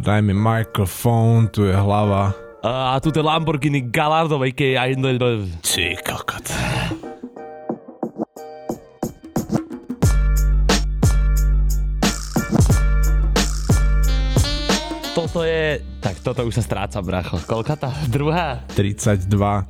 Daj 0.00 0.22
mi 0.22 0.32
mikrofón, 0.32 1.52
tu 1.52 1.68
je 1.68 1.76
hlava. 1.76 2.32
A 2.64 2.96
tu 3.02 3.10
je 3.10 3.22
Lamborghini 3.22 3.80
Gallardo, 3.90 4.40
a.k.a. 4.40 4.88
Ty 5.60 5.96
kokot. 6.06 6.46
Tak 16.02 16.18
toto 16.18 16.42
už 16.42 16.58
sa 16.58 16.66
stráca, 16.66 16.98
bracho. 16.98 17.38
Koľka 17.46 17.78
tá? 17.78 17.94
Druhá? 18.10 18.58
32, 18.74 19.22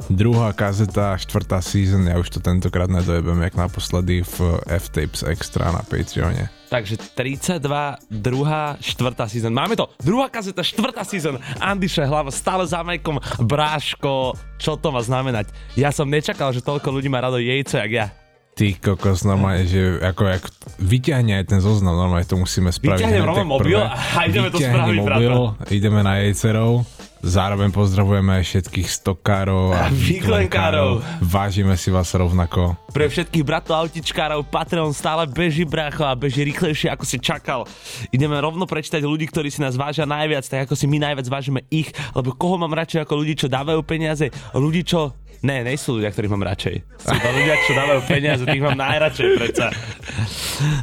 druhá 0.08 0.48
kazeta, 0.56 1.12
štvrtá 1.20 1.60
season, 1.60 2.08
ja 2.08 2.16
už 2.16 2.32
to 2.32 2.40
tentokrát 2.40 2.88
nedojebem, 2.88 3.36
jak 3.44 3.54
naposledy 3.60 4.24
v 4.24 4.56
F-Tapes 4.64 5.28
Extra 5.28 5.68
na 5.68 5.84
Patreone. 5.84 6.48
Takže 6.72 6.96
32, 7.12 7.60
druhá, 8.08 8.80
štvrtá 8.80 9.28
season. 9.28 9.52
Máme 9.52 9.76
to. 9.76 9.92
Druhá 10.00 10.32
kazeta, 10.32 10.64
štvrtá 10.64 11.04
season. 11.04 11.36
Andyše 11.60 12.08
hlava 12.08 12.32
stále 12.32 12.64
za 12.64 12.80
Majkom. 12.80 13.20
Bráško, 13.44 14.32
čo 14.56 14.80
to 14.80 14.88
má 14.88 15.04
znamenať? 15.04 15.52
Ja 15.76 15.92
som 15.92 16.08
nečakal, 16.08 16.48
že 16.56 16.64
toľko 16.64 16.88
ľudí 16.96 17.12
má 17.12 17.20
rado 17.20 17.36
jejco, 17.36 17.76
jak 17.76 17.92
ja. 17.92 18.08
Ty 18.52 18.76
kokos, 18.76 19.24
normálne, 19.24 19.64
že 19.64 19.96
ako, 20.04 20.28
ako 20.28 20.48
vyťahne 20.76 21.40
aj 21.40 21.44
ten 21.48 21.60
zoznam, 21.64 21.96
normálne 21.96 22.28
to 22.28 22.36
musíme 22.36 22.68
spraviť. 22.68 23.00
Vyťahnem 23.00 23.24
rovno 23.24 23.46
mobil 23.48 23.80
a 23.80 23.96
ideme 24.28 24.52
to 24.52 24.60
spraviť, 24.60 24.96
mobil, 25.00 25.56
brata. 25.56 25.72
ideme 25.72 26.00
na 26.04 26.20
jejcerov, 26.20 26.84
zároveň 27.24 27.72
pozdravujeme 27.72 28.42
aj 28.42 28.44
všetkých 28.44 28.88
stokárov 28.92 29.72
a 29.72 29.88
výklenkárov. 30.10 31.00
Vážime 31.24 31.80
si 31.80 31.88
vás 31.88 32.12
rovnako. 32.12 32.76
Pre 32.92 33.06
všetkých 33.08 33.40
bratov 33.40 33.88
autičkárov 33.88 34.44
Patreon 34.44 34.92
stále 34.92 35.24
beží 35.32 35.64
bracho 35.64 36.04
a 36.04 36.12
beží 36.12 36.44
rýchlejšie 36.44 36.92
ako 36.92 37.08
si 37.08 37.16
čakal. 37.24 37.64
Ideme 38.12 38.36
rovno 38.36 38.68
prečítať 38.68 39.00
ľudí, 39.00 39.32
ktorí 39.32 39.48
si 39.48 39.64
nás 39.64 39.80
vážia 39.80 40.04
najviac, 40.04 40.44
tak 40.44 40.68
ako 40.68 40.76
si 40.76 40.84
my 40.84 41.00
najviac 41.00 41.24
vážime 41.24 41.64
ich, 41.72 41.88
lebo 42.12 42.36
koho 42.36 42.60
mám 42.60 42.76
radšej 42.76 43.08
ako 43.08 43.16
ľudí, 43.16 43.32
čo 43.32 43.48
dávajú 43.48 43.80
peniaze, 43.80 44.28
ľudí, 44.52 44.84
čo 44.84 45.16
Ne, 45.40 45.64
nejsú 45.64 45.96
ľudia, 45.96 46.12
ktorých 46.12 46.32
mám 46.32 46.44
radšej. 46.44 46.74
Sú 47.00 47.16
to 47.16 47.28
ľudia, 47.32 47.54
čo 47.64 47.72
dávajú 47.72 48.00
peniaze, 48.04 48.42
tých 48.44 48.62
mám 48.62 48.76
najradšej 48.76 49.28
predsa. 49.40 49.66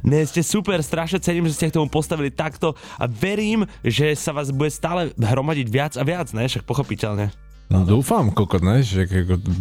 Ne, 0.02 0.25
ste 0.25 0.41
super, 0.41 0.81
strašne 0.81 1.22
cením, 1.22 1.45
že 1.45 1.56
ste 1.56 1.69
k 1.69 1.78
tomu 1.78 1.88
postavili 1.88 2.33
takto 2.33 2.73
a 2.97 3.06
verím, 3.06 3.64
že 3.86 4.17
sa 4.17 4.33
vás 4.33 4.50
bude 4.50 4.73
stále 4.73 5.14
hromadiť 5.16 5.67
viac 5.69 5.94
a 5.95 6.03
viac, 6.03 6.33
ne? 6.36 6.50
Však 6.50 6.66
pochopiteľne. 6.66 7.31
No, 7.69 7.86
dúfam, 7.86 8.33
kokot, 8.33 8.66
ne? 8.66 8.81
že 8.81 9.06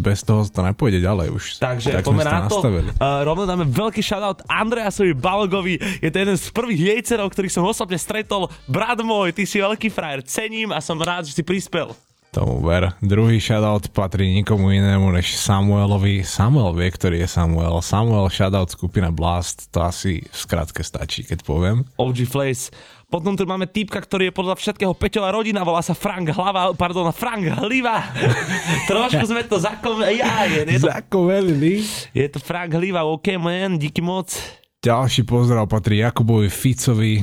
bez 0.01 0.25
toho 0.25 0.41
to 0.49 0.65
nepôjde 0.65 1.05
ďalej 1.05 1.29
už. 1.29 1.45
Takže 1.61 2.01
tak 2.01 2.09
poďme 2.09 2.25
na 2.25 2.49
to. 2.49 2.57
Uh, 2.65 3.21
rovno 3.21 3.45
dáme 3.45 3.69
veľký 3.69 4.01
shoutout 4.01 4.49
Andreasovi 4.49 5.13
Balgovi. 5.13 5.77
Je 6.01 6.09
to 6.09 6.17
jeden 6.17 6.41
z 6.41 6.49
prvých 6.49 6.81
jejcerov, 6.97 7.29
ktorých 7.29 7.53
som 7.53 7.69
osobne 7.69 8.01
stretol. 8.01 8.49
Brat 8.65 9.05
môj, 9.05 9.37
ty 9.37 9.45
si 9.45 9.61
veľký 9.61 9.93
frajer. 9.93 10.25
Cením 10.25 10.73
a 10.73 10.81
som 10.81 10.97
rád, 10.97 11.29
že 11.29 11.37
si 11.37 11.45
prispel. 11.45 11.93
Tomu 12.39 12.63
ver. 12.63 12.95
Druhý 13.03 13.43
shoutout 13.43 13.91
patrí 13.91 14.31
nikomu 14.31 14.71
inému 14.71 15.11
než 15.11 15.35
Samuelovi. 15.35 16.23
Samuel 16.23 16.71
vie, 16.71 16.87
ktorý 16.95 17.17
je 17.27 17.29
Samuel. 17.35 17.83
Samuel 17.83 18.31
shoutout 18.31 18.71
skupina 18.71 19.11
Blast. 19.11 19.67
To 19.75 19.83
asi 19.83 20.23
v 20.23 20.37
skratke 20.39 20.87
stačí, 20.87 21.27
keď 21.27 21.43
poviem. 21.43 21.83
OG 21.99 22.31
Flace. 22.31 22.71
Potom 23.11 23.35
tu 23.35 23.43
máme 23.43 23.67
typka, 23.67 23.99
ktorý 23.99 24.31
je 24.31 24.39
podľa 24.39 24.55
všetkého 24.55 24.95
Peťová 24.95 25.35
rodina, 25.35 25.67
volá 25.67 25.83
sa 25.83 25.99
Frank 25.99 26.31
Hlava, 26.31 26.71
pardon, 26.79 27.11
Frank 27.11 27.43
Hliva. 27.43 28.07
Trošku 28.93 29.25
sme 29.27 29.43
to 29.43 29.59
zakovelili. 29.59 30.23
Ja, 30.23 30.47
je, 30.47 30.63
je 30.63 30.79
to, 30.79 30.93
zakovelili. 30.95 31.83
Je 32.15 32.27
to 32.31 32.39
Frank 32.39 32.71
Hliva, 32.71 33.03
OK 33.03 33.35
man, 33.35 33.83
díky 33.83 33.99
moc. 33.99 34.31
Ďalší 34.79 35.27
pozdrav 35.27 35.67
patrí 35.67 36.07
Jakubovi 36.07 36.47
Ficovi, 36.47 37.19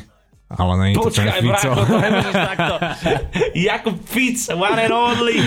ale 0.49 0.73
nie 0.77 0.87
je 0.93 0.95
to 1.01 1.09
ten 1.09 1.29
Fico. 1.41 1.69
Bráko, 1.73 1.81
to 1.89 2.31
takto. 2.53 2.75
Jakub 3.57 3.97
Fic, 4.05 4.37
one 4.53 4.77
and 4.77 4.93
only. 4.93 5.37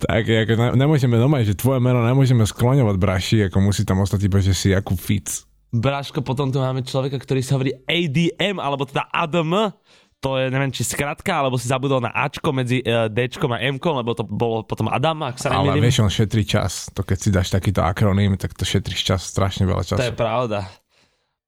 tak, 0.00 0.24
ako 0.24 0.52
ne, 0.56 0.66
nemôžeme 0.80 1.16
doma, 1.20 1.44
že 1.44 1.52
tvoje 1.52 1.84
meno 1.84 2.00
nemôžeme 2.00 2.48
skloňovať, 2.48 2.96
braši, 2.96 3.38
ako 3.52 3.60
musí 3.60 3.84
tam 3.84 4.00
ostať 4.00 4.20
iba, 4.24 4.40
že 4.40 4.56
si 4.56 4.72
Jakub 4.72 4.96
Fic. 4.96 5.44
Braško, 5.68 6.24
potom 6.24 6.48
tu 6.48 6.64
máme 6.64 6.80
človeka, 6.80 7.20
ktorý 7.20 7.44
sa 7.44 7.60
hovorí 7.60 7.76
ADM, 7.84 8.56
alebo 8.56 8.88
teda 8.88 9.04
ADM, 9.12 9.76
to 10.18 10.34
je, 10.34 10.50
neviem, 10.50 10.74
či 10.74 10.82
skratka, 10.82 11.30
alebo 11.30 11.54
si 11.54 11.70
zabudol 11.70 12.02
na 12.02 12.10
Ačko 12.10 12.50
medzi 12.50 12.82
uh, 12.82 13.06
Dčkom 13.06 13.54
a 13.54 13.62
Mkom, 13.62 14.02
lebo 14.02 14.18
to 14.18 14.26
bolo 14.26 14.66
potom 14.66 14.90
Adam, 14.90 15.22
ak 15.22 15.38
sa 15.38 15.54
Ale 15.54 15.78
vieš, 15.78 16.02
on 16.02 16.10
šetrí 16.10 16.42
čas. 16.42 16.90
To 16.96 17.06
keď 17.06 17.18
si 17.20 17.28
dáš 17.30 17.54
takýto 17.54 17.86
akroným, 17.86 18.34
tak 18.34 18.50
to 18.56 18.66
šetríš 18.66 19.14
čas, 19.14 19.22
strašne 19.30 19.62
veľa 19.68 19.86
času. 19.86 20.00
To 20.02 20.10
je 20.10 20.16
pravda. 20.18 20.66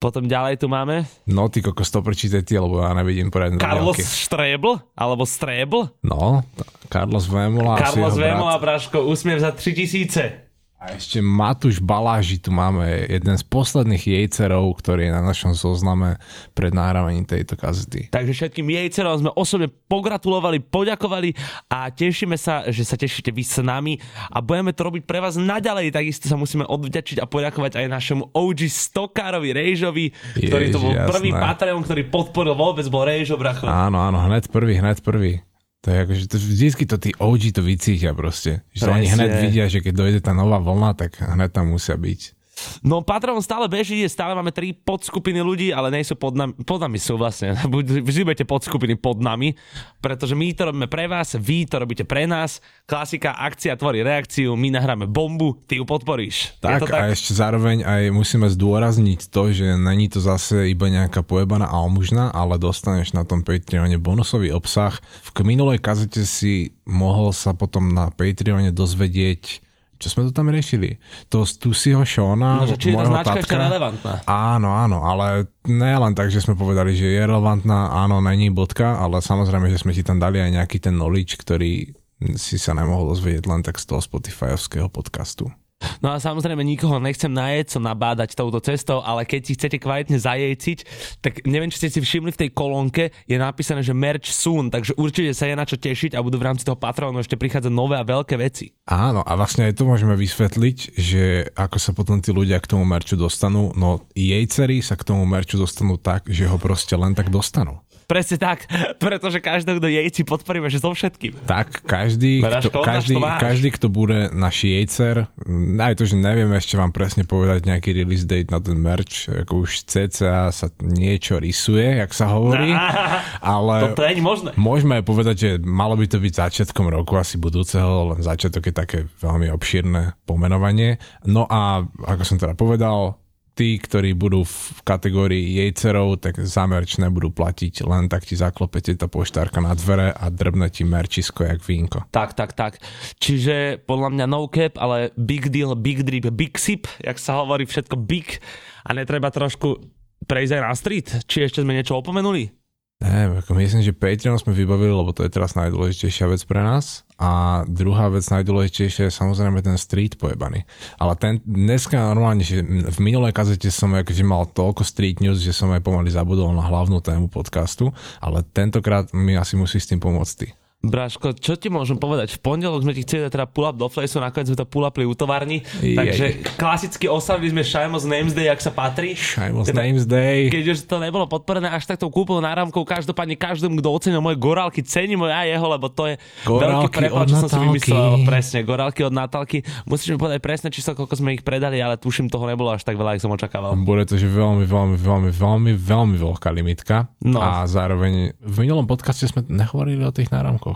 Potom 0.01 0.25
ďalej 0.25 0.57
tu 0.57 0.67
máme... 0.73 1.05
No, 1.29 1.53
ty 1.53 1.61
kokos 1.61 1.93
to 1.93 2.01
prečítaj 2.01 2.49
ty, 2.49 2.57
lebo 2.57 2.81
ja 2.81 2.97
nevidím 2.97 3.29
poriadne 3.29 3.61
Carlos 3.61 4.01
Strebl, 4.01 4.81
alebo 4.97 5.29
Strebl. 5.29 5.93
No, 6.01 6.41
Carlos 6.89 7.29
Vémola. 7.29 7.77
Carlos 7.77 8.17
Vémola, 8.17 8.57
Braško, 8.57 9.05
úsmiev 9.05 9.45
za 9.45 9.53
3000. 9.53 10.50
A 10.81 10.97
ešte 10.97 11.21
Matúš 11.21 11.77
Baláži 11.77 12.41
tu 12.41 12.49
máme, 12.49 13.05
jeden 13.05 13.37
z 13.37 13.45
posledných 13.45 14.01
jejcerov, 14.01 14.81
ktorý 14.81 15.07
je 15.07 15.13
na 15.13 15.21
našom 15.21 15.53
zozname 15.53 16.17
pred 16.57 16.73
nahrávaním 16.73 17.29
tejto 17.29 17.53
kazety. 17.61 18.09
Takže 18.09 18.33
všetkým 18.33 18.65
jejcerom 18.65 19.21
sme 19.21 19.31
osobne 19.37 19.69
pogratulovali, 19.69 20.57
poďakovali 20.65 21.37
a 21.69 21.93
tešíme 21.93 22.33
sa, 22.41 22.65
že 22.73 22.89
sa 22.89 22.97
tešíte 22.97 23.29
vy 23.29 23.45
s 23.45 23.61
nami 23.61 24.01
a 24.33 24.41
budeme 24.41 24.73
to 24.73 24.89
robiť 24.89 25.05
pre 25.05 25.21
vás 25.21 25.37
naďalej. 25.37 25.93
Takisto 25.93 26.33
sa 26.33 26.41
musíme 26.41 26.65
odvďačiť 26.65 27.21
a 27.21 27.29
poďakovať 27.29 27.77
aj 27.77 27.87
našemu 28.01 28.33
OG 28.33 28.73
Stokárovi 28.73 29.53
Rejžovi, 29.53 30.17
ktorý 30.33 30.65
Ježi, 30.65 30.75
to 30.75 30.81
bol 30.81 30.97
jasné. 30.97 31.13
prvý 31.13 31.31
Patreon, 31.37 31.85
ktorý 31.85 32.03
podporil 32.09 32.57
vôbec, 32.57 32.89
bol 32.89 33.05
Rejžo, 33.05 33.37
bracho. 33.37 33.69
Áno, 33.69 34.01
áno, 34.01 34.17
hned 34.25 34.49
prvý, 34.49 34.81
hned 34.81 35.05
prvý. 35.05 35.45
To 35.81 35.87
je 35.89 35.97
ako, 35.97 36.13
že 36.13 36.25
to, 36.29 36.37
vždycky 36.37 36.85
to 36.85 36.97
tí 37.01 37.11
OG 37.17 37.57
to 37.57 37.63
vycítia 37.65 38.13
proste. 38.13 38.61
Že 38.77 38.85
Presne. 38.85 38.97
oni 39.01 39.07
hneď 39.09 39.31
vidia, 39.41 39.65
že 39.65 39.81
keď 39.81 39.95
dojde 39.97 40.21
tá 40.21 40.37
nová 40.37 40.61
vlna, 40.61 40.93
tak 40.93 41.17
hneď 41.17 41.51
tam 41.57 41.73
musia 41.73 41.97
byť. 41.97 42.40
No 42.81 43.05
Patreon 43.05 43.41
stále 43.45 43.69
beží, 43.69 44.01
stále 44.09 44.33
máme 44.33 44.55
tri 44.55 44.73
podskupiny 44.73 45.41
ľudí, 45.45 45.69
ale 45.73 45.93
nie 45.93 46.05
sú 46.07 46.17
pod 46.17 46.37
nami, 46.37 46.57
pod 46.65 46.81
nami 46.81 46.97
sú 46.97 47.17
vlastne, 47.21 47.57
vždy 48.09 48.23
budete 48.25 48.47
podskupiny 48.49 48.97
pod 48.97 49.21
nami, 49.21 49.55
pretože 50.01 50.33
my 50.33 50.53
to 50.53 50.71
robíme 50.71 50.89
pre 50.89 51.07
vás, 51.07 51.37
vy 51.37 51.69
to 51.69 51.81
robíte 51.81 52.05
pre 52.05 52.25
nás, 52.25 52.59
klasika, 52.85 53.37
akcia 53.37 53.77
tvorí 53.77 54.05
reakciu, 54.05 54.57
my 54.57 54.69
nahráme 54.75 55.07
bombu, 55.09 55.57
ty 55.65 55.79
ju 55.79 55.85
podporíš. 55.85 56.57
Tak, 56.61 56.89
tak? 56.89 56.93
a 56.97 57.13
ešte 57.13 57.37
zároveň 57.37 57.85
aj 57.85 58.03
musíme 58.13 58.49
zdôrazniť 58.49 59.31
to, 59.31 59.53
že 59.53 59.77
není 59.77 60.11
to 60.11 60.21
zase 60.21 60.73
iba 60.73 60.91
nejaká 60.91 61.25
pojebaná 61.25 61.69
almužna, 61.69 62.33
ale 62.33 62.61
dostaneš 62.61 63.13
na 63.17 63.25
tom 63.25 63.45
Patreone 63.47 63.97
bonusový 64.01 64.53
obsah. 64.53 64.97
V 65.25 65.31
minulej 65.47 65.81
kazete 65.81 66.23
si 66.27 66.75
mohol 66.85 67.31
sa 67.31 67.55
potom 67.55 67.95
na 67.95 68.11
Patreone 68.11 68.75
dozvedieť 68.75 69.70
čo 70.01 70.09
sme 70.09 70.25
to 70.25 70.33
tam 70.33 70.49
riešili? 70.49 70.97
To 71.29 71.45
z 71.45 71.61
Tusiho 71.61 72.01
Shona, 72.09 72.65
no, 72.65 72.67
že 72.67 72.81
či 72.81 72.91
je 72.91 72.97
tá 72.97 73.05
značka 73.05 73.37
tatka, 73.37 73.45
ešte 73.45 73.57
relevantná. 73.61 74.13
Áno, 74.25 74.73
áno, 74.73 75.05
ale 75.05 75.53
ne 75.69 75.93
len 75.93 76.17
tak, 76.17 76.33
že 76.33 76.41
sme 76.41 76.57
povedali, 76.57 76.97
že 76.97 77.05
je 77.05 77.21
relevantná, 77.21 77.93
áno, 77.93 78.25
není 78.25 78.49
bodka, 78.49 78.97
ale 78.97 79.21
samozrejme, 79.21 79.69
že 79.69 79.85
sme 79.85 79.93
ti 79.93 80.01
tam 80.01 80.17
dali 80.17 80.41
aj 80.41 80.57
nejaký 80.57 80.81
ten 80.81 80.97
knowledge, 80.97 81.37
ktorý 81.37 81.93
si 82.41 82.57
sa 82.57 82.73
nemohol 82.73 83.13
dozvedieť 83.13 83.45
len 83.45 83.61
tak 83.61 83.77
z 83.77 83.93
toho 83.93 84.01
Spotifyovského 84.01 84.89
podcastu. 84.89 85.53
No 86.01 86.13
a 86.13 86.21
samozrejme 86.21 86.65
nikoho 86.65 86.97
nechcem 86.97 87.29
najeť, 87.29 87.77
co 87.77 87.79
nabádať 87.81 88.33
touto 88.33 88.61
cestou, 88.61 89.05
ale 89.05 89.29
keď 89.29 89.41
si 89.45 89.53
chcete 89.57 89.77
kvalitne 89.81 90.17
zajejciť, 90.17 90.79
tak 91.21 91.45
neviem, 91.45 91.69
či 91.69 91.81
ste 91.81 91.93
si 91.93 92.01
všimli 92.01 92.33
v 92.33 92.41
tej 92.47 92.51
kolónke, 92.57 93.13
je 93.29 93.37
napísané, 93.37 93.85
že 93.85 93.97
merch 93.97 94.33
soon, 94.33 94.73
takže 94.73 94.97
určite 94.97 95.37
sa 95.37 95.49
je 95.49 95.57
na 95.57 95.69
čo 95.69 95.77
tešiť 95.77 96.17
a 96.17 96.25
budú 96.25 96.41
v 96.41 96.49
rámci 96.49 96.65
toho 96.65 96.81
Patronu 96.81 97.21
ešte 97.21 97.37
prichádzať 97.37 97.73
nové 97.73 98.01
a 98.01 98.05
veľké 98.05 98.37
veci. 98.41 98.73
Áno, 98.89 99.21
a 99.21 99.33
vlastne 99.37 99.69
aj 99.69 99.77
to 99.77 99.85
môžeme 99.85 100.17
vysvetliť, 100.17 100.77
že 100.97 101.53
ako 101.53 101.77
sa 101.77 101.93
potom 101.93 102.21
tí 102.21 102.33
ľudia 102.33 102.61
k 102.61 102.71
tomu 102.77 102.89
merču 102.89 103.21
dostanú, 103.21 103.73
no 103.77 104.09
jejcery 104.17 104.81
sa 104.81 104.97
k 104.97 105.05
tomu 105.05 105.29
merču 105.29 105.61
dostanú 105.61 106.01
tak, 106.01 106.29
že 106.29 106.49
ho 106.49 106.57
proste 106.57 106.97
len 106.97 107.13
tak 107.13 107.29
dostanú. 107.29 107.81
Presne 108.11 108.43
tak, 108.43 108.67
pretože 108.99 109.39
každý, 109.39 109.79
kto 109.79 109.87
jejci, 109.87 110.27
podporíme, 110.27 110.67
že 110.67 110.83
so 110.83 110.91
všetkým. 110.91 111.47
Tak, 111.47 111.87
každý, 111.87 112.43
kto, 112.43 112.83
každý, 112.83 113.15
každý, 113.39 113.69
kto 113.71 113.87
bude 113.87 114.35
náš 114.35 114.67
jejcer, 114.67 115.31
aj 115.79 115.95
to, 115.95 116.11
že 116.11 116.19
neviem 116.19 116.51
ešte 116.51 116.75
vám 116.75 116.91
presne 116.91 117.23
povedať 117.23 117.71
nejaký 117.71 117.95
release 117.95 118.27
date 118.27 118.51
na 118.51 118.59
ten 118.59 118.75
merch, 118.75 119.31
ako 119.31 119.63
už 119.63 119.87
cca 119.87 120.51
sa 120.51 120.67
niečo 120.83 121.39
rysuje, 121.39 122.03
jak 122.03 122.11
sa 122.11 122.35
hovorí, 122.35 122.75
ale 123.55 123.95
to, 123.95 124.03
to 124.03 124.11
nie 124.11 124.19
možné. 124.27 124.51
môžeme 124.59 124.99
aj 124.99 125.05
povedať, 125.07 125.37
že 125.39 125.51
malo 125.63 125.95
by 125.95 126.11
to 126.11 126.19
byť 126.19 126.33
začiatkom 126.35 126.91
roku 126.91 127.15
asi 127.15 127.39
budúceho, 127.39 128.11
len 128.11 128.27
začiatok 128.27 128.67
je 128.67 128.75
také 128.75 128.99
veľmi 129.23 129.55
obšírne 129.55 130.19
pomenovanie. 130.27 130.99
No 131.31 131.47
a 131.47 131.87
ako 131.87 132.23
som 132.27 132.43
teda 132.43 132.59
povedal, 132.59 133.23
tí, 133.61 133.77
ktorí 133.77 134.17
budú 134.17 134.49
v 134.49 134.81
kategórii 134.89 135.61
jejcerov, 135.61 136.17
tak 136.25 136.41
za 136.41 136.65
merč 136.65 136.97
nebudú 136.97 137.29
platiť, 137.29 137.85
len 137.85 138.09
tak 138.09 138.25
ti 138.25 138.33
zaklopete 138.33 138.97
tá 138.97 139.05
poštárka 139.05 139.61
na 139.61 139.77
dvere 139.77 140.17
a 140.17 140.33
drbne 140.33 140.73
ti 140.73 140.89
merčisko 140.89 141.45
jak 141.45 141.61
vínko. 141.61 142.09
Tak, 142.09 142.33
tak, 142.33 142.57
tak. 142.57 142.81
Čiže 143.21 143.85
podľa 143.85 144.17
mňa 144.17 144.25
no 144.33 144.49
cap, 144.49 144.81
ale 144.81 145.13
big 145.21 145.53
deal, 145.53 145.77
big 145.77 146.01
drip, 146.09 146.33
big 146.33 146.57
sip, 146.57 146.89
jak 147.05 147.21
sa 147.21 147.45
hovorí, 147.45 147.69
všetko 147.69 148.01
big 148.01 148.41
a 148.89 148.97
netreba 148.97 149.29
trošku 149.29 149.77
prejsť 150.25 150.53
aj 150.57 150.63
na 150.65 150.73
street. 150.73 151.09
Či 151.29 151.45
ešte 151.45 151.61
sme 151.61 151.77
niečo 151.77 152.01
opomenuli? 152.01 152.60
Ne, 153.01 153.41
ako 153.41 153.57
myslím, 153.57 153.81
že 153.81 153.97
Patreon 153.97 154.37
sme 154.37 154.53
vybavili, 154.53 154.93
lebo 154.93 155.17
to 155.17 155.25
je 155.25 155.33
teraz 155.33 155.57
najdôležitejšia 155.57 156.29
vec 156.29 156.45
pre 156.45 156.61
nás. 156.61 157.09
A 157.17 157.65
druhá 157.65 158.13
vec 158.13 158.29
najdôležitejšia 158.29 159.09
je 159.09 159.13
samozrejme 159.17 159.65
ten 159.65 159.81
street 159.81 160.21
pojebaný. 160.21 160.69
Ale 161.01 161.17
ten, 161.17 161.41
dneska 161.49 161.97
normálne, 161.97 162.45
že 162.45 162.61
v 162.65 162.99
minulej 163.01 163.33
kazete 163.33 163.73
som 163.73 163.97
akože 163.97 164.21
mal 164.21 164.45
toľko 164.53 164.85
street 164.85 165.25
news, 165.25 165.41
že 165.41 165.57
som 165.57 165.73
aj 165.73 165.81
pomaly 165.81 166.13
zabudol 166.13 166.53
na 166.53 166.61
hlavnú 166.61 167.01
tému 167.01 167.33
podcastu, 167.33 167.89
ale 168.21 168.45
tentokrát 168.53 169.09
mi 169.17 169.33
asi 169.33 169.57
musí 169.57 169.81
s 169.81 169.89
tým 169.89 170.01
pomôcť 170.01 170.35
ty. 170.37 170.60
Braško, 170.81 171.37
čo 171.37 171.61
ti 171.61 171.69
môžem 171.69 172.01
povedať? 172.01 172.37
V 172.37 172.41
pondelok 172.41 172.81
sme 172.81 172.97
ti 172.97 173.05
chceli 173.05 173.29
teda 173.29 173.45
pull 173.45 173.69
up 173.69 173.77
do 173.77 173.87
Flejsu, 173.93 174.17
nakoniec 174.17 174.49
sme 174.49 174.57
to 174.57 174.65
pull 174.65 174.89
upli 174.89 175.05
u 175.05 175.13
továrni, 175.13 175.61
takže 175.81 176.41
klasicky 176.57 177.05
oslavili 177.05 177.53
sme 177.53 177.63
Shimos 177.65 178.09
Names 178.09 178.33
Day, 178.33 178.49
ak 178.49 178.65
sa 178.65 178.73
patrí. 178.73 179.13
Shimos 179.13 179.69
teda, 179.69 179.85
Names 179.85 180.09
Day. 180.09 180.49
Keď 180.49 180.65
už 180.73 180.79
to 180.89 180.97
nebolo 180.97 181.29
podporené 181.29 181.69
až 181.69 181.85
takto 181.85 182.09
kúpou 182.09 182.41
náramkou, 182.41 182.81
každopádne 182.89 183.37
každému, 183.37 183.77
kto 183.85 183.89
ocenil 183.93 184.25
moje 184.25 184.41
gorálky, 184.41 184.81
cení 184.81 185.21
moje 185.21 185.37
aj 185.37 185.53
jeho, 185.53 185.67
lebo 185.69 185.87
to 185.93 186.03
je 186.09 186.15
gorálky 186.49 186.81
veľký 186.81 186.97
prepad, 186.97 187.27
čo 187.29 187.37
som 187.45 187.49
si 187.53 187.59
vymyslel. 187.61 188.25
Presne, 188.25 188.59
gorálky 188.65 189.01
od 189.05 189.13
Natálky. 189.13 189.59
Musíš 189.85 190.17
mi 190.17 190.19
povedať 190.19 190.41
presné 190.41 190.69
číslo, 190.73 190.97
koľko 190.97 191.15
sme 191.21 191.37
ich 191.37 191.45
predali, 191.45 191.77
ale 191.77 192.01
tuším, 192.01 192.33
toho 192.33 192.49
nebolo 192.49 192.73
až 192.73 192.89
tak 192.89 192.97
veľa, 192.97 193.17
ako 193.17 193.23
som 193.29 193.33
očakával. 193.37 193.77
Bude 193.77 194.09
to, 194.09 194.17
že 194.17 194.25
veľmi, 194.27 194.65
veľmi, 194.65 194.97
veľmi, 194.97 195.31
veľmi, 195.31 195.73
veľmi 195.77 196.17
veľká 196.17 196.49
limitka. 196.57 197.13
No. 197.21 197.45
A 197.45 197.69
zároveň 197.69 198.33
v 198.41 198.57
minulom 198.65 198.89
podcaste 198.89 199.29
sme 199.29 199.45
nehovorili 199.45 200.03
o 200.09 200.13
tých 200.13 200.33
náramkoch. 200.33 200.70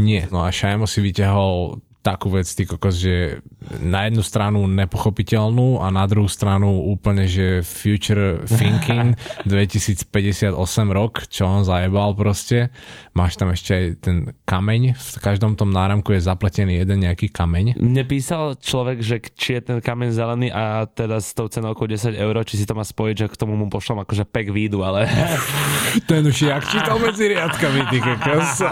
Nie. 0.00 0.26
No 0.32 0.42
a 0.42 0.50
Shimo 0.50 0.88
si 0.88 1.04
vyťahol 1.04 1.78
takú 2.00 2.32
vec, 2.32 2.48
ty 2.48 2.64
kokos, 2.64 2.96
že 2.96 3.44
na 3.84 4.08
jednu 4.08 4.24
stranu 4.24 4.64
nepochopiteľnú 4.64 5.84
a 5.84 5.92
na 5.92 6.08
druhú 6.08 6.32
stranu 6.32 6.88
úplne, 6.88 7.28
že 7.28 7.60
future 7.60 8.40
thinking 8.48 9.12
2058 9.44 10.56
rok, 10.96 11.28
čo 11.28 11.44
on 11.44 11.60
zajebal 11.60 12.16
proste. 12.16 12.72
Máš 13.12 13.36
tam 13.36 13.52
ešte 13.52 13.70
aj 13.76 13.84
ten 14.00 14.16
kameň, 14.50 14.98
v 14.98 15.16
každom 15.22 15.54
tom 15.54 15.70
náramku 15.70 16.10
je 16.10 16.26
zapletený 16.26 16.82
jeden 16.82 17.06
nejaký 17.06 17.30
kameň. 17.30 17.78
Mne 17.78 18.02
písal 18.02 18.58
človek, 18.58 18.98
že 18.98 19.22
či 19.38 19.62
je 19.62 19.62
ten 19.62 19.78
kameň 19.78 20.10
zelený 20.10 20.48
a 20.50 20.90
teda 20.90 21.22
s 21.22 21.30
tou 21.38 21.46
cenou 21.46 21.78
okolo 21.78 21.94
10 21.94 22.18
eur, 22.18 22.34
či 22.42 22.58
si 22.58 22.66
to 22.66 22.74
má 22.74 22.82
spojiť, 22.82 23.14
že 23.14 23.26
k 23.30 23.38
tomu 23.38 23.54
mu 23.54 23.70
pošlom 23.70 24.02
akože 24.02 24.26
pek 24.26 24.50
výdu, 24.50 24.82
ale... 24.82 25.06
ten 26.10 26.26
už 26.26 26.50
jak 26.50 26.66
čítal 26.66 26.98
medzi 26.98 27.30
riadkami, 27.30 27.80
ty 27.94 27.98
kokos. 28.02 28.66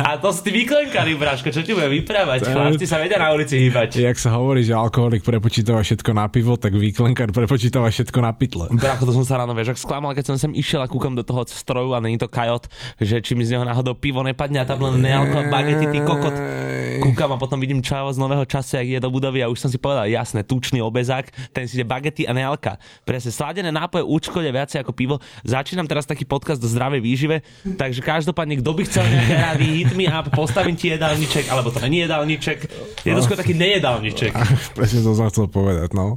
a 0.00 0.16
to 0.16 0.32
si 0.32 0.40
ty 0.48 0.50
vyklenkari, 0.64 1.12
Braško, 1.20 1.52
čo 1.52 1.60
ti 1.60 1.76
bude 1.76 1.92
vyprávať? 1.92 2.48
Chlapci 2.48 2.88
sa 2.88 2.96
vedia 2.96 3.20
na 3.20 3.36
ulici 3.36 3.60
hýbať. 3.68 4.00
Jak 4.00 4.16
sa 4.16 4.32
hovorí, 4.40 4.64
že 4.64 4.72
alkoholik 4.72 5.20
prepočítava 5.20 5.84
všetko 5.84 6.10
na 6.16 6.24
pivo, 6.32 6.56
tak 6.56 6.72
výklenkár 6.72 7.36
prepočítava 7.36 7.92
všetko 7.92 8.18
na 8.24 8.32
pytle. 8.32 8.72
Bracho, 8.72 9.04
to 9.04 9.12
som 9.12 9.28
sa 9.28 9.44
ráno, 9.44 9.52
vieš, 9.52 9.76
ak 9.76 9.78
sklamal, 9.84 10.16
keď 10.16 10.32
som 10.32 10.36
sem 10.40 10.56
išiel 10.56 10.80
a 10.80 10.88
kúkam 10.88 11.12
do 11.12 11.20
toho 11.20 11.44
stroju 11.44 11.92
a 11.92 12.00
není 12.00 12.16
to 12.16 12.32
kajot, 12.32 12.72
že 12.96 13.20
či 13.20 13.36
mi 13.36 13.44
z 13.44 13.60
neho 13.60 13.64
náhodou 13.68 13.92
pivo 13.92 14.24
nepadne 14.24 14.64
a 14.64 14.64
tam 14.64 14.85
len 14.92 15.02
nealko, 15.02 15.50
bagety, 15.50 15.86
ty 15.90 15.98
kokot. 16.04 16.36
Kúkam 16.96 17.28
a 17.32 17.36
potom 17.36 17.60
vidím 17.60 17.84
čavo 17.84 18.08
z 18.08 18.18
nového 18.18 18.44
času, 18.48 18.80
jak 18.80 18.88
je 18.88 19.00
do 19.00 19.12
budovy 19.12 19.44
a 19.44 19.52
už 19.52 19.60
som 19.60 19.70
si 19.70 19.76
povedal, 19.76 20.08
jasné, 20.08 20.42
tučný 20.42 20.80
obezák, 20.80 21.28
ten 21.52 21.68
si 21.68 21.76
ide 21.76 21.84
bagety 21.84 22.24
a 22.24 22.32
nealka. 22.32 22.80
Presne, 23.04 23.30
sladené 23.32 23.68
nápoje 23.68 24.00
účkode 24.04 24.48
viacej 24.48 24.80
ako 24.80 24.92
pivo. 24.96 25.16
Začínam 25.44 25.84
teraz 25.84 26.08
taký 26.08 26.24
podcast 26.24 26.56
do 26.56 26.68
zdravej 26.68 27.04
výžive, 27.04 27.44
takže 27.76 28.00
každopádne, 28.00 28.64
kto 28.64 28.70
by 28.72 28.82
chcel 28.88 29.04
nejaké 29.04 29.34
rady, 29.36 29.66
hit 29.84 29.92
me 29.92 30.08
up, 30.08 30.32
postavím 30.32 30.76
ti 30.76 30.88
jedálniček, 30.92 31.52
alebo 31.52 31.68
to 31.68 31.84
není 31.84 32.08
jedálniček. 32.08 32.58
Je 33.04 33.12
to 33.12 33.22
skôr 33.22 33.36
taký 33.36 33.52
nejedálniček. 33.52 34.32
Presne 34.78 35.04
to 35.04 35.12
som 35.12 35.28
chcel 35.28 35.46
povedať, 35.52 35.92
no. 35.92 36.16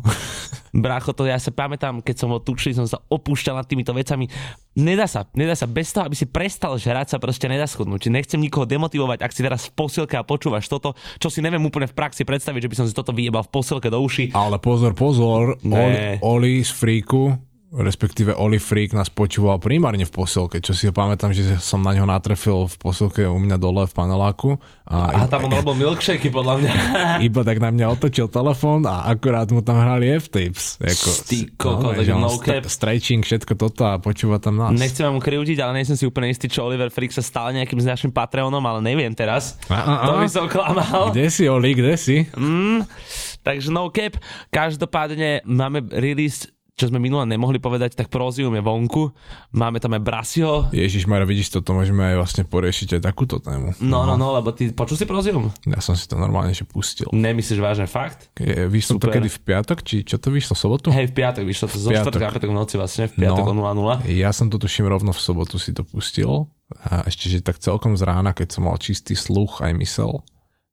Brácho, 0.71 1.11
to 1.15 1.25
ja 1.25 1.37
sa 1.41 1.49
pamätám, 1.49 2.01
keď 2.03 2.15
som 2.25 2.29
ho 2.29 2.39
tučil, 2.39 2.77
som 2.77 2.85
sa 2.85 3.01
opúšťal 3.09 3.57
nad 3.57 3.67
týmito 3.67 3.91
vecami. 3.91 4.29
Nedá 4.77 5.09
sa, 5.09 5.25
nedá 5.33 5.57
sa, 5.57 5.65
bez 5.65 5.91
toho, 5.91 6.07
aby 6.07 6.15
si 6.15 6.29
prestal 6.29 6.77
žrať, 6.77 7.15
sa 7.15 7.17
proste 7.17 7.49
nedá 7.49 7.65
schodnúť. 7.65 8.07
Nechcem 8.07 8.39
nikoho 8.39 8.69
demotivovať, 8.69 9.19
ak 9.25 9.31
si 9.33 9.41
teraz 9.41 9.67
v 9.67 9.75
posilke 9.75 10.15
a 10.15 10.23
počúvaš 10.23 10.69
toto, 10.69 10.93
čo 11.17 11.27
si 11.27 11.41
neviem 11.41 11.61
úplne 11.65 11.89
v 11.89 11.97
praxi 11.97 12.23
predstaviť, 12.23 12.69
že 12.69 12.69
by 12.71 12.77
som 12.77 12.87
si 12.87 12.93
toto 12.93 13.11
vyjebal 13.11 13.43
v 13.43 13.51
posilke 13.51 13.89
do 13.91 13.99
uši. 13.99 14.31
Ale 14.31 14.61
pozor, 14.61 14.93
pozor, 14.93 15.57
Oli, 15.65 16.21
Oli 16.21 16.53
z 16.61 16.71
Freaku 16.71 17.48
respektíve 17.69 18.33
Oli 18.33 18.57
Freak 18.57 18.97
nás 18.97 19.13
počúval 19.13 19.61
primárne 19.61 20.01
v 20.01 20.09
posilke, 20.09 20.57
čo 20.57 20.73
si 20.73 20.89
pamätám, 20.89 21.29
že 21.29 21.61
som 21.61 21.85
na 21.85 21.93
ňo 21.93 22.09
natrefil 22.09 22.65
v 22.65 22.75
posilke 22.81 23.21
u 23.29 23.37
mňa 23.37 23.57
dole 23.61 23.85
v 23.85 23.93
paneláku. 23.93 24.57
A, 24.89 25.25
a 25.25 25.29
tam 25.29 25.45
on 25.45 25.53
robil 25.53 25.85
milkshake 25.85 26.33
podľa 26.33 26.65
mňa. 26.65 26.73
Iba 27.29 27.45
tak 27.45 27.61
na 27.61 27.69
mňa 27.69 27.85
otočil 27.93 28.25
telefón 28.25 28.89
a 28.89 29.05
akurát 29.05 29.45
mu 29.53 29.61
tam 29.61 29.77
hrali 29.77 30.17
F-tapes. 30.17 30.81
Jako, 30.81 31.09
Ty 31.29 31.39
koko, 31.61 31.87
no, 31.93 32.15
no 32.25 32.29
cap. 32.41 32.65
Stretching, 32.65 33.21
všetko 33.21 33.53
toto 33.53 33.85
a 33.85 34.01
počúva 34.01 34.41
tam 34.41 34.57
nás. 34.57 34.73
Nechcem 34.73 35.05
vám 35.05 35.21
kriúdiť, 35.21 35.61
ale 35.61 35.85
nejsem 35.85 35.93
si 35.93 36.09
úplne 36.09 36.33
istý, 36.33 36.49
čo 36.49 36.65
Oliver 36.65 36.89
Freak 36.89 37.13
sa 37.13 37.21
stal 37.21 37.53
nejakým 37.53 37.77
s 37.77 37.85
našim 37.85 38.09
Patreonom, 38.09 38.65
ale 38.65 38.81
neviem 38.81 39.13
teraz. 39.13 39.61
A, 39.69 39.77
a, 39.77 39.93
a. 40.01 40.05
To 40.09 40.13
by 40.17 40.27
som 40.27 40.45
klamal. 40.49 41.13
Kde 41.13 41.29
si, 41.29 41.45
Oli, 41.45 41.77
kde 41.77 41.93
si? 42.01 42.25
Mm, 42.33 42.81
takže 43.45 43.69
no 43.69 43.93
cap. 43.93 44.17
Každopádne 44.49 45.45
máme 45.45 45.85
release 45.93 46.49
čo 46.79 46.87
sme 46.87 47.03
minule 47.03 47.27
nemohli 47.27 47.59
povedať, 47.59 47.99
tak 47.99 48.07
Prozium 48.07 48.55
je 48.55 48.63
vonku. 48.63 49.11
Máme 49.51 49.83
tam 49.83 49.99
aj 49.99 50.01
Brasio. 50.01 50.71
Ježiš 50.71 51.03
Mara, 51.11 51.27
vidíš, 51.27 51.51
toto 51.51 51.75
môžeme 51.75 52.07
aj 52.07 52.15
vlastne 52.15 52.43
poriešiť 52.47 52.95
aj 52.95 53.01
takúto 53.03 53.43
tému. 53.43 53.75
No, 53.83 54.07
no, 54.07 54.15
no, 54.15 54.31
lebo 54.31 54.55
ty 54.55 54.71
počul 54.71 54.95
si 54.95 55.03
Prozium? 55.03 55.51
Ja 55.67 55.83
som 55.83 55.99
si 55.99 56.07
to 56.07 56.15
normálne 56.15 56.55
že 56.55 56.63
pustil. 56.63 57.11
Nemyslíš 57.11 57.59
vážne 57.59 57.91
fakt? 57.91 58.31
Je, 58.39 58.71
vyšlo 58.71 58.95
Super. 58.95 59.11
to 59.11 59.15
kedy 59.19 59.27
v 59.27 59.39
piatok, 59.43 59.77
či 59.83 60.07
čo 60.07 60.15
to 60.15 60.31
vyšlo 60.31 60.55
v 60.55 60.59
sobotu? 60.63 60.87
Hej, 60.95 61.11
v 61.11 61.13
piatok 61.19 61.43
vyšlo 61.43 61.67
to 61.67 61.77
zo 61.77 61.91
štvrtka 61.91 62.47
v 62.47 62.55
noci 62.55 62.79
vlastne, 62.79 63.11
v 63.11 63.27
piatok 63.27 63.51
no, 63.51 63.67
o 63.67 63.73
0 63.75 64.07
Ja 64.07 64.31
som 64.31 64.47
to 64.47 64.55
tuším 64.55 64.87
rovno 64.87 65.11
v 65.11 65.19
sobotu 65.19 65.59
si 65.59 65.75
to 65.75 65.83
pustil. 65.83 66.47
A 66.85 67.09
ešte, 67.09 67.27
že 67.33 67.41
tak 67.41 67.57
celkom 67.57 67.97
z 67.97 68.05
rána, 68.05 68.31
keď 68.31 68.55
som 68.55 68.69
mal 68.69 68.77
čistý 68.77 69.17
sluch 69.17 69.65
aj 69.65 69.73
mysel, 69.81 70.21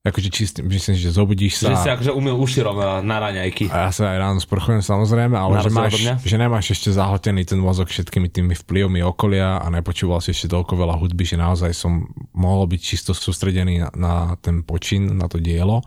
akože 0.07 0.29
čistý, 0.31 0.59
myslím, 0.63 0.95
že 0.95 1.11
zobudíš 1.11 1.67
sa. 1.67 1.75
Že 1.75 1.83
si 1.83 1.91
akože 1.91 2.13
umiel 2.15 2.39
uši 2.39 2.63
na 3.03 3.17
raňajky. 3.19 3.67
A 3.75 3.89
ja 3.89 3.91
sa 3.91 4.15
aj 4.15 4.19
ráno 4.23 4.39
sprchujem 4.39 4.79
samozrejme, 4.79 5.35
ale 5.35 5.59
že, 5.67 5.71
máš, 5.75 5.99
že 6.23 6.37
nemáš 6.39 6.79
ešte 6.79 6.95
zahltený 6.95 7.43
ten 7.43 7.59
mozog 7.59 7.91
všetkými 7.91 8.31
tými 8.31 8.55
vplyvmi 8.55 9.03
okolia 9.03 9.59
a 9.59 9.67
nepočúval 9.67 10.23
si 10.23 10.31
ešte 10.31 10.47
toľko 10.55 10.79
veľa 10.79 10.95
hudby, 11.03 11.27
že 11.27 11.37
naozaj 11.37 11.75
som 11.75 12.07
mohol 12.31 12.71
byť 12.71 12.81
čisto 12.81 13.11
sústredený 13.11 13.83
na, 13.83 13.91
na 13.99 14.15
ten 14.39 14.63
počin, 14.63 15.11
na 15.19 15.27
to 15.27 15.43
dielo. 15.43 15.83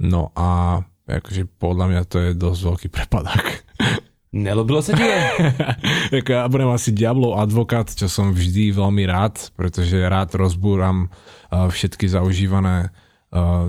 No 0.00 0.32
a 0.32 0.80
akože 1.04 1.44
podľa 1.60 1.86
mňa 1.92 2.02
to 2.08 2.16
je 2.24 2.30
dosť 2.32 2.60
veľký 2.64 2.88
prepadák. 2.88 3.46
Nelobilo 4.34 4.82
sa 4.82 4.98
ti? 4.98 5.06
ja 6.34 6.50
budem 6.50 6.66
asi 6.74 6.90
Diablov 6.90 7.38
advokát, 7.38 7.86
čo 7.86 8.10
som 8.10 8.34
vždy 8.34 8.74
veľmi 8.74 9.06
rád, 9.06 9.54
pretože 9.54 9.94
rád 9.94 10.34
rozbúram 10.34 11.06
všetky 11.54 12.10
zaužívané 12.10 12.90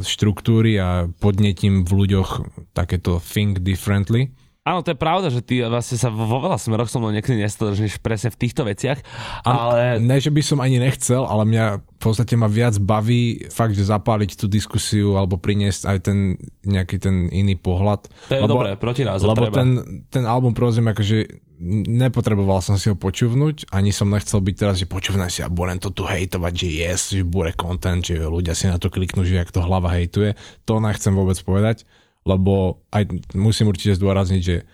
štruktúry 0.05 0.77
a 0.77 1.09
podnetím 1.09 1.81
v 1.83 2.05
ľuďoch 2.05 2.29
takéto 2.77 3.17
think 3.17 3.65
differently. 3.65 4.29
Áno, 4.65 4.81
to 4.81 4.97
je 4.97 4.97
pravda, 4.97 5.29
že 5.29 5.45
ty 5.45 5.61
vlastne 5.61 5.93
sa 5.93 6.09
vo 6.09 6.41
veľa 6.41 6.57
smeroch 6.57 6.89
so 6.89 6.97
mnou 6.97 7.13
niekedy 7.13 7.37
nestotožníš 7.37 8.01
presne 8.01 8.33
v 8.33 8.39
týchto 8.41 8.65
veciach, 8.65 8.97
ale... 9.45 10.01
Ne, 10.01 10.17
že 10.17 10.33
by 10.33 10.41
som 10.41 10.57
ani 10.57 10.81
nechcel, 10.81 11.21
ale 11.21 11.45
mňa 11.45 11.65
v 11.85 11.99
podstate 12.01 12.33
ma 12.33 12.49
viac 12.49 12.81
baví 12.81 13.45
fakt, 13.53 13.77
že 13.77 13.85
zapáliť 13.85 14.33
tú 14.33 14.49
diskusiu 14.49 15.21
alebo 15.21 15.37
priniesť 15.37 15.85
aj 15.85 15.97
ten 16.09 16.41
nejaký 16.65 16.97
ten 16.97 17.29
iný 17.29 17.61
pohľad. 17.61 18.09
To 18.09 18.33
je 18.33 18.41
lebo, 18.41 18.57
dobré, 18.57 18.73
proti 18.73 19.05
nás 19.05 19.21
Lebo 19.21 19.37
treba. 19.37 19.53
ten, 19.53 19.69
ten 20.09 20.25
album 20.25 20.57
prosím, 20.57 20.89
akože 20.89 21.44
nepotreboval 21.61 22.59
som 22.59 22.75
si 22.75 22.91
ho 22.91 22.95
počúvnuť, 22.95 23.71
ani 23.71 23.95
som 23.95 24.11
nechcel 24.11 24.43
byť 24.43 24.55
teraz, 24.55 24.75
že 24.81 24.89
počúvnem 24.89 25.31
si 25.31 25.41
a 25.41 25.51
budem 25.51 25.79
to 25.79 25.91
tu 25.91 26.03
hejtovať, 26.03 26.53
že 26.53 26.67
yes, 26.67 27.01
že 27.15 27.23
bude 27.23 27.55
content, 27.55 28.03
že 28.03 28.19
ľudia 28.19 28.55
si 28.57 28.67
na 28.67 28.75
to 28.75 28.91
kliknú, 28.91 29.23
že 29.23 29.39
jak 29.39 29.51
to 29.51 29.63
hlava 29.63 29.91
hejtuje. 29.95 30.35
To 30.67 30.83
nechcem 30.83 31.15
vôbec 31.15 31.39
povedať, 31.41 31.87
lebo 32.27 32.83
aj 32.91 33.31
musím 33.37 33.71
určite 33.71 33.95
zdôrazniť, 33.95 34.41
že 34.41 34.67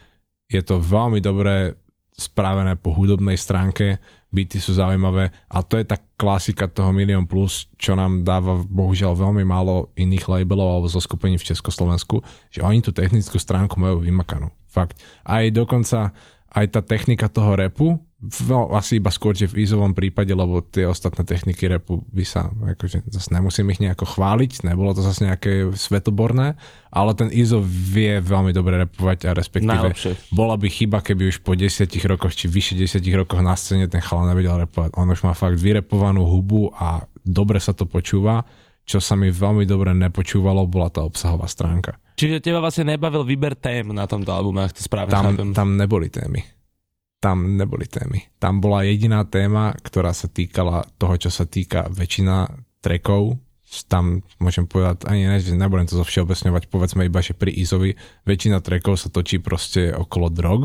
je 0.51 0.61
to 0.61 0.83
veľmi 0.83 1.23
dobré 1.23 1.79
spravené 2.11 2.75
po 2.77 2.91
hudobnej 2.93 3.39
stránke, 3.39 3.97
byty 4.31 4.63
sú 4.63 4.79
zaujímavé 4.79 5.31
a 5.51 5.59
to 5.59 5.75
je 5.75 5.83
tá 5.83 5.99
klasika 6.15 6.71
toho 6.71 6.95
Milion 6.95 7.27
Plus, 7.27 7.67
čo 7.75 7.99
nám 7.99 8.23
dáva 8.23 8.63
bohužiaľ 8.63 9.17
veľmi 9.19 9.43
málo 9.43 9.91
iných 9.99 10.27
labelov 10.31 10.67
alebo 10.71 10.87
zo 10.87 11.03
skupení 11.03 11.35
v 11.35 11.47
Československu, 11.51 12.23
že 12.47 12.63
oni 12.63 12.79
tú 12.79 12.95
technickú 12.95 13.35
stránku 13.35 13.75
majú 13.75 13.99
vymakanú. 13.99 14.47
Fakt. 14.71 15.03
Aj 15.27 15.43
dokonca 15.51 16.15
aj 16.51 16.65
tá 16.67 16.81
technika 16.83 17.31
toho 17.31 17.55
repu, 17.55 17.95
no, 18.45 18.69
asi 18.75 18.99
iba 18.99 19.09
skôr, 19.09 19.33
že 19.33 19.49
v 19.49 19.63
Izovom 19.63 19.95
prípade, 19.95 20.35
lebo 20.35 20.61
tie 20.61 20.83
ostatné 20.83 21.23
techniky 21.23 21.65
repu 21.71 22.03
by 22.11 22.21
sa, 22.27 22.51
akože 22.51 23.07
zase 23.07 23.31
nemusím 23.31 23.71
ich 23.71 23.79
nejako 23.79 24.05
chváliť, 24.05 24.67
nebolo 24.67 24.91
to 24.91 25.01
zase 25.01 25.25
nejaké 25.25 25.71
svetoborné, 25.73 26.59
ale 26.91 27.11
ten 27.15 27.31
Izo 27.31 27.63
vie 27.63 28.19
veľmi 28.19 28.51
dobre 28.51 28.83
repovať 28.83 29.19
a 29.25 29.31
respektíve 29.31 29.95
Najlepšie. 29.95 30.35
bola 30.35 30.59
by 30.59 30.67
chyba, 30.67 30.99
keby 30.99 31.31
už 31.31 31.41
po 31.41 31.55
desiatich 31.55 32.03
rokoch 32.03 32.35
či 32.35 32.51
vyše 32.51 32.75
desiatich 32.75 33.15
rokoch 33.15 33.39
na 33.39 33.55
scéne 33.55 33.87
ten 33.87 34.03
chala 34.03 34.29
nevedel 34.29 34.67
repovať. 34.67 34.93
On 34.99 35.07
už 35.07 35.23
má 35.23 35.31
fakt 35.31 35.55
vyrepovanú 35.55 36.27
hubu 36.27 36.69
a 36.75 37.07
dobre 37.23 37.63
sa 37.63 37.71
to 37.71 37.87
počúva 37.87 38.43
čo 38.83 38.99
sa 38.99 39.15
mi 39.15 39.29
veľmi 39.29 39.63
dobre 39.63 39.93
nepočúvalo, 39.93 40.67
bola 40.67 40.89
tá 40.91 41.05
obsahová 41.05 41.47
stránka. 41.47 41.95
Čiže 42.17 42.43
teba 42.43 42.61
vlastne 42.61 42.93
nebavil 42.93 43.25
výber 43.25 43.57
tém 43.57 43.87
na 43.89 44.05
tomto 44.05 44.29
albume, 44.29 44.67
ak 44.67 44.77
to 44.77 44.83
správne 44.83 45.13
tam, 45.13 45.25
chápem. 45.31 45.47
Tam 45.55 45.69
neboli 45.73 46.11
témy. 46.11 46.43
tam 47.21 47.57
neboli 47.57 47.85
témy. 47.85 48.33
Tam 48.41 48.57
bola 48.57 48.81
jediná 48.81 49.21
téma, 49.25 49.77
ktorá 49.77 50.09
sa 50.09 50.25
týkala 50.25 50.85
toho, 50.97 51.15
čo 51.21 51.29
sa 51.29 51.45
týka 51.45 51.85
väčšina 51.93 52.49
trekov. 52.81 53.37
Tam 53.87 54.25
môžem 54.41 54.67
povedať, 54.67 55.07
ani 55.07 55.29
ne, 55.29 55.39
že 55.39 55.55
nebudem 55.55 55.87
to 55.87 55.95
zovšeobecňovať, 56.01 56.67
povedzme 56.67 57.07
iba, 57.07 57.23
že 57.23 57.31
pri 57.31 57.55
Izovi 57.55 57.95
väčšina 58.27 58.59
trekov 58.59 58.99
sa 58.99 59.07
točí 59.07 59.39
proste 59.39 59.95
okolo 59.95 60.27
drog. 60.27 60.61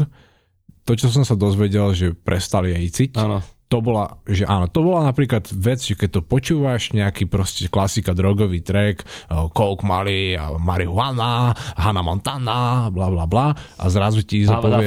To, 0.86 0.92
čo 0.96 1.12
som 1.14 1.22
sa 1.22 1.38
dozvedel, 1.38 1.94
že 1.94 2.16
prestali 2.18 2.74
jejciť, 2.74 3.14
Áno. 3.18 3.46
To 3.66 3.82
bola, 3.82 4.22
že 4.26 4.46
áno, 4.46 4.70
to 4.70 4.82
bola 4.86 5.10
napríklad 5.10 5.50
vec, 5.50 5.82
že 5.82 5.98
keď 5.98 6.18
to 6.18 6.20
počúvaš, 6.22 6.94
nejaký 6.94 7.26
proste 7.26 7.66
klasika 7.66 8.14
drogový 8.14 8.62
track, 8.62 9.02
eh, 9.02 9.34
Coke 9.50 9.82
Mali, 9.82 10.38
a 10.38 10.54
marihuana, 10.54 11.50
Hannah 11.74 12.06
Montana, 12.06 12.88
bla 12.94 13.10
bla 13.10 13.26
bla 13.26 13.48
a 13.54 13.84
zrazu 13.90 14.22
ti 14.22 14.46
Izo 14.46 14.54
povie, 14.62 14.86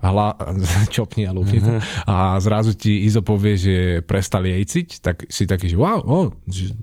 hla, 0.00 0.28
čopni 0.94 1.28
a 1.28 1.32
lúky, 1.36 1.60
a 2.08 2.40
zrazu 2.40 2.72
ti 2.72 3.04
Izo 3.04 3.20
povie, 3.20 3.60
že 3.60 3.76
prestali 4.04 4.56
jejciť, 4.56 4.88
tak 5.04 5.28
si 5.28 5.44
taký, 5.44 5.68
že 5.68 5.76
wow, 5.76 6.00
oh, 6.00 6.26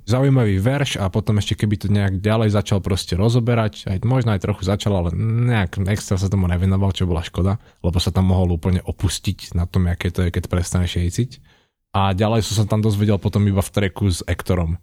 zaujímavý 0.06 0.62
verš 0.62 1.02
a 1.02 1.10
potom 1.10 1.42
ešte 1.42 1.58
keby 1.58 1.76
to 1.82 1.88
nejak 1.90 2.22
ďalej 2.22 2.54
začal 2.54 2.80
proste 2.86 3.18
rozoberať, 3.18 3.90
aj 3.90 3.98
možno 4.06 4.38
aj 4.38 4.46
trochu 4.46 4.62
začal, 4.62 4.94
ale 4.94 5.10
nejak 5.18 5.82
extra 5.90 6.22
sa 6.22 6.30
tomu 6.30 6.46
nevenoval, 6.46 6.94
čo 6.94 7.10
bola 7.10 7.26
škoda, 7.26 7.58
lebo 7.82 7.98
sa 7.98 8.14
tam 8.14 8.30
mohol 8.30 8.56
úplne 8.56 8.86
opustiť 8.86 9.58
na 9.58 9.66
tom, 9.66 9.90
aké 9.90 10.14
to 10.14 10.22
je, 10.22 10.30
keď 10.30 10.44
prestaneš 10.48 11.02
jejciť. 11.02 11.25
A 11.96 12.12
ďalej 12.12 12.44
som 12.44 12.64
sa 12.64 12.66
tam 12.68 12.84
dozvedel 12.84 13.16
potom 13.16 13.48
iba 13.48 13.64
v 13.64 13.72
treku 13.72 14.12
s 14.12 14.20
Ektorom. 14.28 14.76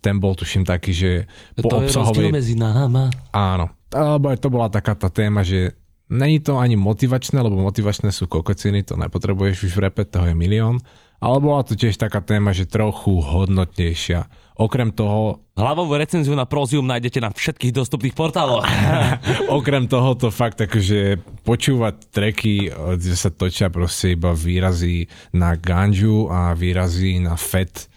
Ten 0.00 0.20
bol 0.20 0.36
tuším 0.36 0.68
taký, 0.68 0.92
že 0.92 1.10
po 1.56 1.68
to 1.72 1.84
je 1.84 1.92
obsahovej... 1.92 2.32
medzi 2.32 2.56
náma. 2.56 3.08
Áno, 3.32 3.72
alebo 3.92 4.32
aj 4.32 4.38
to 4.40 4.48
bola 4.52 4.68
taká 4.68 4.96
tá 4.96 5.08
téma, 5.08 5.40
že 5.44 5.76
není 6.10 6.40
to 6.40 6.60
ani 6.60 6.76
motivačné, 6.76 7.40
lebo 7.40 7.60
motivačné 7.60 8.12
sú 8.12 8.26
kokociny, 8.28 8.84
to 8.84 8.98
nepotrebuješ 8.98 9.70
už 9.70 9.72
v 9.76 9.82
repe, 9.88 10.02
toho 10.04 10.28
je 10.28 10.36
milión. 10.36 10.82
Ale 11.20 11.36
bola 11.36 11.60
to 11.64 11.76
tiež 11.76 12.00
taká 12.00 12.24
téma, 12.24 12.56
že 12.56 12.64
trochu 12.64 13.20
hodnotnejšia. 13.20 14.24
Okrem 14.60 14.92
toho, 14.92 15.40
Hlavovú 15.56 15.96
recenziu 15.96 16.32
na 16.32 16.48
Prozium 16.48 16.88
nájdete 16.88 17.20
na 17.20 17.28
všetkých 17.32 17.72
dostupných 17.76 18.16
portáloch. 18.16 18.64
okrem 19.60 19.84
toho 19.84 20.16
to 20.16 20.28
fakt 20.32 20.56
akože 20.56 21.20
počúvať 21.44 21.94
treky, 22.12 22.72
kde 22.72 23.14
sa 23.16 23.28
točia 23.28 23.68
proste 23.72 24.16
iba 24.16 24.32
výrazy 24.32 25.08
na 25.36 25.56
ganžu 25.56 26.28
a 26.32 26.56
výrazy 26.56 27.20
na 27.20 27.36
fet. 27.36 27.92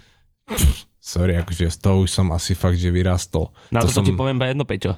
Pff, 0.47 0.87
sorry, 0.99 1.39
akože 1.39 1.67
z 1.67 1.77
toho 1.83 2.07
už 2.07 2.09
som 2.15 2.31
asi 2.31 2.55
fakt, 2.55 2.79
že 2.79 2.91
vyrastol. 2.91 3.51
Na 3.67 3.83
to, 3.83 3.91
to 3.91 3.99
som... 3.99 4.03
ti 4.07 4.15
poviem 4.15 4.39
iba 4.39 4.47
jedno, 4.47 4.63
Peťo. 4.63 4.95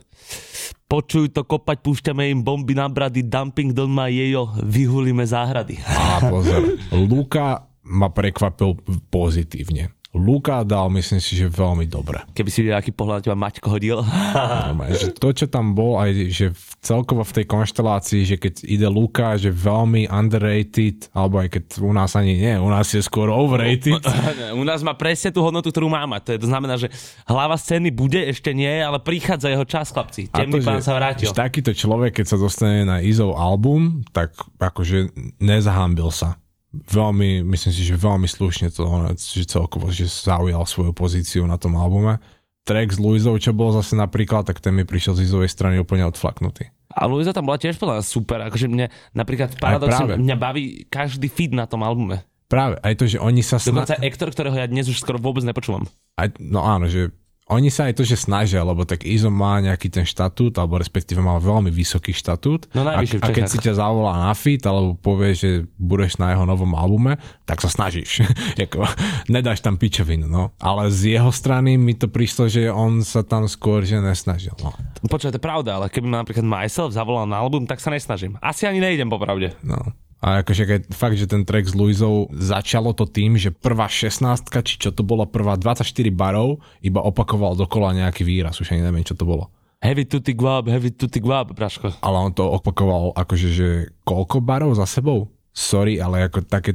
Počuj 0.85 1.33
to 1.33 1.49
kopať, 1.49 1.81
púšťame 1.81 2.29
im 2.29 2.45
bomby 2.45 2.77
na 2.77 2.85
brady, 2.85 3.25
dumping 3.25 3.73
don 3.73 3.89
ma 3.89 4.05
jejo, 4.05 4.53
vyhulíme 4.61 5.25
záhrady. 5.25 5.81
A 5.81 6.29
pozor, 6.29 6.61
Luka 6.93 7.65
ma 7.85 8.13
prekvapil 8.13 8.77
pozitívne. 9.09 9.94
Luka 10.15 10.63
dal, 10.63 10.87
myslím 10.95 11.19
si, 11.19 11.35
že 11.35 11.51
veľmi 11.51 11.91
dobre. 11.91 12.23
Keby 12.31 12.49
si 12.49 12.63
videl, 12.63 12.79
aký 12.79 12.95
pohľad 12.95 13.27
teba 13.27 13.35
Maťko 13.35 13.67
hodil. 13.67 13.99
Normálne, 14.01 14.95
že 15.03 15.11
to, 15.11 15.35
čo 15.35 15.51
tam 15.51 15.75
bol, 15.75 15.99
aj 15.99 16.31
že 16.31 16.55
celkovo 16.79 17.27
v 17.27 17.43
tej 17.43 17.45
konštelácii, 17.51 18.21
že 18.23 18.35
keď 18.39 18.63
ide 18.63 18.87
Luka, 18.87 19.35
že 19.35 19.51
veľmi 19.51 20.07
underrated, 20.07 21.11
alebo 21.11 21.43
aj 21.43 21.51
keď 21.51 21.63
u 21.83 21.91
nás 21.91 22.15
ani 22.15 22.39
nie, 22.39 22.55
u 22.55 22.71
nás 22.71 22.87
je 22.95 23.03
skôr 23.03 23.27
overrated. 23.27 23.99
U 24.55 24.63
nás 24.63 24.79
má 24.85 24.95
presne 24.95 25.35
tú 25.35 25.43
hodnotu, 25.43 25.67
ktorú 25.73 25.91
má 25.91 26.07
mať. 26.07 26.21
To, 26.23 26.29
je, 26.31 26.39
to 26.45 26.47
znamená, 26.47 26.75
že 26.79 26.87
hlava 27.27 27.59
scény 27.59 27.91
bude, 27.91 28.23
ešte 28.23 28.55
nie, 28.55 28.71
ale 28.79 29.03
prichádza 29.03 29.51
jeho 29.51 29.67
čas, 29.67 29.91
chlapci. 29.91 30.31
Temný 30.31 30.63
pán 30.63 30.79
sa 30.79 30.95
vrátil. 30.95 31.27
že 31.27 31.35
takýto 31.35 31.75
človek, 31.75 32.21
keď 32.21 32.25
sa 32.25 32.37
dostane 32.39 32.87
na 32.87 33.03
Izov 33.03 33.35
album, 33.35 34.05
tak 34.15 34.31
akože 34.61 35.11
nezahambil 35.43 36.07
sa. 36.13 36.39
Veľmi, 36.83 37.45
myslím 37.47 37.71
si, 37.71 37.81
že 37.85 37.95
veľmi 37.95 38.27
slušne 38.27 38.67
to, 38.69 38.83
že 39.15 39.47
celkovo, 39.47 39.87
že 39.89 40.05
zaujal 40.05 40.67
svoju 40.67 40.91
pozíciu 40.91 41.47
na 41.47 41.55
tom 41.55 41.79
albume. 41.79 42.19
Track 42.65 42.97
s 42.97 42.99
Luizou, 42.99 43.37
čo 43.37 43.53
bol 43.53 43.71
zase 43.71 43.93
napríklad, 43.93 44.43
tak 44.43 44.57
ten 44.57 44.73
mi 44.73 44.83
prišiel 44.83 45.13
z 45.15 45.29
Izovej 45.29 45.53
strany 45.53 45.77
úplne 45.77 46.03
odflaknutý. 46.09 46.73
A 46.95 47.05
Luisa 47.05 47.35
tam 47.35 47.45
bola 47.45 47.59
tiež 47.59 47.75
podľa 47.75 47.99
mňa 47.99 48.05
super. 48.07 48.39
Akože 48.47 48.71
mne 48.71 48.87
napríklad 49.11 49.59
paradoxne, 49.59 50.15
mňa 50.15 50.35
baví 50.39 50.87
každý 50.87 51.27
feed 51.27 51.51
na 51.51 51.67
tom 51.67 51.83
albume. 51.83 52.23
Práve, 52.47 52.79
aj 52.81 52.93
to, 52.95 53.05
že 53.09 53.17
oni 53.19 53.41
sa... 53.43 53.59
Sna- 53.59 53.83
Dokonca 53.83 53.99
Ektor, 54.05 54.29
ktorého 54.31 54.55
ja 54.55 54.69
dnes 54.69 54.87
už 54.87 55.01
skoro 55.01 55.17
vôbec 55.19 55.41
nepočúvam. 55.43 55.85
aj, 56.15 56.37
no 56.39 56.63
áno, 56.63 56.87
že 56.87 57.11
oni 57.45 57.69
sa 57.69 57.85
aj 57.85 58.01
to, 58.01 58.03
že 58.03 58.25
snažia, 58.25 58.65
lebo 58.65 58.89
tak 58.89 59.05
Izo 59.05 59.29
má 59.29 59.61
nejaký 59.61 59.93
ten 59.93 60.01
štatút, 60.01 60.57
alebo 60.57 60.81
respektíve 60.81 61.21
má 61.21 61.37
veľmi 61.37 61.69
vysoký 61.69 62.09
štatút. 62.09 62.73
No 62.73 62.81
a, 62.89 63.05
a 63.05 63.27
keď 63.29 63.45
si 63.45 63.61
ťa 63.61 63.77
zavolá 63.77 64.17
na 64.17 64.33
fit, 64.33 64.65
alebo 64.65 64.97
povie, 64.97 65.37
že 65.37 65.49
budeš 65.77 66.17
na 66.17 66.33
jeho 66.33 66.41
novom 66.49 66.73
albume, 66.73 67.21
tak 67.45 67.61
sa 67.61 67.69
snažíš. 67.69 68.25
Nedáš 69.29 69.61
tam 69.61 69.77
pičovinu, 69.77 70.25
no. 70.25 70.57
Ale 70.57 70.89
z 70.89 71.21
jeho 71.21 71.29
strany 71.29 71.77
mi 71.77 71.93
to 71.93 72.09
prišlo, 72.09 72.49
že 72.49 72.65
on 72.73 73.05
sa 73.05 73.21
tam 73.21 73.45
skôr, 73.45 73.85
že 73.85 74.01
nesnažil. 74.01 74.57
No. 74.65 74.73
Počúvaj, 75.05 75.37
to 75.37 75.37
je 75.37 75.45
pravda, 75.45 75.77
ale 75.77 75.93
keby 75.93 76.07
ma 76.09 76.25
napríklad 76.25 76.41
Myself 76.41 76.97
zavolal 76.97 77.29
na 77.29 77.37
album, 77.37 77.69
tak 77.69 77.77
sa 77.77 77.93
nesnažím. 77.93 78.41
Asi 78.41 78.65
ani 78.65 78.81
nejdem 78.81 79.05
popravde. 79.05 79.53
no. 79.61 79.93
A 80.25 80.41
akože 80.41 80.65
keď 80.65 80.81
fakt, 80.89 81.21
že 81.21 81.29
ten 81.29 81.45
track 81.45 81.69
s 81.69 81.77
Luizou 81.77 82.25
začalo 82.33 82.97
to 82.97 83.05
tým, 83.05 83.37
že 83.37 83.53
prvá 83.53 83.85
16 83.85 84.25
či 84.65 84.81
čo 84.81 84.89
to 84.89 85.05
bolo, 85.05 85.29
prvá 85.29 85.53
24 85.53 85.85
barov, 86.09 86.65
iba 86.81 86.97
opakoval 86.97 87.53
dokola 87.53 87.93
nejaký 87.93 88.25
výraz, 88.25 88.57
už 88.57 88.73
ani 88.73 88.81
neviem, 88.81 89.05
čo 89.05 89.13
to 89.13 89.21
bolo. 89.21 89.53
Heavy 89.85 90.09
tutti 90.09 90.33
guab, 90.33 90.65
heavy 90.65 90.89
tutti 90.97 91.21
guab, 91.21 91.53
Braško. 91.53 92.01
ale 92.01 92.17
on 92.17 92.33
to 92.33 92.41
opakoval 92.41 93.13
akože, 93.13 93.49
že 93.53 93.67
koľko 94.01 94.41
barov 94.41 94.73
za 94.73 94.89
sebou? 94.89 95.29
Sorry, 95.55 96.01
ale 96.01 96.25
ako 96.25 96.41
také... 96.41 96.73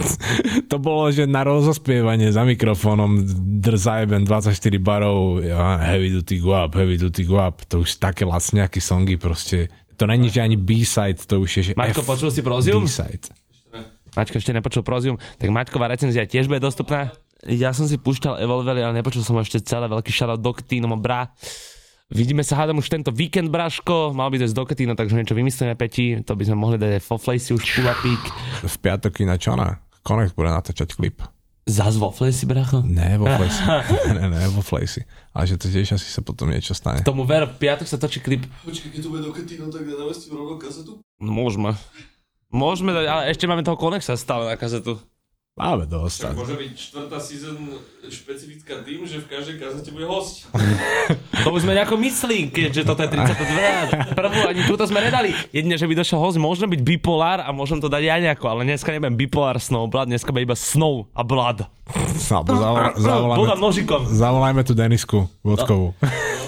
to 0.72 0.76
bolo, 0.80 1.12
že 1.12 1.28
na 1.28 1.44
rozospievanie 1.44 2.32
za 2.32 2.42
mikrofónom 2.48 3.20
drzajben 3.62 4.24
24 4.24 4.56
barov 4.80 5.44
ja, 5.44 5.76
heavy 5.92 6.10
duty 6.18 6.40
guap, 6.40 6.72
heavy 6.74 6.98
duty 6.98 7.22
guap. 7.22 7.62
To 7.70 7.86
už 7.86 8.00
také 8.02 8.26
lacňaké 8.26 8.82
songy 8.82 9.20
proste. 9.20 9.70
To 9.98 10.06
není, 10.06 10.30
že 10.30 10.40
ani 10.40 10.54
B-side, 10.54 11.26
to 11.26 11.42
už 11.42 11.50
je, 11.58 11.62
že 11.62 11.72
Maťko, 11.74 12.06
F 12.06 12.08
počul 12.08 12.30
si 12.30 12.40
Prozium? 12.40 12.86
B-side. 12.86 13.34
Maťko 14.14 14.38
ešte 14.38 14.54
nepočul 14.54 14.86
Prozium, 14.86 15.18
tak 15.18 15.50
Maťková 15.50 15.90
recenzia 15.90 16.22
tiež 16.26 16.46
bude 16.46 16.62
dostupná. 16.62 17.10
Ja 17.46 17.70
som 17.70 17.86
si 17.86 17.98
púšťal 17.98 18.42
Evolveli, 18.42 18.82
ale 18.82 18.98
nepočul 18.98 19.22
som 19.22 19.38
ešte 19.38 19.62
celé. 19.62 19.86
Veľký 19.86 20.10
shoutout 20.10 20.42
do 20.42 20.50
Ketino, 20.54 20.90
bra. 20.98 21.30
Vidíme 22.10 22.42
sa 22.42 22.58
hádam 22.58 22.80
už 22.82 22.88
tento 22.90 23.14
víkend, 23.14 23.52
Braško. 23.52 24.16
Mal 24.16 24.32
by 24.32 24.42
to 24.42 24.48
ísť 24.48 24.56
do 24.56 24.64
takže 24.96 25.14
niečo 25.14 25.36
vymyslíme, 25.36 25.76
Peti. 25.78 26.18
To 26.24 26.34
by 26.34 26.42
sme 26.50 26.56
mohli 26.56 26.80
dať 26.80 26.98
aj 26.98 27.02
Foflejsi 27.04 27.54
už 27.54 27.62
Pulapík. 27.62 28.22
V 28.64 28.76
piatok 28.80 29.22
na 29.22 29.36
čo 29.36 29.54
na? 29.54 29.78
Connect 30.02 30.34
bude 30.34 30.50
natáčať 30.50 30.98
klip. 30.98 31.20
Zas 31.68 32.00
Foflejsi, 32.00 32.48
bracho. 32.48 32.80
Ne, 32.80 33.20
vo 33.20 33.28
Flacey. 33.36 33.62
ne, 34.16 34.24
ne, 34.32 34.48
vo 34.48 34.64
Flacey. 34.64 35.04
Ale 35.36 35.44
že 35.44 35.60
to 35.60 35.68
tiež 35.68 36.00
asi 36.00 36.08
sa 36.08 36.24
potom 36.24 36.48
niečo 36.48 36.72
stane. 36.72 37.04
Tomu 37.04 37.28
ver, 37.28 37.44
v 37.44 37.60
piatok 37.60 37.84
sa 37.84 38.00
točí 38.00 38.24
klip. 38.24 38.48
Počkaj, 38.64 38.88
keď 38.88 39.00
tu 39.04 39.08
bude 39.12 39.20
do 39.20 39.36
Ketino, 39.36 39.68
tak 39.68 39.84
namestím 39.84 40.34
rovno 40.34 40.56
kazetu? 40.56 41.04
No, 41.20 41.30
môžeme. 41.30 41.76
Môžeme 42.48 42.96
dať, 42.96 43.04
ale 43.04 43.22
ešte 43.28 43.44
máme 43.44 43.60
toho 43.60 43.76
Konexa 43.76 44.16
stále 44.16 44.48
na 44.48 44.56
kazetu. 44.56 44.96
Máme 45.58 45.90
dosť. 45.90 46.38
Môže 46.38 46.54
byť 46.54 46.72
štvrtá 46.78 47.18
season 47.18 47.58
špecifická 48.06 48.78
tým, 48.86 49.02
že 49.04 49.18
v 49.18 49.26
každej 49.26 49.58
kazete 49.58 49.90
bude 49.90 50.06
host. 50.06 50.46
To 51.46 51.54
už 51.54 51.62
sme 51.64 51.72
nejako 51.72 51.94
myslí, 52.02 52.50
keďže 52.50 52.82
toto 52.82 52.98
je 53.06 53.14
32. 53.14 54.10
Prvú 54.18 54.40
ani 54.42 54.66
túto 54.66 54.84
sme 54.90 54.98
nedali. 54.98 55.30
Jedine, 55.54 55.78
že 55.78 55.86
by 55.86 55.94
došiel 55.94 56.18
host, 56.18 56.34
možno 56.34 56.66
byť 56.66 56.82
bipolár 56.82 57.40
a 57.40 57.54
môžem 57.54 57.78
to 57.78 57.86
dať 57.86 58.10
aj 58.10 58.20
nejako, 58.26 58.46
ale 58.50 58.66
dneska 58.66 58.90
nebudem 58.90 59.14
bipolár 59.14 59.56
snow 59.62 59.86
blood, 59.86 60.10
dneska 60.10 60.34
bude 60.34 60.50
iba 60.50 60.58
snow 60.58 61.06
a 61.14 61.22
zavolá, 62.18 62.92
zavoláme, 62.98 63.38
Blood 63.38 63.60
nožikom. 63.62 64.00
zavolajme 64.04 64.62
tu 64.66 64.72
Denisku 64.74 65.30
Vodkovú. 65.40 65.94
A 66.02 66.10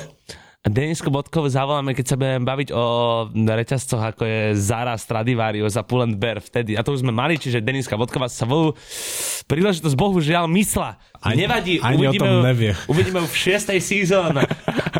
Denisko 0.61 1.09
Bodkov 1.09 1.49
zavoláme, 1.49 1.97
keď 1.97 2.05
sa 2.05 2.17
budeme 2.21 2.45
baviť 2.45 2.69
o 2.71 2.85
reťazcoch, 3.33 4.12
ako 4.12 4.23
je 4.23 4.40
Zara, 4.55 4.93
Stradivarius 4.93 5.73
a 5.73 5.83
Pull 5.83 6.05
Bear 6.12 6.37
vtedy. 6.37 6.76
A 6.76 6.85
to 6.85 6.93
už 6.93 7.00
sme 7.00 7.09
mali, 7.09 7.40
čiže 7.40 7.64
Deniska 7.64 7.97
Bodková 7.97 8.29
sa 8.29 8.45
volú. 8.45 8.76
Príležitosť 9.49 9.97
bohužiaľ 9.97 10.45
mysla. 10.52 11.00
Ani- 11.17 11.49
Nevadí, 11.49 11.81
ani 11.81 11.97
o 11.99 12.00
uvidíme, 12.07 12.21
tom 12.21 12.29
ju- 12.31 12.45
nevie. 12.45 12.71
uvidíme 12.87 13.19
ju 13.19 13.26
v 13.26 13.37
šiestej 13.38 13.79
season. 13.81 14.37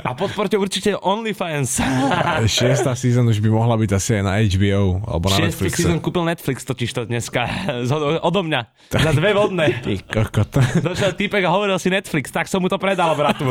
A 0.00 0.11
podporte 0.12 0.57
určite 0.57 0.97
OnlyFans. 0.97 1.76
Šiesta 2.50 2.93
season 2.95 3.29
už 3.29 3.38
by 3.38 3.49
mohla 3.50 3.76
byť 3.76 3.90
asi 3.90 4.11
aj 4.17 4.23
na 4.23 4.40
HBO 4.40 4.83
alebo 5.02 5.29
na 5.29 5.37
Šiestý 5.37 5.45
Netflixe. 5.61 5.76
season 5.79 5.99
kúpil 5.99 6.25
Netflix 6.25 6.64
totiž 6.64 6.88
to 6.90 7.05
dneska. 7.05 7.45
Odo 8.23 8.40
mňa. 8.40 8.61
Za 8.90 9.12
dve 9.12 9.33
vodné. 9.33 9.76
Ty 9.85 9.93
kokot. 10.02 10.57
Došiel 10.79 11.12
týpek 11.14 11.45
a 11.45 11.50
hovoril 11.50 11.76
si 11.76 11.88
Netflix, 11.88 12.29
tak 12.29 12.49
som 12.49 12.59
mu 12.59 12.67
to 12.67 12.76
predal, 12.76 13.12
bratu. 13.12 13.45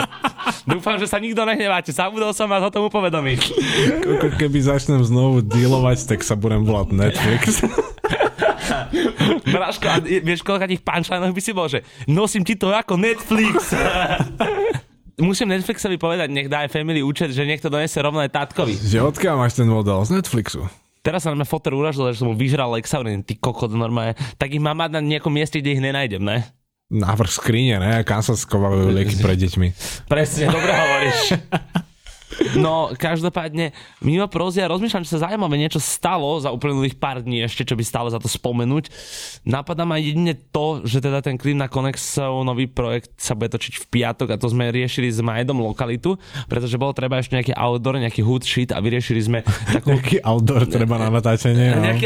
Dúfam, 0.65 0.97
že 0.97 1.05
sa 1.05 1.17
nikto 1.17 1.41
nehneváte. 1.43 1.89
Zabudol 1.99 2.31
som 2.31 2.47
vás 2.47 2.63
o 2.63 2.71
tom 2.71 2.87
upovedomiť. 2.87 3.59
Keby 4.39 4.59
začnem 4.63 5.03
znovu 5.03 5.43
dealovať, 5.43 6.07
tak 6.07 6.23
sa 6.23 6.39
budem 6.39 6.63
volať 6.63 6.95
Netflix. 6.95 7.59
Braško, 9.51 9.87
a 9.91 9.99
vieš, 9.99 10.39
koľko 10.47 10.71
tých 10.71 10.79
punchlinov 10.79 11.35
by 11.35 11.41
si 11.43 11.51
bol, 11.51 11.67
že 11.67 11.83
nosím 12.07 12.47
ti 12.47 12.55
to 12.55 12.71
ako 12.71 12.95
Netflix. 12.95 13.75
Musím 15.27 15.51
Netflixovi 15.51 15.99
povedať, 15.99 16.31
nech 16.31 16.47
dá 16.47 16.63
aj 16.63 16.71
family 16.71 17.03
účet, 17.03 17.35
že 17.35 17.43
nech 17.43 17.59
to 17.59 17.67
donese 17.67 17.99
rovno 17.99 18.23
aj 18.23 18.31
tátkovi. 18.31 18.79
že 18.79 19.03
odkiaľ 19.03 19.35
máš 19.35 19.59
ten 19.59 19.67
model? 19.67 19.99
Z 20.07 20.15
Netflixu. 20.15 20.71
Teraz 21.03 21.27
sa 21.27 21.35
na 21.35 21.43
mňa 21.43 21.51
foter 21.51 21.75
uražil, 21.75 22.15
že 22.15 22.23
som 22.23 22.31
mu 22.31 22.35
vyžral 22.39 22.71
Lexaurin, 22.79 23.27
ty 23.27 23.35
kokot 23.35 23.75
normálne. 23.75 24.15
Tak 24.39 24.55
ich 24.55 24.63
mám 24.63 24.79
mať 24.79 24.95
na 24.95 25.03
nejakom 25.03 25.35
mieste, 25.35 25.59
kde 25.59 25.75
ich 25.75 25.83
nenájdem, 25.83 26.23
ne? 26.23 26.47
Návrh 26.89 27.29
skrine, 27.29 27.75
ne? 27.83 27.91
Kam 28.07 28.23
sa 28.23 28.39
skovajú 28.39 28.87
lieky 28.95 29.19
pre 29.19 29.35
deťmi. 29.35 29.67
Presne, 30.07 30.47
dobre 30.47 30.71
hovoríš. 30.71 31.19
No, 32.57 32.89
každopádne, 32.95 33.75
mimo 34.01 34.25
prózia, 34.31 34.65
rozmýšľam, 34.71 35.05
či 35.05 35.13
sa 35.13 35.29
zaujímavé 35.29 35.59
niečo 35.59 35.77
stalo 35.77 36.39
za 36.41 36.49
uplynulých 36.49 36.97
pár 36.97 37.21
dní 37.21 37.45
ešte, 37.45 37.67
čo 37.67 37.75
by 37.77 37.83
stalo 37.85 38.07
za 38.09 38.17
to 38.17 38.31
spomenúť. 38.31 38.89
Napadá 39.45 39.85
ma 39.85 40.01
jedine 40.01 40.33
to, 40.33 40.81
že 40.87 41.03
teda 41.03 41.21
ten 41.21 41.37
Klím 41.37 41.61
na 41.61 41.69
Konexov 41.69 42.41
nový 42.47 42.65
projekt 42.65 43.13
sa 43.19 43.37
bude 43.37 43.53
točiť 43.53 43.73
v 43.81 43.85
piatok 43.99 44.33
a 44.33 44.41
to 44.41 44.49
sme 44.49 44.73
riešili 44.73 45.11
s 45.11 45.21
Majdom 45.21 45.61
lokalitu, 45.61 46.17
pretože 46.49 46.79
bolo 46.79 46.95
treba 46.95 47.19
ešte 47.21 47.37
nejaký 47.37 47.53
outdoor, 47.53 48.01
nejaký 48.01 48.21
hood 48.25 48.43
shit 48.47 48.71
a 48.73 48.79
vyriešili 48.79 49.21
sme 49.21 49.39
takú... 49.45 49.93
Nejaký 49.93 50.23
outdoor 50.23 50.65
treba 50.65 50.97
na 50.97 51.11
natáčanie. 51.11 51.75
No. 51.75 51.83
Nejaký, 51.83 52.05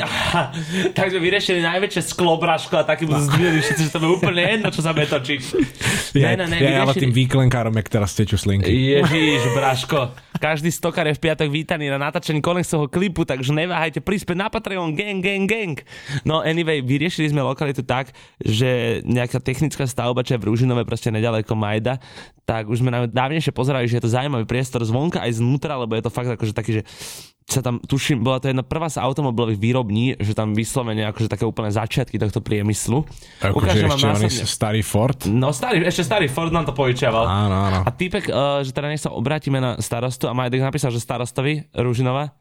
tak 0.97 1.13
sme 1.13 1.21
vyriešili 1.21 1.61
najväčšie 1.61 2.01
sklobraško 2.13 2.75
a 2.81 2.83
taký 2.83 3.05
budú 3.05 3.29
zdvíjali 3.29 3.59
všetci, 3.61 3.81
že 3.87 3.91
to 3.93 3.99
bude 4.01 4.13
úplne 4.19 4.41
jedno, 4.43 4.67
čo 4.73 4.81
sa 4.81 4.91
bude 4.91 5.07
točiť. 5.07 5.41
Ja, 6.13 6.35
ja, 6.37 6.45
ja, 6.45 6.85
ale 6.85 6.93
tým 6.93 7.13
výklenkárom, 7.13 7.73
jak 7.73 7.87
teraz 7.89 8.13
tečú 8.13 8.37
slinky. 8.37 8.69
Ježiš, 8.69 9.53
Braško. 9.53 10.13
Každý 10.41 10.73
stokar 10.73 11.05
je 11.05 11.17
v 11.17 11.23
piatok 11.29 11.49
vítaný 11.49 11.93
na 11.93 12.01
natáčení 12.01 12.41
Konexovho 12.41 12.89
klipu, 12.89 13.25
takže 13.27 13.53
neváhajte 13.53 14.01
príspäť 14.01 14.37
na 14.39 14.47
Patreon, 14.49 14.97
gang, 14.97 15.21
gang, 15.21 15.45
gang. 15.45 15.77
No 16.25 16.41
anyway, 16.41 16.81
vyriešili 16.81 17.29
sme 17.29 17.45
lokalitu 17.45 17.85
tak, 17.85 18.13
že 18.41 19.01
nejaká 19.05 19.37
technická 19.37 19.85
stavba, 19.85 20.25
čo 20.25 20.37
je 20.37 20.41
v 20.41 20.47
Rúžinove, 20.49 20.87
proste 20.87 21.13
nedaleko 21.13 21.53
Majda, 21.53 22.01
tak 22.43 22.67
už 22.67 22.83
sme 22.83 22.91
na 22.91 23.05
dávnejšie 23.07 23.55
pozerali, 23.55 23.87
že 23.87 24.01
je 24.01 24.03
to 24.03 24.11
zaujímavý 24.11 24.43
priestor 24.49 24.83
zvonka 24.83 25.21
aj 25.21 25.39
znútra, 25.39 25.79
lebo 25.79 25.95
je 25.95 26.03
to 26.03 26.11
fakt 26.11 26.27
akože 26.33 26.53
taký, 26.55 26.81
že 26.81 26.83
sa 27.47 27.59
tam, 27.59 27.79
tuším, 27.83 28.23
bola 28.23 28.39
to 28.39 28.47
jedna 28.49 28.63
prvá 28.63 28.87
z 28.87 28.99
automobilových 28.99 29.59
výrobní, 29.59 30.15
že 30.19 30.31
tam 30.31 30.55
vyslovene 30.55 31.03
akože 31.11 31.27
také 31.27 31.43
úplné 31.43 31.69
začiatky 31.75 32.15
tohto 32.15 32.39
priemyslu. 32.39 33.03
Akože 33.43 33.83
ešte 33.83 34.07
následne... 34.07 34.47
starý 34.47 34.81
Ford? 34.81 35.19
No 35.27 35.51
starý, 35.51 35.83
ešte 35.83 36.07
starý 36.07 36.27
Ford 36.31 36.55
nám 36.55 36.67
to 36.67 36.73
požičiaval. 36.73 37.25
Áno, 37.27 37.57
áno. 37.69 37.79
A 37.83 37.89
týpek, 37.91 38.31
uh, 38.31 38.63
že 38.63 38.71
teda 38.71 38.87
nech 38.87 39.03
sa 39.03 39.11
obrátime 39.11 39.59
na 39.59 39.75
starostu 39.83 40.31
a 40.31 40.33
Majdek 40.35 40.63
napísal, 40.63 40.89
že 40.89 41.03
starostovi 41.03 41.67
Ružinova 41.75 42.31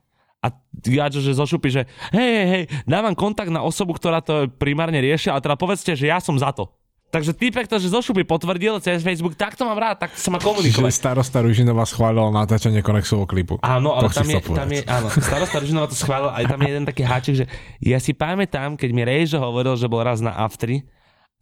a 0.43 0.51
ja, 0.91 1.07
že 1.07 1.39
zošupí, 1.39 1.71
že 1.71 1.87
hej, 2.11 2.31
hej, 2.35 2.49
hej, 2.51 2.65
dávam 2.83 3.15
kontakt 3.15 3.55
na 3.55 3.63
osobu, 3.63 3.95
ktorá 3.95 4.19
to 4.19 4.51
primárne 4.59 4.99
rieši, 4.99 5.31
ale 5.31 5.39
teda 5.39 5.55
povedzte, 5.55 5.95
že 5.95 6.11
ja 6.11 6.19
som 6.19 6.35
za 6.35 6.51
to. 6.51 6.67
Takže 7.13 7.37
týpek 7.37 7.69
to, 7.69 7.77
že 7.77 7.93
zo 7.93 8.01
šupy 8.01 8.25
potvrdil 8.25 8.81
cez 8.81 9.05
Facebook, 9.05 9.37
tak 9.37 9.53
to 9.53 9.69
mám 9.69 9.77
rád, 9.77 10.01
tak 10.01 10.17
sa 10.17 10.33
ma 10.33 10.41
komunikovať. 10.41 10.89
Že 10.89 10.97
starosta 10.97 11.45
Ružinova 11.45 11.85
schválil 11.85 12.25
natáčanie 12.33 12.81
Konexovho 12.81 13.29
klipu. 13.29 13.61
Áno, 13.61 13.93
ale 13.93 14.09
tam 14.09 14.25
je, 14.25 14.41
tam 14.41 14.71
je, 14.73 14.81
áno, 14.89 15.13
starosta 15.13 15.61
Ružinova 15.61 15.93
to 15.93 15.97
schválil, 16.01 16.33
aj 16.33 16.49
tam 16.49 16.57
je 16.65 16.69
jeden 16.73 16.85
taký 16.89 17.05
háčik, 17.05 17.35
že 17.37 17.47
ja 17.85 18.01
si 18.01 18.17
pamätám, 18.17 18.81
keď 18.81 18.91
mi 18.97 19.05
Rejžo 19.05 19.45
hovoril, 19.45 19.77
že 19.77 19.93
bol 19.93 20.01
raz 20.01 20.25
na 20.25 20.33
Aftri 20.33 20.89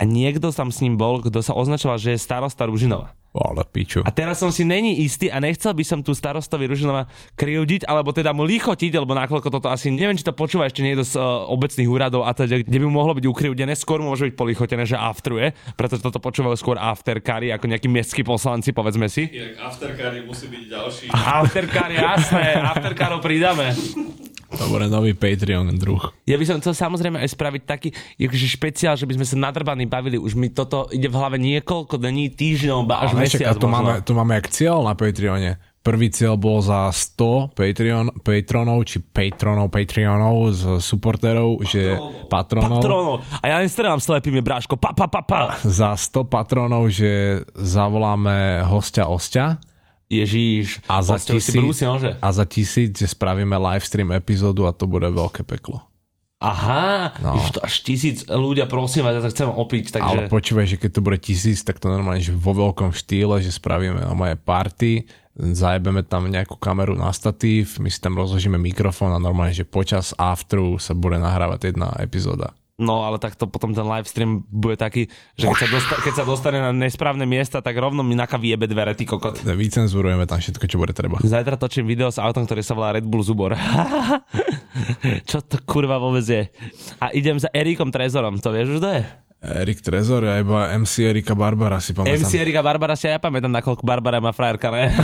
a 0.01 0.03
niekto 0.09 0.49
tam 0.49 0.73
s 0.73 0.81
ním 0.81 0.97
bol, 0.97 1.21
kto 1.21 1.45
sa 1.45 1.53
označoval, 1.53 2.01
že 2.01 2.17
je 2.17 2.25
starosta 2.25 2.65
Ružinova. 2.65 3.13
Ale 3.31 3.63
piču. 3.63 4.03
A 4.03 4.11
teraz 4.11 4.43
som 4.43 4.51
si 4.51 4.67
není 4.67 5.07
istý 5.07 5.31
a 5.31 5.39
nechcel 5.39 5.71
by 5.71 5.85
som 5.87 6.03
tu 6.03 6.11
starostovi 6.17 6.67
Ružinova 6.67 7.07
kriudiť, 7.39 7.87
alebo 7.87 8.11
teda 8.11 8.35
mu 8.35 8.43
lichotiť, 8.43 8.91
alebo 8.99 9.15
nakoľko 9.15 9.55
toto 9.55 9.71
asi, 9.71 9.93
neviem, 9.95 10.19
či 10.19 10.27
to 10.27 10.35
počúva 10.35 10.67
ešte 10.67 10.83
niekto 10.83 11.07
z 11.07 11.15
uh, 11.15 11.47
obecných 11.47 11.87
úradov 11.87 12.27
a 12.27 12.35
teda, 12.35 12.67
kde 12.67 12.79
by 12.83 12.87
mohlo 12.91 13.15
byť 13.15 13.27
ukriudené, 13.31 13.79
skôr 13.79 14.03
môže 14.03 14.27
byť 14.27 14.35
polichotené, 14.35 14.83
že 14.83 14.99
afteruje, 14.99 15.55
pretože 15.79 16.03
toto 16.03 16.19
počúvajú 16.19 16.59
skôr 16.59 16.75
afterkary, 16.75 17.55
ako 17.55 17.71
nejakí 17.71 17.87
mestskí 17.87 18.27
poslanci, 18.27 18.75
povedzme 18.75 19.07
si. 19.07 19.31
Afterkary 19.63 20.27
musí 20.27 20.51
byť 20.51 20.65
ďalší. 20.67 21.05
Afterkary, 21.15 22.03
jasné, 22.03 22.59
afterkarov 22.59 23.23
pridáme. 23.23 23.71
To 24.51 24.67
bude 24.67 24.91
nový 24.91 25.15
Patreon 25.15 25.71
druh. 25.79 26.11
Ja 26.27 26.35
by 26.35 26.45
som 26.47 26.59
chcel 26.59 26.75
samozrejme 26.75 27.23
aj 27.23 27.31
spraviť 27.31 27.63
taký 27.63 27.89
akože 28.19 28.47
špeciál, 28.51 28.95
že 28.99 29.07
by 29.07 29.23
sme 29.23 29.27
sa 29.27 29.37
nadrbaní 29.39 29.87
bavili. 29.87 30.19
Už 30.19 30.35
mi 30.35 30.51
toto 30.51 30.91
ide 30.91 31.07
v 31.07 31.15
hlave 31.15 31.39
niekoľko 31.39 31.95
dní, 32.03 32.35
týždňov, 32.35 32.83
až 32.91 33.15
Ale 33.15 33.21
mesiac. 33.27 33.55
A 33.55 33.55
to 33.55 33.71
máme, 33.71 34.03
to 34.03 34.13
máme 34.13 34.35
jak 34.43 34.51
cieľ 34.51 34.83
na 34.83 34.99
Patreone. 34.99 35.63
Prvý 35.81 36.13
cieľ 36.13 36.37
bol 36.37 36.61
za 36.61 36.93
100 36.93 37.57
Patreon, 37.57 38.13
patronov, 38.21 38.85
či 38.85 39.01
patronov, 39.01 39.73
patreonov 39.73 40.53
z 40.53 40.63
supporterov, 40.77 41.65
že 41.65 41.97
patronov. 42.29 42.85
Patronov. 42.85 43.15
A 43.41 43.45
ja 43.49 43.57
nestrelám 43.65 43.97
slepými, 43.97 44.45
bráško. 44.45 44.77
Pa, 44.77 44.93
pa, 44.93 45.09
pa, 45.09 45.25
pa. 45.25 45.57
Za 45.65 45.97
100 45.97 46.29
patronov, 46.29 46.93
že 46.93 47.41
zavoláme 47.57 48.61
hostia 48.69 49.09
ostia. 49.09 49.57
Ježíš, 50.11 50.83
A 50.91 50.99
za, 51.01 51.17
tisíc, 51.17 51.55
brúsi, 51.55 51.87
nože. 51.87 52.19
a 52.19 52.29
za 52.29 52.43
tisíc, 52.43 52.91
že 52.93 53.07
spravíme 53.07 53.55
livestream 53.55 54.11
epizódu 54.11 54.67
a 54.67 54.75
to 54.75 54.85
bude 54.85 55.07
veľké 55.07 55.47
peklo. 55.47 55.87
Aha, 56.41 57.13
No. 57.21 57.37
to 57.53 57.61
až 57.61 57.85
tisíc 57.85 58.25
ľudia, 58.25 58.65
prosím 58.65 59.05
vás, 59.05 59.13
ja 59.13 59.21
to 59.21 59.29
chcem 59.29 59.47
opiť, 59.47 59.93
takže... 59.93 60.09
Ale 60.09 60.27
počúvaj, 60.27 60.67
že 60.67 60.81
keď 60.81 60.91
to 60.97 61.05
bude 61.05 61.19
tisíc, 61.21 61.61
tak 61.61 61.77
to 61.77 61.87
normálne, 61.87 62.19
že 62.19 62.33
vo 62.33 62.57
veľkom 62.57 62.91
štýle, 62.91 63.39
že 63.39 63.53
spravíme 63.53 64.01
moje 64.11 64.35
party, 64.35 65.05
zajebeme 65.37 66.01
tam 66.01 66.27
nejakú 66.27 66.57
kameru 66.57 66.97
na 66.97 67.13
statív, 67.13 67.77
my 67.77 67.87
si 67.87 68.01
tam 68.01 68.17
rozložíme 68.17 68.57
mikrofón 68.57 69.13
a 69.13 69.21
normálne, 69.21 69.53
že 69.53 69.63
počas 69.63 70.17
afteru 70.17 70.81
sa 70.81 70.97
bude 70.97 71.21
nahrávať 71.21 71.71
jedna 71.71 71.93
epizóda. 72.01 72.57
No 72.81 73.05
ale 73.05 73.21
tak 73.21 73.37
to 73.37 73.45
potom 73.45 73.71
ten 73.71 73.85
livestream 73.85 74.41
bude 74.49 74.75
taký, 74.75 75.05
že 75.37 75.45
keď 75.45 75.55
sa, 75.55 75.69
dosta- 75.69 76.01
keď 76.01 76.13
sa 76.17 76.25
dostane 76.25 76.59
na 76.59 76.73
nesprávne 76.73 77.29
miesta, 77.29 77.61
tak 77.61 77.77
rovno 77.77 78.01
mi 78.01 78.17
naka 78.17 78.41
vyjebe 78.41 78.65
dvere, 78.65 78.97
ty 78.97 79.05
kokot. 79.05 79.45
Vycenzurujeme 79.45 80.25
tam 80.25 80.41
všetko, 80.41 80.65
čo 80.65 80.81
bude 80.81 80.91
treba. 80.91 81.21
Zajtra 81.21 81.61
točím 81.61 81.85
video 81.85 82.09
s 82.09 82.17
autom, 82.17 82.49
ktorý 82.49 82.65
sa 82.65 82.73
volá 82.73 82.97
Red 82.97 83.05
Bull 83.05 83.21
Zubor. 83.21 83.53
Čo 85.29 85.43
to 85.43 85.61
kurva 85.61 85.99
vôbec 85.99 86.23
je? 86.23 86.49
A 86.97 87.11
idem 87.11 87.37
za 87.37 87.51
Erikom 87.51 87.91
Trezorom, 87.91 88.39
to 88.39 88.49
vieš 88.49 88.73
už, 88.73 88.79
kto 88.79 88.91
je? 88.91 89.03
Erik 89.41 89.81
Trezor 89.81 90.21
a 90.25 90.37
iba 90.37 90.69
MC 90.77 91.11
Erika 91.11 91.33
Barbara 91.33 91.81
si 91.81 91.91
pamätám. 91.91 92.13
MC 92.23 92.33
Erika 92.39 92.61
Barbara 92.61 92.93
si 92.93 93.09
aj 93.09 93.17
ja 93.17 93.21
pamätám, 93.21 93.49
nakoľko 93.51 93.83
Barbara 93.83 94.21
má 94.21 94.31
frajerka, 94.31 94.69
ne? 94.69 94.85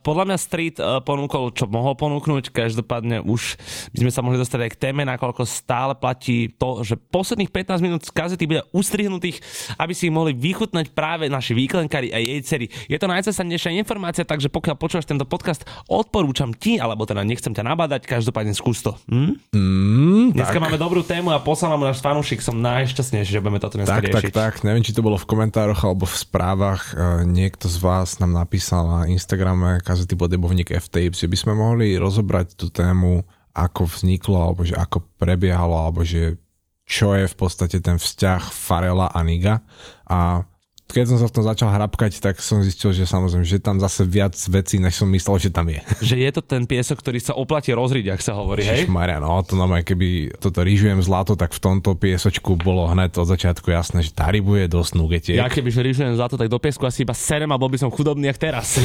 Podľa 0.00 0.24
mňa 0.32 0.38
Street 0.40 0.76
uh, 0.80 0.98
ponúkol, 1.00 1.52
čo 1.52 1.68
mohol 1.68 1.94
ponúknuť, 1.94 2.50
každopádne 2.50 3.20
už 3.22 3.56
by 3.92 3.98
sme 4.06 4.12
sa 4.12 4.20
mohli 4.24 4.40
dostať 4.40 4.60
aj 4.66 4.70
k 4.72 4.80
téme, 4.80 5.02
nakoľko 5.04 5.44
stále 5.44 5.92
platí 5.94 6.50
to, 6.56 6.80
že 6.80 6.96
posledných 6.96 7.52
15 7.52 7.84
minút 7.84 8.02
z 8.04 8.10
kazety 8.10 8.44
bude 8.48 8.64
ustrihnutých, 8.72 9.40
aby 9.76 9.92
si 9.92 10.08
ich 10.08 10.14
mohli 10.14 10.32
vychutnať 10.32 10.92
práve 10.92 11.28
naši 11.28 11.52
výklenkári 11.52 12.10
a 12.10 12.18
jej 12.18 12.40
dcery. 12.40 12.66
Je 12.88 12.96
to 12.96 13.06
najcestanejšia 13.06 13.76
informácia, 13.76 14.24
takže 14.24 14.48
pokiaľ 14.48 14.76
počúvaš 14.76 15.06
tento 15.06 15.28
podcast, 15.28 15.62
odporúčam 15.86 16.50
ti, 16.56 16.80
alebo 16.80 17.04
teda 17.04 17.20
nechcem 17.22 17.52
ťa 17.52 17.62
nabádať, 17.62 18.08
každopádne 18.08 18.56
skús 18.56 18.80
to. 18.80 18.96
Hm? 19.10 19.36
Mm, 19.52 20.26
Dneska 20.34 20.56
tak, 20.56 20.64
máme 20.64 20.78
dobrú 20.78 21.02
tému 21.04 21.34
a 21.34 21.38
poslal 21.42 21.76
nám 21.76 21.92
náš 21.92 22.00
fanúšik, 22.00 22.40
som 22.40 22.56
najšťastnejší, 22.58 23.30
že 23.36 23.40
budeme 23.42 23.60
toto 23.60 23.76
dneska 23.76 24.00
tak, 24.00 24.08
tak, 24.08 24.24
riešiť. 24.24 24.32
tak. 24.32 24.54
Neviem, 24.64 24.82
či 24.86 24.94
to 24.94 25.04
bolo 25.04 25.18
v 25.18 25.26
komentároch 25.26 25.82
alebo 25.84 26.06
v 26.06 26.16
správach. 26.16 26.94
E, 26.94 27.28
Niekto 27.30 27.68
z 27.70 27.78
vás 27.78 28.18
nám 28.18 28.34
napísal 28.34 28.86
na 28.86 29.00
Instagrame 29.06 29.78
kazety 29.90 30.14
podebovník 30.14 30.70
F-Tapes, 30.70 31.18
že 31.18 31.26
by 31.26 31.34
sme 31.34 31.52
mohli 31.58 31.98
rozobrať 31.98 32.54
tú 32.54 32.70
tému, 32.70 33.26
ako 33.50 33.90
vzniklo, 33.90 34.38
alebo 34.38 34.62
že 34.62 34.78
ako 34.78 35.02
prebiehalo, 35.18 35.74
alebo 35.74 36.06
že 36.06 36.38
čo 36.86 37.18
je 37.18 37.26
v 37.26 37.36
podstate 37.38 37.82
ten 37.82 37.98
vzťah 37.98 38.50
Farela 38.50 39.10
a 39.10 39.20
Niga. 39.26 39.66
A 40.06 40.46
keď 40.92 41.04
som 41.14 41.18
sa 41.22 41.26
v 41.30 41.34
tom 41.34 41.44
začal 41.46 41.68
hrabkať, 41.70 42.20
tak 42.20 42.38
som 42.42 42.60
zistil, 42.60 42.90
že 42.92 43.06
samozrejme, 43.06 43.46
že 43.46 43.62
tam 43.62 43.78
zase 43.78 44.02
viac 44.06 44.34
vecí, 44.34 44.76
než 44.82 45.00
som 45.00 45.08
myslel, 45.10 45.36
že 45.38 45.50
tam 45.50 45.70
je. 45.70 45.80
Že 46.10 46.16
je 46.26 46.30
to 46.34 46.42
ten 46.42 46.62
piesok, 46.66 46.98
ktorý 47.00 47.18
sa 47.22 47.38
oplatí 47.38 47.70
rozriť, 47.70 48.16
ak 48.16 48.20
sa 48.24 48.34
hovorí, 48.34 48.66
hej? 48.66 48.90
Maria, 48.90 49.22
no 49.22 49.40
to 49.46 49.54
nám 49.54 49.78
keby 49.86 50.34
toto 50.42 50.64
rýžujem 50.64 50.98
zlato, 51.04 51.38
tak 51.38 51.54
v 51.54 51.60
tomto 51.60 51.94
piesočku 51.94 52.58
bolo 52.58 52.90
hneď 52.90 53.20
od 53.22 53.30
začiatku 53.30 53.70
jasné, 53.70 54.02
že 54.02 54.10
tá 54.10 54.26
rybu 54.32 54.58
je 54.58 54.66
dosť 54.66 54.92
nugetiek. 54.98 55.38
Ja 55.38 55.46
keby 55.46 55.70
že 55.70 55.86
rýžujem 55.86 56.18
zlato, 56.18 56.34
tak 56.34 56.50
do 56.50 56.58
piesku 56.58 56.82
asi 56.88 57.06
iba 57.06 57.14
serem 57.14 57.52
a 57.52 57.60
bol 57.60 57.70
by 57.70 57.78
som 57.78 57.92
chudobný 57.92 58.26
jak 58.26 58.40
teraz. 58.40 58.80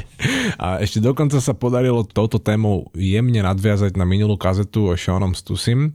A 0.62 0.80
ešte 0.80 1.00
dokonca 1.00 1.40
sa 1.40 1.52
podarilo 1.52 2.04
touto 2.04 2.40
témou 2.40 2.88
jemne 2.96 3.40
nadviazať 3.44 3.96
na 3.96 4.04
minulú 4.08 4.36
kazetu 4.40 4.92
o 4.92 4.94
Seanom 4.96 5.36
Stusim. 5.36 5.92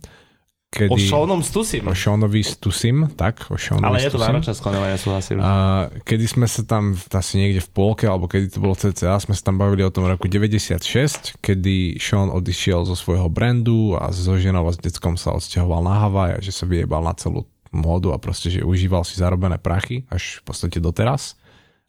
Kedy... 0.76 0.92
O 0.92 1.00
Seanom 1.00 1.40
Stusim. 1.40 1.88
O 1.88 1.96
Seanovi 1.96 2.44
Stusim, 2.44 3.08
tak, 3.16 3.48
o 3.48 3.56
Seanovi 3.56 3.88
Ale 3.88 3.98
je 4.04 4.12
to 4.12 4.20
náročné 4.20 4.52
skloňovanie, 4.52 4.92
ja 4.92 5.00
súhlasím. 5.00 5.40
A 5.40 5.88
kedy 6.04 6.26
sme 6.28 6.52
sa 6.52 6.68
tam 6.68 6.92
asi 6.92 7.40
niekde 7.40 7.64
v 7.64 7.70
polke, 7.72 8.04
alebo 8.04 8.28
kedy 8.28 8.52
to 8.52 8.60
bolo 8.60 8.76
cca, 8.76 9.16
sme 9.16 9.32
sa 9.32 9.44
tam 9.48 9.56
bavili 9.56 9.88
o 9.88 9.92
tom 9.96 10.04
roku 10.04 10.28
96, 10.28 11.40
kedy 11.40 11.96
Sean 11.96 12.28
odišiel 12.28 12.84
zo 12.84 13.00
svojho 13.00 13.32
brandu 13.32 13.96
a 13.96 14.12
so 14.12 14.36
ženou 14.36 14.68
a 14.68 14.76
s 14.76 14.80
deckom 14.84 15.16
sa 15.16 15.32
odsťahoval 15.40 15.80
na 15.80 15.96
Havaj 16.04 16.32
a 16.36 16.40
že 16.44 16.52
sa 16.52 16.68
vyjebal 16.68 17.08
na 17.08 17.16
celú 17.16 17.48
módu 17.72 18.12
a 18.12 18.20
proste, 18.20 18.52
že 18.52 18.68
užíval 18.68 19.08
si 19.08 19.16
zarobené 19.16 19.56
prachy 19.56 20.04
až 20.12 20.44
v 20.44 20.52
podstate 20.52 20.84
doteraz. 20.84 21.40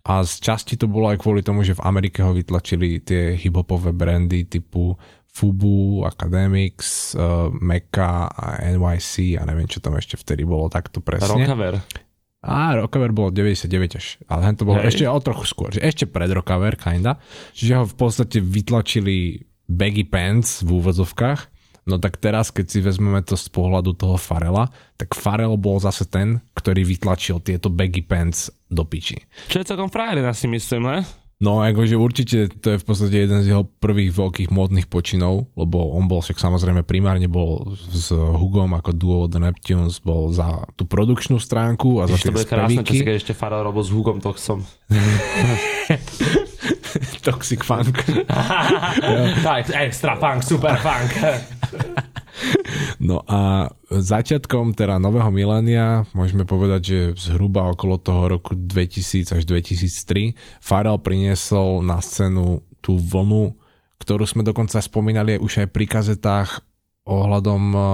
A 0.06 0.22
z 0.22 0.38
časti 0.38 0.78
to 0.78 0.86
bolo 0.86 1.10
aj 1.10 1.18
kvôli 1.18 1.42
tomu, 1.42 1.66
že 1.66 1.74
v 1.74 1.82
Amerike 1.82 2.22
ho 2.22 2.30
vytlačili 2.30 3.02
tie 3.02 3.34
hiphopové 3.34 3.90
brandy 3.90 4.46
typu 4.46 4.94
Fubu, 5.36 6.08
Academics, 6.08 7.12
uh, 7.12 7.52
Mecca 7.52 8.32
a 8.32 8.64
NYC 8.64 9.36
a 9.36 9.44
neviem, 9.44 9.68
čo 9.68 9.84
tam 9.84 10.00
ešte 10.00 10.16
vtedy 10.16 10.48
bolo 10.48 10.72
takto 10.72 11.04
presne. 11.04 11.44
Rockaver. 11.44 11.84
Á, 12.40 12.80
Rockaver 12.80 13.12
bolo 13.12 13.28
99 13.28 14.00
až, 14.00 14.16
ale 14.32 14.56
to 14.56 14.64
bolo 14.64 14.80
Hej. 14.80 14.96
ešte 14.96 15.04
o 15.04 15.20
trochu 15.20 15.44
skôr, 15.44 15.68
že 15.76 15.84
ešte 15.84 16.08
pred 16.08 16.32
Rockaver, 16.32 16.80
kinda. 16.80 17.20
Čiže 17.52 17.72
ho 17.76 17.84
v 17.84 17.96
podstate 18.00 18.40
vytlačili 18.40 19.44
baggy 19.68 20.08
pants 20.08 20.64
v 20.64 20.80
úvodzovkách. 20.80 21.52
No 21.86 22.02
tak 22.02 22.18
teraz, 22.18 22.50
keď 22.50 22.66
si 22.66 22.78
vezmeme 22.82 23.22
to 23.22 23.38
z 23.38 23.46
pohľadu 23.52 23.94
toho 23.94 24.18
Farela, 24.18 24.72
tak 24.98 25.14
Farel 25.14 25.54
bol 25.54 25.78
zase 25.78 26.08
ten, 26.08 26.42
ktorý 26.58 26.82
vytlačil 26.82 27.38
tieto 27.44 27.70
baggy 27.70 28.02
pants 28.02 28.50
do 28.66 28.82
piči. 28.82 29.20
Čo 29.46 29.62
je 29.62 29.68
celkom 29.68 29.92
frajerina 29.92 30.34
si 30.34 30.50
myslím, 30.50 30.82
ne? 30.82 30.98
No 31.36 31.60
akože 31.60 32.00
určite 32.00 32.48
to 32.48 32.72
je 32.72 32.80
v 32.80 32.86
podstate 32.88 33.28
jeden 33.28 33.44
z 33.44 33.52
jeho 33.52 33.68
prvých 33.68 34.16
veľkých 34.16 34.48
módnych 34.48 34.88
počinov, 34.88 35.52
lebo 35.52 35.92
on 35.92 36.08
bol 36.08 36.24
však 36.24 36.40
samozrejme 36.40 36.80
primárne 36.80 37.28
bol 37.28 37.76
s 37.76 38.08
Hugom 38.08 38.72
ako 38.72 38.96
duo 38.96 39.28
The 39.28 39.44
Neptunes, 39.44 40.00
bol 40.00 40.32
za 40.32 40.64
tú 40.80 40.88
produkčnú 40.88 41.36
stránku 41.36 42.00
a 42.00 42.08
za 42.08 42.16
Ešte 42.16 42.32
to 42.32 42.40
bude 42.40 42.48
krásne, 42.48 42.80
čo 42.88 42.96
si 42.96 43.04
keď 43.04 43.20
ešte 43.20 43.36
Farel 43.36 43.68
robil 43.68 43.84
s 43.84 43.92
Hugom 43.92 44.24
Toxom. 44.24 44.64
Toxic 47.28 47.60
funk. 47.60 48.00
tak, 49.44 49.68
extra 49.76 50.16
funk, 50.16 50.40
super 50.40 50.80
funk. 50.80 51.12
No 53.00 53.24
a 53.24 53.72
začiatkom 53.88 54.76
teda 54.76 55.00
nového 55.00 55.32
milénia, 55.32 56.04
môžeme 56.12 56.44
povedať, 56.44 56.80
že 56.84 56.98
zhruba 57.16 57.68
okolo 57.72 57.96
toho 57.96 58.38
roku 58.38 58.52
2000 58.52 59.36
až 59.36 59.42
2003 59.48 60.36
Farrell 60.60 61.00
priniesol 61.00 61.80
na 61.80 62.00
scénu 62.00 62.60
tú 62.84 63.00
vlnu, 63.00 63.56
ktorú 64.00 64.24
sme 64.28 64.42
dokonca 64.44 64.78
spomínali 64.78 65.40
už 65.40 65.66
aj 65.66 65.68
pri 65.72 65.86
kazetách 65.88 66.60
ohľadom 67.06 67.62
uh, 67.72 67.86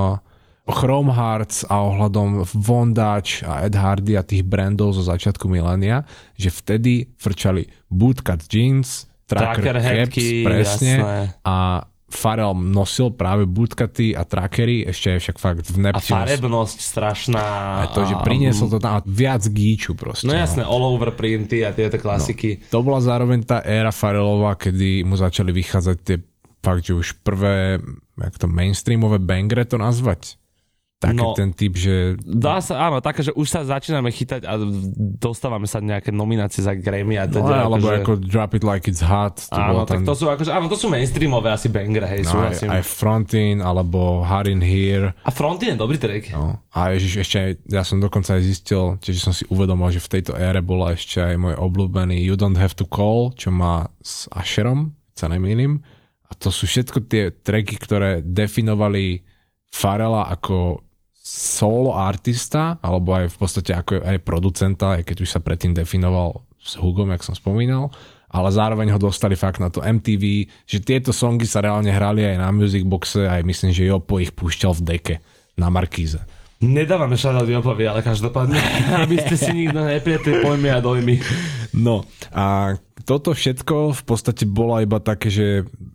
Chrome 0.70 1.10
Hearts 1.10 1.66
a 1.66 1.82
ohľadom 1.82 2.46
Von 2.54 2.94
Dutch 2.94 3.42
a 3.42 3.66
Ed 3.66 3.74
Hardy 3.74 4.14
a 4.14 4.22
tých 4.22 4.46
brandov 4.46 4.94
zo 4.94 5.02
začiatku 5.02 5.50
milénia, 5.50 6.06
že 6.38 6.54
vtedy 6.54 7.10
frčali 7.18 7.66
bootcut 7.90 8.46
jeans, 8.46 9.10
tracker, 9.26 9.58
Tracker 9.58 9.76
caps, 9.82 9.86
hatky, 9.90 10.28
presne, 10.46 10.94
jasné. 11.02 11.22
a 11.42 11.56
Farrell 12.12 12.52
nosil 12.52 13.10
práve 13.16 13.48
bootcuty 13.48 14.12
a 14.12 14.28
trackery, 14.28 14.84
ešte 14.84 15.16
aj 15.16 15.18
však 15.24 15.36
fakt 15.40 15.64
v 15.72 15.76
A 15.80 15.82
Neptunes. 15.88 16.12
farebnosť 16.12 16.78
strašná. 16.78 17.44
A 17.82 17.90
to, 17.90 18.04
že 18.04 18.14
priniesol 18.20 18.68
to 18.68 18.78
tam 18.78 19.00
a 19.00 19.04
viac 19.08 19.42
gíču 19.48 19.96
proste. 19.96 20.28
No 20.28 20.36
jasné, 20.36 20.62
all 20.62 20.84
over 20.84 21.10
printy 21.16 21.64
a 21.64 21.72
tieto 21.72 21.96
klasiky. 21.96 22.60
To 22.68 22.84
bola 22.84 23.00
zároveň 23.00 23.48
tá 23.48 23.64
éra 23.64 23.90
Farrellova, 23.90 24.54
kedy 24.60 25.02
mu 25.08 25.16
začali 25.16 25.50
vychádzať 25.50 25.96
tie 26.04 26.20
fakt, 26.62 26.86
že 26.86 26.94
už 26.94 27.08
prvé, 27.26 27.80
jak 28.20 28.34
to 28.38 28.46
mainstreamové 28.46 29.18
bangre 29.18 29.66
to 29.66 29.80
nazvať. 29.80 30.38
Taký 31.02 31.18
No. 31.18 31.34
ten 31.34 31.50
typ, 31.50 31.74
že 31.74 32.14
Dá 32.22 32.62
sa, 32.62 32.78
áno, 32.86 33.02
také, 33.02 33.26
že 33.26 33.34
už 33.34 33.50
sa 33.50 33.66
začíname 33.66 34.14
chytať 34.14 34.46
a 34.46 34.54
dostávame 35.18 35.66
sa 35.66 35.82
nejaké 35.82 36.14
nominácie 36.14 36.62
za 36.62 36.78
Grammy 36.78 37.18
a 37.18 37.26
no, 37.26 37.42
teda, 37.42 37.66
alebo 37.66 37.90
akože, 37.90 37.98
ako 38.06 38.12
Drop 38.22 38.52
It 38.54 38.62
Like 38.62 38.86
It's 38.86 39.02
Hot. 39.02 39.50
To 39.50 39.58
Áno, 39.58 39.82
tak 39.82 39.98
tam, 39.98 40.06
to 40.06 40.14
sú 40.14 40.30
akože, 40.30 40.54
áno, 40.54 40.70
to 40.70 40.78
sú 40.78 40.86
mainstreamové 40.86 41.50
asi 41.50 41.66
bangre, 41.74 42.06
hej, 42.06 42.22
no, 42.22 42.46
aj, 42.46 42.62
aj 42.70 42.82
Frontin, 42.86 43.58
alebo 43.58 44.22
Hard 44.22 44.46
in 44.46 44.62
Here. 44.62 45.10
A 45.26 45.34
Frontin 45.34 45.74
je 45.74 45.82
dobrý 45.82 45.98
track. 45.98 46.30
No. 46.38 46.62
A 46.70 46.94
ježiš, 46.94 47.26
ešte 47.26 47.36
aj, 47.42 47.50
ja 47.66 47.82
som 47.82 47.98
dokonca 47.98 48.38
aj 48.38 48.42
zistil, 48.46 48.94
čiže 49.02 49.18
som 49.26 49.34
si 49.34 49.42
uvedomil, 49.50 49.90
že 49.90 49.98
v 49.98 50.22
tejto 50.22 50.38
ére 50.38 50.62
bola 50.62 50.94
ešte 50.94 51.18
aj 51.18 51.34
môj 51.34 51.54
obľúbený 51.58 52.22
You 52.22 52.38
Don't 52.38 52.54
Have 52.54 52.78
to 52.78 52.86
Call, 52.86 53.34
čo 53.34 53.50
má 53.50 53.90
s 53.98 54.30
Asherom, 54.30 54.94
sa 55.18 55.26
nemýlim. 55.26 55.82
A 56.30 56.38
to 56.38 56.54
sú 56.54 56.70
všetko 56.70 57.10
tie 57.10 57.34
tracky, 57.34 57.74
ktoré 57.74 58.22
definovali 58.22 59.26
Farela 59.68 60.28
ako 60.28 60.80
solo 61.32 61.96
artista, 61.96 62.76
alebo 62.84 63.16
aj 63.16 63.32
v 63.32 63.36
podstate 63.40 63.72
ako 63.72 64.04
aj 64.04 64.20
producenta, 64.20 65.00
aj 65.00 65.08
keď 65.08 65.16
už 65.24 65.30
sa 65.32 65.40
predtým 65.40 65.72
definoval 65.72 66.44
s 66.60 66.76
Hugom, 66.76 67.08
jak 67.08 67.24
som 67.24 67.32
spomínal, 67.32 67.88
ale 68.28 68.52
zároveň 68.52 68.92
ho 68.92 69.00
dostali 69.00 69.32
fakt 69.32 69.56
na 69.56 69.72
to 69.72 69.80
MTV, 69.80 70.44
že 70.68 70.84
tieto 70.84 71.08
songy 71.08 71.48
sa 71.48 71.64
reálne 71.64 71.88
hrali 71.88 72.20
aj 72.28 72.36
na 72.36 72.52
Music 72.52 72.84
Boxe, 72.84 73.24
aj 73.24 73.48
myslím, 73.48 73.72
že 73.72 73.88
Jopo 73.88 74.20
ich 74.20 74.36
púšťal 74.36 74.76
v 74.76 74.82
deke 74.84 75.14
na 75.56 75.72
Markíze. 75.72 76.20
Nedávame 76.62 77.18
shoutout 77.18 77.48
Jopovi, 77.48 77.88
ale 77.88 78.04
každopádne, 78.04 78.60
aby 79.08 79.16
ste 79.18 79.34
si 79.34 79.50
nikto 79.56 79.82
neprietli 79.82 80.44
pojmy 80.44 80.68
a 80.68 80.78
dojmy. 80.84 81.16
No 81.72 82.04
a 82.30 82.76
toto 83.02 83.34
všetko 83.34 83.98
v 83.98 84.02
podstate 84.06 84.46
bolo 84.46 84.78
iba 84.78 85.02
také, 85.02 85.26
že 85.26 85.46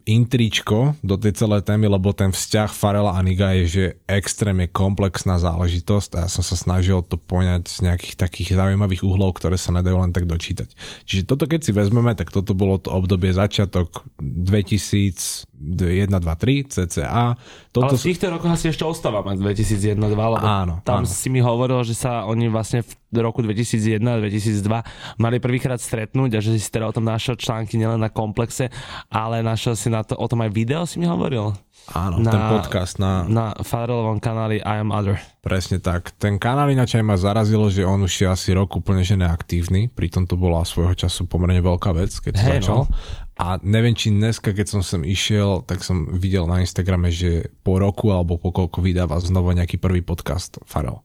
intričko 0.03 0.95
do 1.03 1.15
tej 1.15 1.39
celej 1.39 1.63
témy, 1.63 1.87
lebo 1.87 2.11
ten 2.11 2.31
vzťah 2.31 2.69
Farela 2.71 3.15
a 3.15 3.21
Niga 3.23 3.55
je, 3.59 3.65
že 3.67 3.85
extrémne 4.07 4.67
komplexná 4.67 5.39
záležitosť 5.39 6.09
a 6.15 6.19
ja 6.25 6.29
som 6.31 6.43
sa 6.43 6.55
snažil 6.59 6.99
to 7.03 7.15
poňať 7.15 7.67
z 7.67 7.77
nejakých 7.87 8.15
takých 8.15 8.49
zaujímavých 8.55 9.03
uhlov, 9.03 9.35
ktoré 9.35 9.59
sa 9.59 9.75
nedajú 9.75 9.99
len 9.99 10.11
tak 10.15 10.27
dočítať. 10.27 10.71
Čiže 11.07 11.27
toto 11.27 11.47
keď 11.47 11.59
si 11.67 11.71
vezmeme, 11.75 12.15
tak 12.15 12.31
toto 12.31 12.55
bolo 12.55 12.79
to 12.79 12.91
obdobie 12.91 13.31
začiatok 13.35 14.07
2000, 14.19 15.47
1, 15.57 16.07
2, 16.07 16.21
3, 16.21 16.71
CCA. 16.71 17.35
Toto 17.73 17.93
Ale 17.93 17.99
v 17.99 18.07
týchto 18.13 18.29
rokoch 18.29 18.53
asi 18.53 18.69
ešte 18.69 18.85
ostávame 18.87 19.35
2001 19.35 19.97
2 19.97 20.13
lebo 20.13 20.45
Áno, 20.45 20.79
tam 20.87 21.03
áno. 21.03 21.09
si 21.09 21.27
mi 21.33 21.43
hovoril, 21.43 21.83
že 21.83 21.97
sa 21.97 22.29
oni 22.29 22.47
vlastne 22.47 22.85
v 22.85 23.19
roku 23.19 23.43
2001 23.43 23.99
2002 23.99 25.19
mali 25.19 25.37
prvýkrát 25.41 25.66
stretnúť 25.75 26.31
a 26.31 26.39
že 26.39 26.55
si 26.55 26.71
teda 26.71 26.87
o 26.87 26.95
tom 26.95 27.03
našiel 27.03 27.35
články 27.35 27.75
nielen 27.75 27.99
na 27.99 28.07
komplexe, 28.07 28.71
ale 29.11 29.43
našiel 29.43 29.75
si 29.75 29.91
na 29.91 30.07
to, 30.07 30.15
o 30.15 30.23
tom 30.23 30.39
aj 30.39 30.55
video 30.55 30.87
si 30.87 30.95
mi 30.95 31.03
hovoril? 31.03 31.51
Áno, 31.91 32.19
na- 32.19 32.31
ten 32.31 32.43
podcast 32.51 32.99
na, 32.99 33.23
Na 33.27 33.45
Farrelovom 33.55 34.19
kanáli 34.19 34.59
I 34.59 34.83
Am 34.83 34.91
Other. 34.91 35.19
Presne 35.39 35.79
tak. 35.79 36.11
Ten 36.19 36.35
kanál 36.35 36.67
ináč 36.71 36.99
aj 36.99 37.03
ma 37.03 37.15
zarazilo, 37.15 37.71
že 37.71 37.87
on 37.87 38.03
už 38.03 38.11
je 38.11 38.27
asi 38.27 38.51
rok 38.51 38.75
úplne 38.75 39.03
že 39.03 39.15
neaktívny, 39.15 39.87
pritom 39.87 40.27
to 40.27 40.35
bola 40.35 40.67
svojho 40.67 40.95
času 40.95 41.27
pomerne 41.27 41.63
veľká 41.63 41.91
vec, 41.95 42.11
keď 42.11 42.33
Hej, 42.35 42.47
začal. 42.63 42.83
no. 42.83 42.91
A 43.37 43.55
neviem, 43.61 43.93
či 43.93 44.09
dneska, 44.09 44.49
keď 44.51 44.67
som 44.67 44.81
sem 44.81 45.05
išiel, 45.05 45.61
tak 45.63 45.79
som 45.85 46.09
videl 46.11 46.43
na 46.49 46.59
Instagrame, 46.59 47.07
že 47.13 47.53
po 47.61 47.77
roku 47.79 48.09
alebo 48.11 48.35
po 48.35 48.49
koľko 48.51 48.81
vydáva 48.81 49.21
znova 49.21 49.53
nejaký 49.55 49.77
prvý 49.77 50.01
podcast 50.01 50.57
Farel. 50.65 50.99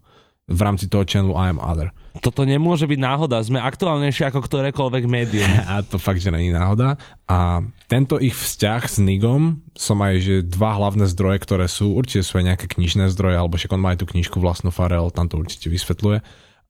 V 0.52 0.60
rámci 0.60 0.86
toho 0.92 1.08
channelu 1.08 1.32
I 1.32 1.48
am 1.48 1.58
Other. 1.58 1.88
Toto 2.20 2.44
nemôže 2.44 2.84
byť 2.84 3.00
náhoda, 3.00 3.40
sme 3.40 3.56
aktuálnejšie 3.56 4.28
ako 4.28 4.44
ktorékoľvek 4.44 5.04
médium. 5.08 5.48
A 5.72 5.80
to 5.80 5.96
fakt, 5.96 6.20
že 6.20 6.28
není 6.28 6.52
náhoda. 6.52 7.00
A 7.24 7.64
tento 7.88 8.20
ich 8.20 8.36
vzťah 8.36 8.82
s 8.84 9.00
Nigom 9.00 9.64
som 9.72 9.96
aj, 10.04 10.14
že 10.20 10.34
dva 10.44 10.76
hlavné 10.76 11.08
zdroje, 11.08 11.40
ktoré 11.40 11.66
sú, 11.72 11.96
určite 11.96 12.28
sú 12.28 12.36
aj 12.36 12.52
nejaké 12.52 12.66
knižné 12.68 13.08
zdroje, 13.16 13.40
alebo 13.40 13.56
však 13.56 13.72
on 13.72 13.80
má 13.80 13.96
aj 13.96 14.04
tú 14.04 14.06
knižku 14.12 14.36
vlastnú 14.36 14.68
Farel, 14.68 15.08
tam 15.08 15.32
to 15.32 15.40
určite 15.40 15.72
vysvetľuje. 15.72 16.20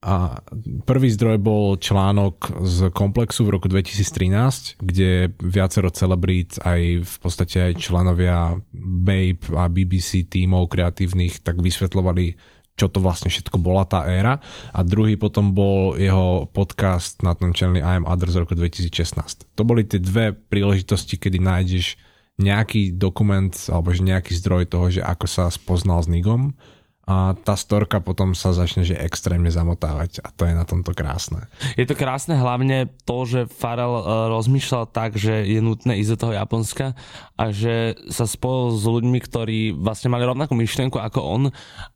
A 0.03 0.43
prvý 0.83 1.07
zdroj 1.15 1.39
bol 1.39 1.79
článok 1.79 2.59
z 2.67 2.91
Komplexu 2.91 3.47
v 3.47 3.55
roku 3.55 3.71
2013, 3.71 4.83
kde 4.83 5.31
viacero 5.39 5.87
celebrít, 5.95 6.59
aj 6.59 7.07
v 7.07 7.15
podstate 7.23 7.71
aj 7.71 7.79
členovia 7.79 8.59
Babe 8.75 9.39
a 9.55 9.71
BBC 9.71 10.27
tímov 10.27 10.67
kreatívnych, 10.67 11.39
tak 11.39 11.63
vysvetľovali 11.63 12.35
čo 12.73 12.89
to 12.89 12.97
vlastne 12.97 13.29
všetko 13.29 13.61
bola 13.61 13.85
tá 13.85 14.09
éra. 14.09 14.41
A 14.73 14.81
druhý 14.81 15.13
potom 15.13 15.53
bol 15.53 15.93
jeho 15.93 16.49
podcast 16.49 17.21
na 17.21 17.37
tom 17.37 17.53
channeli 17.53 17.85
I 17.85 18.01
Am 18.01 18.05
Other 18.09 18.29
z 18.29 18.41
roku 18.41 18.57
2016. 18.57 19.45
To 19.53 19.61
boli 19.61 19.85
tie 19.85 20.01
dve 20.01 20.33
príležitosti, 20.33 21.21
kedy 21.21 21.37
nájdeš 21.37 22.01
nejaký 22.41 22.97
dokument 22.97 23.53
alebo 23.69 23.93
že 23.93 24.01
nejaký 24.01 24.33
zdroj 24.33 24.65
toho, 24.65 24.89
že 24.89 25.05
ako 25.05 25.25
sa 25.29 25.53
spoznal 25.53 26.01
s 26.01 26.09
Nigom 26.09 26.57
a 27.03 27.35
tá 27.35 27.59
storka 27.59 27.99
potom 27.99 28.31
sa 28.31 28.55
začne 28.55 28.87
že 28.87 28.95
extrémne 28.95 29.51
zamotávať 29.51 30.23
a 30.23 30.31
to 30.31 30.47
je 30.47 30.55
na 30.55 30.63
tomto 30.63 30.95
krásne. 30.95 31.51
Je 31.75 31.83
to 31.83 31.99
krásne 31.99 32.39
hlavne 32.39 32.87
to, 33.03 33.17
že 33.27 33.51
Farel 33.51 33.91
uh, 33.91 34.31
rozmýšľal 34.31 34.87
tak, 34.87 35.19
že 35.19 35.43
je 35.43 35.59
nutné 35.59 35.99
ísť 35.99 36.15
do 36.15 36.21
toho 36.23 36.33
Japonska 36.39 36.95
a 37.35 37.43
že 37.51 37.99
sa 38.07 38.23
spojil 38.23 38.79
s 38.79 38.83
ľuďmi, 38.87 39.19
ktorí 39.19 39.59
vlastne 39.75 40.07
mali 40.07 40.23
rovnakú 40.23 40.55
myšlienku 40.55 40.95
ako 40.95 41.19
on 41.19 41.43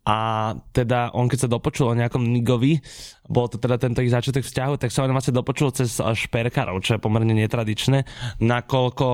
a 0.03 0.19
teda 0.75 1.15
on 1.15 1.31
keď 1.31 1.47
sa 1.47 1.53
dopočul 1.55 1.95
o 1.95 1.97
nejakom 1.97 2.27
Nigovi, 2.27 2.83
bol 3.31 3.47
to 3.47 3.55
teda 3.55 3.79
tento 3.79 4.03
ich 4.03 4.11
začiatok 4.11 4.43
vzťahu, 4.43 4.75
tak 4.75 4.91
sa 4.91 5.07
on 5.07 5.15
vlastne 5.15 5.31
dopočul 5.31 5.71
cez 5.71 6.03
eh, 6.03 6.11
šperkarov, 6.11 6.83
čo 6.83 6.99
je 6.99 7.03
pomerne 7.03 7.31
netradičné, 7.31 8.03
nakoľko 8.43 9.07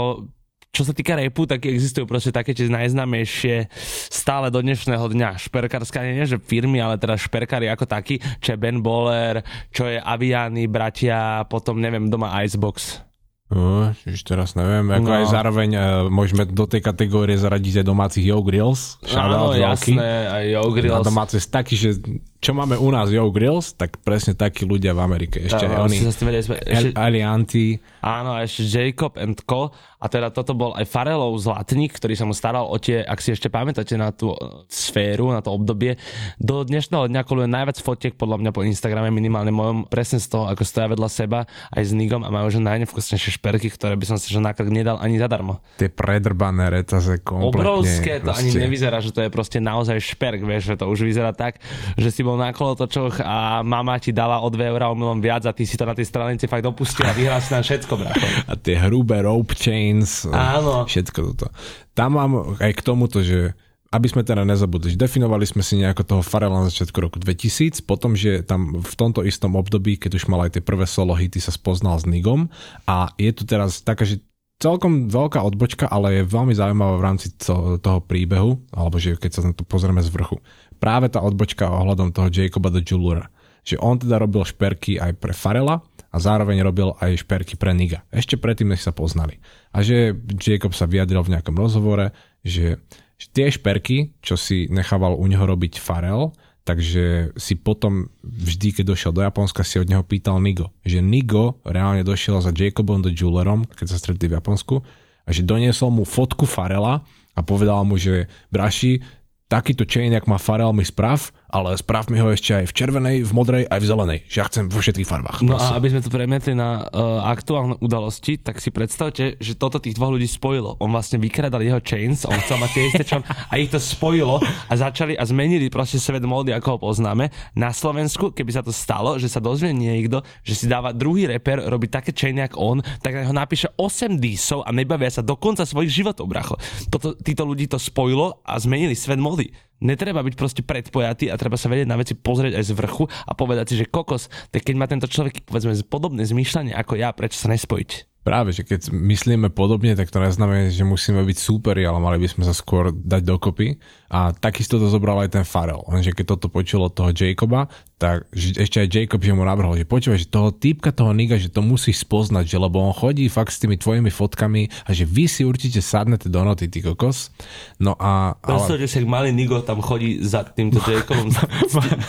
čo 0.74 0.82
sa 0.82 0.90
týka 0.90 1.14
repu, 1.14 1.46
tak 1.46 1.70
existujú 1.70 2.10
proste 2.10 2.34
také 2.34 2.58
tie 2.58 2.66
najznámejšie 2.66 3.70
stále 4.10 4.50
do 4.50 4.58
dnešného 4.58 5.06
dňa. 5.06 5.38
Šperkárska 5.38 6.02
nie, 6.02 6.26
že 6.26 6.42
firmy, 6.42 6.82
ale 6.82 6.98
teda 6.98 7.14
šperkári 7.14 7.70
ako 7.70 7.86
takí, 7.86 8.18
čo 8.42 8.54
je 8.54 8.58
Ben 8.58 8.82
Boller, 8.82 9.46
čo 9.70 9.86
je 9.86 10.02
Aviani, 10.02 10.66
bratia, 10.66 11.46
potom 11.46 11.78
neviem, 11.78 12.10
doma 12.10 12.34
Icebox. 12.42 13.06
Uh, 13.54 13.94
ešte 14.10 14.34
teraz 14.34 14.58
neviem, 14.58 14.90
ako 14.90 15.06
No. 15.06 15.14
aj 15.14 15.26
zároveň 15.30 15.70
uh, 15.78 15.84
môžeme 16.10 16.50
do 16.50 16.66
tej 16.66 16.82
kategórie 16.82 17.38
zaradiť 17.38 17.86
aj 17.86 17.86
domácich 17.86 18.26
Yo 18.26 18.42
Grills. 18.42 18.98
Áno, 19.14 19.54
jasné, 19.54 20.02
aj 20.26 20.44
Yo 20.58 20.66
Na 20.66 20.74
Grills. 20.74 21.06
domáce 21.06 21.38
taký, 21.46 21.78
že 21.78 22.02
čo 22.44 22.52
máme 22.52 22.76
u 22.76 22.92
nás 22.92 23.08
Yo 23.08 23.32
Grills, 23.32 23.72
tak 23.72 24.04
presne 24.04 24.36
takí 24.36 24.68
ľudia 24.68 24.92
v 24.92 25.00
Amerike. 25.00 25.48
Ešte 25.48 25.64
Áno, 25.64 25.88
oni. 25.88 26.04
vedeli 26.04 26.44
ešte- 26.44 26.92
Alianti. 26.92 27.80
Áno, 28.04 28.36
a 28.36 28.44
ešte 28.44 28.68
Jacob 28.68 29.16
and 29.16 29.40
Co. 29.48 29.72
A 30.04 30.12
teda 30.12 30.36
toto 30.36 30.52
bol 30.52 30.76
aj 30.76 30.84
Farelov 30.84 31.32
zlatník, 31.40 31.96
ktorý 31.96 32.20
sa 32.20 32.28
mu 32.28 32.36
staral 32.36 32.68
o 32.68 32.76
tie, 32.76 33.00
ak 33.00 33.24
si 33.24 33.32
ešte 33.32 33.48
pamätáte 33.48 33.96
na 33.96 34.12
tú 34.12 34.36
e, 34.36 34.68
sféru, 34.68 35.32
na 35.32 35.40
to 35.40 35.56
obdobie. 35.56 35.96
Do 36.36 36.68
dnešného 36.68 37.08
dňa 37.08 37.24
koluje 37.24 37.48
najviac 37.48 37.80
fotiek 37.80 38.12
podľa 38.20 38.44
mňa 38.44 38.52
po 38.52 38.68
Instagrame, 38.68 39.08
minimálne 39.16 39.56
mojom, 39.56 39.88
presne 39.88 40.20
z 40.20 40.28
toho, 40.28 40.52
ako 40.52 40.68
stoja 40.68 40.92
vedľa 40.92 41.08
seba 41.08 41.48
aj 41.72 41.84
s 41.88 41.92
Nigom 41.96 42.28
a 42.28 42.36
majú 42.36 42.52
že 42.52 42.60
najnevkusnejšie 42.60 43.40
šperky, 43.40 43.72
ktoré 43.72 43.96
by 43.96 44.04
som 44.04 44.20
si 44.20 44.28
že 44.28 44.44
nakrk 44.44 44.68
nedal 44.68 45.00
ani 45.00 45.16
zadarmo. 45.16 45.64
Tie 45.80 45.88
predrbané 45.88 46.68
retaze 46.68 47.24
kompletne. 47.24 47.64
Obrovské, 47.64 48.20
to 48.20 48.36
ani 48.36 48.52
proste. 48.52 48.60
nevyzerá, 48.60 49.00
že 49.00 49.16
to 49.16 49.24
je 49.24 49.32
proste 49.32 49.64
naozaj 49.64 50.04
šperk, 50.04 50.44
vieš, 50.44 50.76
že 50.76 50.84
to 50.84 50.92
už 50.92 51.08
vyzerá 51.08 51.32
tak, 51.32 51.64
že 51.96 52.12
si 52.12 52.28
bol 52.28 52.33
na 52.36 52.54
kolotočoch 52.54 53.22
a 53.22 53.62
mama 53.62 53.98
ti 53.98 54.16
dala 54.16 54.42
o 54.44 54.48
2 54.50 54.72
eurá 54.74 54.90
omylom 54.94 55.20
viac 55.24 55.46
a 55.46 55.56
ty 55.56 55.66
si 55.66 55.78
to 55.78 55.88
na 55.88 55.98
tej 55.98 56.08
stranici 56.08 56.46
fakt 56.50 56.66
opustil 56.66 57.06
a 57.06 57.14
vyhral 57.14 57.40
si 57.40 57.50
tam 57.54 57.64
všetko, 57.64 57.94
bracho. 57.98 58.26
A 58.52 58.54
tie 58.60 58.76
hrubé 58.78 59.24
rope 59.24 59.56
chains. 59.56 60.28
Áno. 60.30 60.86
Všetko 60.86 61.20
toto. 61.34 61.48
Tam 61.94 62.18
mám 62.18 62.58
aj 62.60 62.72
k 62.74 62.82
tomuto, 62.82 63.22
že 63.22 63.54
aby 63.94 64.10
sme 64.10 64.26
teda 64.26 64.42
nezabudli, 64.42 64.98
definovali 64.98 65.46
sme 65.46 65.62
si 65.62 65.78
nejako 65.78 66.02
toho 66.02 66.22
Farela 66.26 66.66
na 66.66 66.70
začiatku 66.74 66.98
roku 66.98 67.22
2000, 67.22 67.86
potom, 67.86 68.18
že 68.18 68.42
tam 68.42 68.82
v 68.82 68.94
tomto 68.98 69.22
istom 69.22 69.54
období, 69.54 70.02
keď 70.02 70.18
už 70.18 70.26
mal 70.34 70.50
aj 70.50 70.58
tie 70.58 70.64
prvé 70.66 70.90
solo 70.90 71.14
hity, 71.14 71.38
sa 71.38 71.54
spoznal 71.54 72.02
s 72.02 72.10
Nigom 72.10 72.50
a 72.90 73.14
je 73.22 73.30
tu 73.30 73.46
teraz 73.46 73.86
taká, 73.86 74.02
že 74.02 74.18
celkom 74.64 75.12
veľká 75.12 75.44
odbočka, 75.44 75.86
ale 75.92 76.22
je 76.22 76.32
veľmi 76.32 76.56
zaujímavá 76.56 76.96
v 76.96 77.06
rámci 77.06 77.28
to, 77.36 77.78
toho 77.84 78.00
príbehu, 78.00 78.64
alebo 78.72 78.96
že 78.96 79.20
keď 79.20 79.32
sa 79.36 79.42
na 79.44 79.52
to 79.52 79.68
pozrieme 79.68 80.00
z 80.00 80.08
vrchu. 80.08 80.40
Práve 80.84 81.08
tá 81.08 81.24
odbočka 81.24 81.72
ohľadom 81.72 82.12
toho 82.12 82.28
Jacoba 82.28 82.68
the 82.68 82.84
Jewelera. 82.84 83.32
Že 83.64 83.80
on 83.80 83.96
teda 83.96 84.20
robil 84.20 84.44
šperky 84.44 85.00
aj 85.00 85.16
pre 85.16 85.32
Farela 85.32 85.80
a 86.12 86.18
zároveň 86.20 86.60
robil 86.60 86.92
aj 87.00 87.24
šperky 87.24 87.56
pre 87.56 87.72
Niga. 87.72 88.04
Ešte 88.12 88.36
predtým, 88.36 88.68
než 88.68 88.84
sa 88.84 88.92
poznali. 88.92 89.40
A 89.72 89.80
že 89.80 90.12
Jacob 90.36 90.76
sa 90.76 90.84
vyjadril 90.84 91.24
v 91.24 91.40
nejakom 91.40 91.56
rozhovore, 91.56 92.12
že, 92.44 92.84
tie 93.32 93.48
šperky, 93.48 94.12
čo 94.20 94.36
si 94.36 94.68
nechával 94.68 95.16
u 95.16 95.24
neho 95.24 95.48
robiť 95.48 95.80
Farel, 95.80 96.36
takže 96.68 97.32
si 97.40 97.56
potom 97.56 98.12
vždy, 98.20 98.84
keď 98.84 98.92
došiel 98.92 99.16
do 99.16 99.24
Japonska, 99.24 99.64
si 99.64 99.80
od 99.80 99.88
neho 99.88 100.04
pýtal 100.04 100.44
Nigo. 100.44 100.76
Že 100.84 101.00
Nigo 101.00 101.64
reálne 101.64 102.04
došiel 102.04 102.44
za 102.44 102.52
Jacobom 102.52 103.00
the 103.00 103.16
Jewelerom, 103.16 103.64
keď 103.72 103.88
sa 103.88 103.98
stretli 104.00 104.28
v 104.28 104.36
Japonsku, 104.36 104.84
a 105.24 105.30
že 105.32 105.48
doniesol 105.48 105.96
mu 105.96 106.04
fotku 106.04 106.44
Farela 106.44 107.08
a 107.32 107.40
povedal 107.40 107.88
mu, 107.88 107.96
že 107.96 108.28
braši, 108.52 109.00
takýto 109.48 109.86
chain, 109.94 110.14
jak 110.14 110.28
má 110.28 110.38
Farel, 110.38 110.74
mi 110.74 110.86
sprav, 110.86 111.32
ale 111.54 111.78
sprav 111.78 112.10
mi 112.10 112.18
ho 112.18 112.34
ešte 112.34 112.58
aj 112.58 112.66
v 112.66 112.74
červenej, 112.74 113.16
v 113.22 113.32
modrej, 113.32 113.64
aj 113.70 113.78
v 113.78 113.86
zelenej. 113.86 114.20
Že 114.26 114.38
ja 114.42 114.46
chcem 114.50 114.66
vo 114.74 114.82
všetkých 114.82 115.06
farbách. 115.06 115.46
No 115.46 115.62
prosím. 115.62 115.70
a 115.70 115.78
aby 115.78 115.88
sme 115.94 116.02
to 116.02 116.10
premietli 116.10 116.54
na 116.58 116.82
uh, 116.90 117.30
aktuálne 117.30 117.78
udalosti, 117.78 118.42
tak 118.42 118.58
si 118.58 118.74
predstavte, 118.74 119.38
že 119.38 119.54
toto 119.54 119.78
tých 119.78 119.94
dvoch 119.94 120.18
ľudí 120.18 120.26
spojilo. 120.26 120.82
On 120.82 120.90
vlastne 120.90 121.22
vykradal 121.22 121.62
jeho 121.62 121.78
chains, 121.86 122.26
on 122.26 122.34
chcel 122.42 122.58
mať 122.58 122.70
tie 122.74 122.84
isté 122.90 123.04
čo 123.06 123.22
a 123.22 123.54
ich 123.62 123.70
to 123.70 123.78
spojilo 123.78 124.42
a 124.42 124.74
začali 124.74 125.14
a 125.14 125.22
zmenili 125.30 125.70
proste 125.70 126.02
svet 126.02 126.26
módy, 126.26 126.58
ako 126.58 126.68
ho 126.76 126.78
poznáme. 126.90 127.30
Na 127.54 127.70
Slovensku, 127.70 128.34
keby 128.34 128.50
sa 128.50 128.66
to 128.66 128.74
stalo, 128.74 129.22
že 129.22 129.30
sa 129.30 129.38
dozvie 129.38 129.70
niekto, 129.78 130.26
že 130.42 130.58
si 130.58 130.66
dáva 130.66 130.90
druhý 130.90 131.30
reper 131.30 131.62
robiť 131.62 131.90
také 132.02 132.12
chainy, 132.18 132.50
ako 132.50 132.58
on, 132.58 132.78
tak 133.06 133.30
ho 133.30 133.34
napíše 133.36 133.70
8 133.78 134.18
dísov 134.18 134.66
a 134.66 134.74
nebavia 134.74 135.14
sa 135.14 135.22
do 135.22 135.38
konca 135.38 135.70
svojich 135.70 136.02
životov, 136.02 136.26
bracho. 136.26 136.58
Toto, 136.90 137.14
títo 137.14 137.46
ľudí 137.46 137.70
to 137.70 137.78
spojilo 137.78 138.42
a 138.42 138.58
zmenili 138.58 138.98
svet 138.98 139.22
módy. 139.22 139.54
Netreba 139.84 140.24
byť 140.24 140.36
proste 140.40 140.64
predpojatý 140.64 141.28
a 141.28 141.36
treba 141.36 141.60
sa 141.60 141.68
vedieť 141.68 141.92
na 141.92 142.00
veci 142.00 142.16
pozrieť 142.16 142.56
aj 142.56 142.64
z 142.64 142.72
vrchu 142.72 143.04
a 143.12 143.32
povedať 143.36 143.76
si, 143.76 143.76
že 143.84 143.92
kokos, 143.92 144.32
tak 144.48 144.64
keď 144.64 144.76
má 144.80 144.88
tento 144.88 145.12
človek 145.12 145.44
povedzme 145.44 145.76
podobné 145.84 146.24
zmýšľanie 146.24 146.72
ako 146.72 146.96
ja, 146.96 147.12
prečo 147.12 147.36
sa 147.36 147.52
nespojiť? 147.52 148.14
Práve, 148.24 148.56
že 148.56 148.64
keď 148.64 148.88
myslíme 148.88 149.52
podobne, 149.52 150.00
tak 150.00 150.08
to 150.08 150.24
neznamená, 150.24 150.72
že 150.72 150.88
musíme 150.88 151.20
byť 151.28 151.38
súperi, 151.44 151.84
ale 151.84 152.00
mali 152.00 152.24
by 152.24 152.32
sme 152.32 152.48
sa 152.48 152.56
skôr 152.56 152.96
dať 152.96 153.20
dokopy. 153.20 153.76
A 154.08 154.32
takisto 154.32 154.80
to 154.80 154.88
zobral 154.88 155.20
aj 155.20 155.36
ten 155.36 155.44
Farel. 155.44 155.84
Lenže 155.92 156.16
keď 156.16 156.32
toto 156.32 156.48
počul 156.48 156.88
od 156.88 156.96
toho 156.96 157.12
Jacoba, 157.12 157.68
tak 158.04 158.28
že 158.36 158.60
ešte 158.60 158.84
aj 158.84 158.88
Jacob, 158.92 159.24
že 159.24 159.32
mu 159.32 159.48
navrhol, 159.48 159.80
že 159.80 159.88
počúvaj, 159.88 160.20
že 160.20 160.28
toho 160.28 160.52
týpka, 160.52 160.92
toho 160.92 161.16
Niga, 161.16 161.40
že 161.40 161.48
to 161.48 161.64
musíš 161.64 162.04
spoznať, 162.04 162.52
že 162.52 162.58
lebo 162.60 162.84
on 162.84 162.92
chodí 162.92 163.32
fakt 163.32 163.56
s 163.56 163.64
tými 163.64 163.80
tvojimi 163.80 164.12
fotkami 164.12 164.68
a 164.84 164.92
že 164.92 165.08
vy 165.08 165.24
si 165.32 165.48
určite 165.48 165.80
sadnete 165.80 166.28
do 166.28 166.44
noty, 166.44 166.68
ty 166.68 166.84
kokos. 166.84 167.32
No 167.80 167.96
a... 167.96 168.36
Ale, 168.44 168.60
Predstavte 168.60 168.92
si, 168.92 169.00
ak 169.00 169.08
malý 169.08 169.32
Nigo 169.32 169.64
tam 169.64 169.80
chodí 169.80 170.20
za 170.20 170.44
týmto 170.44 170.84
Jacobom 170.92 171.32
s, 171.32 171.40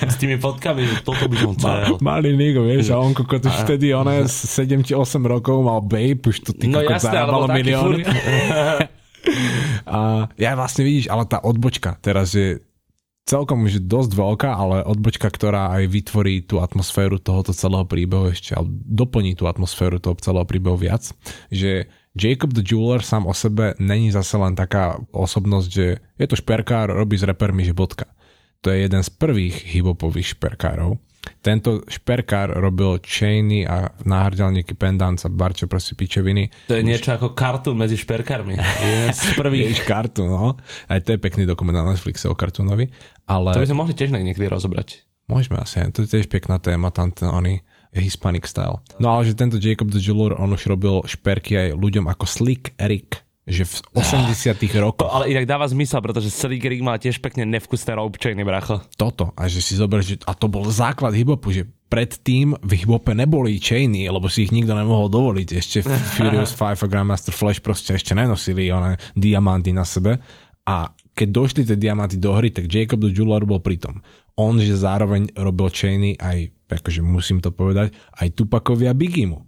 s, 0.03 0.17
tými 0.19 0.35
fotkami, 0.35 0.83
že 0.83 1.07
toto 1.07 1.31
by 1.31 1.37
som 1.39 1.51
chcel. 1.55 2.03
malý 2.03 2.35
Nigo, 2.35 2.67
vieš, 2.67 2.91
a 2.91 2.99
on 2.99 3.15
kokot 3.15 3.47
už 3.47 3.55
vtedy, 3.63 3.95
ona 3.95 4.27
7 4.27 4.83
či 4.83 4.99
8 4.99 5.23
rokov 5.23 5.63
mal 5.63 5.79
babe, 5.79 6.27
už 6.27 6.43
to 6.43 6.51
ty 6.51 6.67
No 6.67 6.83
kokot 6.83 7.07
zarábalo 7.07 7.47
milióny. 7.55 8.03
A 9.89 10.29
ja 10.37 10.53
vlastne 10.53 10.85
vidíš, 10.85 11.09
ale 11.09 11.25
tá 11.25 11.41
odbočka 11.41 11.97
teraz 12.05 12.37
je 12.37 12.61
celkom 13.25 13.65
už 13.65 13.85
dosť 13.85 14.13
veľká, 14.13 14.51
ale 14.53 14.85
odbočka, 14.85 15.33
ktorá 15.33 15.73
aj 15.81 15.89
vytvorí 15.89 16.45
tú 16.45 16.61
atmosféru 16.61 17.17
tohoto 17.17 17.57
celého 17.57 17.89
príbehu 17.89 18.31
ešte, 18.31 18.53
alebo 18.53 18.71
doplní 18.85 19.35
tú 19.35 19.49
atmosféru 19.49 19.97
toho 19.97 20.17
celého 20.21 20.45
príbehu 20.45 20.77
viac, 20.77 21.09
že 21.49 21.89
Jacob 22.15 22.55
the 22.55 22.63
Jeweler 22.63 23.03
sám 23.03 23.27
o 23.27 23.35
sebe 23.35 23.75
není 23.83 24.15
zase 24.15 24.39
len 24.39 24.55
taká 24.55 25.01
osobnosť, 25.11 25.69
že 25.69 25.99
je 26.21 26.27
to 26.31 26.39
šperkár, 26.39 26.93
robí 26.93 27.19
s 27.19 27.27
repermi, 27.27 27.67
že 27.67 27.75
bodka. 27.75 28.07
To 28.63 28.71
je 28.71 28.87
jeden 28.87 29.03
z 29.03 29.11
prvých 29.11 29.57
hibopových 29.77 30.39
šperkárov. 30.39 30.97
Tento 31.45 31.85
šperkár 31.85 32.57
robil 32.57 33.01
chainy 33.05 33.69
a 33.69 33.93
náhrdelníky 34.05 34.73
a 34.75 35.29
barčo 35.29 35.69
proste 35.69 35.93
pičeviny. 35.93 36.49
To 36.69 36.77
je 36.77 36.85
niečo 36.85 37.13
ako 37.13 37.37
kartún 37.37 37.77
medzi 37.77 38.01
šperkármi. 38.01 38.57
Z 39.13 39.37
prvých. 39.37 39.77
Ježiš, 39.77 39.85
kartún, 39.85 40.29
no. 40.33 40.57
Aj 40.89 40.99
to 41.05 41.13
je 41.15 41.19
pekný 41.21 41.45
dokument 41.45 41.77
na 41.77 41.85
Netflixe 41.85 42.29
o 42.29 42.35
kartúnovi. 42.37 42.89
Ale 43.29 43.53
To 43.53 43.61
by 43.61 43.69
sme 43.69 43.81
mohli 43.81 43.93
tiež 43.97 44.13
niekedy 44.13 44.49
rozobrať. 44.49 45.05
môžeme 45.29 45.57
asi, 45.61 45.81
to 45.93 46.05
je 46.05 46.21
tiež 46.21 46.29
pekná 46.29 46.61
téma, 46.61 46.93
tam 46.93 47.09
ten 47.13 47.29
oný 47.29 47.65
Hispanic 47.95 48.45
style. 48.51 48.83
No 48.99 49.15
ale 49.15 49.31
že 49.31 49.39
tento 49.39 49.57
Jacob 49.57 49.89
the 49.89 50.03
Jeweler, 50.03 50.35
on 50.37 50.51
už 50.53 50.67
robil 50.67 51.01
šperky 51.07 51.55
aj 51.55 51.69
ľuďom 51.79 52.11
ako 52.11 52.25
Slick 52.27 52.75
Eric, 52.77 53.23
že 53.45 53.69
v 53.69 53.75
80 53.93 54.57
To 54.57 54.79
rokoch 54.81 55.09
ale 55.13 55.29
inak 55.29 55.45
dáva 55.45 55.69
zmysel, 55.69 56.01
pretože 56.01 56.33
Slick 56.33 56.65
Rick 56.65 56.81
mal 56.81 56.97
tiež 56.97 57.21
pekne 57.21 57.45
nevkusné 57.45 57.93
chainy, 58.17 58.41
bracho. 58.41 58.81
toto 58.97 59.37
a 59.37 59.45
že 59.53 59.61
si 59.61 59.77
zober, 59.77 60.01
že 60.01 60.17
a 60.25 60.33
to 60.33 60.49
bol 60.49 60.65
základ 60.73 61.13
hiphopu, 61.13 61.53
že 61.53 61.69
predtým 61.93 62.57
v 62.59 62.71
hiphope 62.83 63.13
neboli 63.13 63.61
chainy, 63.61 64.09
lebo 64.09 64.27
si 64.33 64.49
ich 64.49 64.53
nikto 64.53 64.73
nemohol 64.73 65.13
dovoliť. 65.13 65.49
Ešte 65.55 65.79
Furious 66.17 66.57
5 66.57 66.83
a 66.83 66.87
Grandmaster 66.89 67.31
Flash 67.37 67.61
proste 67.61 67.95
ešte 67.95 68.17
nenosili 68.17 68.73
one 68.73 68.97
diamanty 69.15 69.71
na 69.71 69.85
sebe. 69.85 70.19
A 70.65 70.91
keď 71.15 71.29
došli 71.31 71.63
tie 71.63 71.79
diamanty 71.79 72.19
do 72.19 72.35
hry, 72.35 72.51
tak 72.51 72.67
Jacob 72.67 72.99
the 72.99 73.13
Jeweler 73.13 73.47
bol 73.47 73.61
pri 73.63 73.79
tom. 73.79 74.03
On, 74.35 74.57
že 74.59 74.75
zároveň 74.75 75.31
robil 75.39 75.71
chainy 75.71 76.19
aj, 76.19 76.51
akože 76.67 77.05
musím 77.05 77.39
to 77.39 77.55
povedať, 77.55 77.95
aj 78.19 78.35
Tupakovi 78.35 78.91
a 78.91 78.97
Biggiemu. 78.97 79.47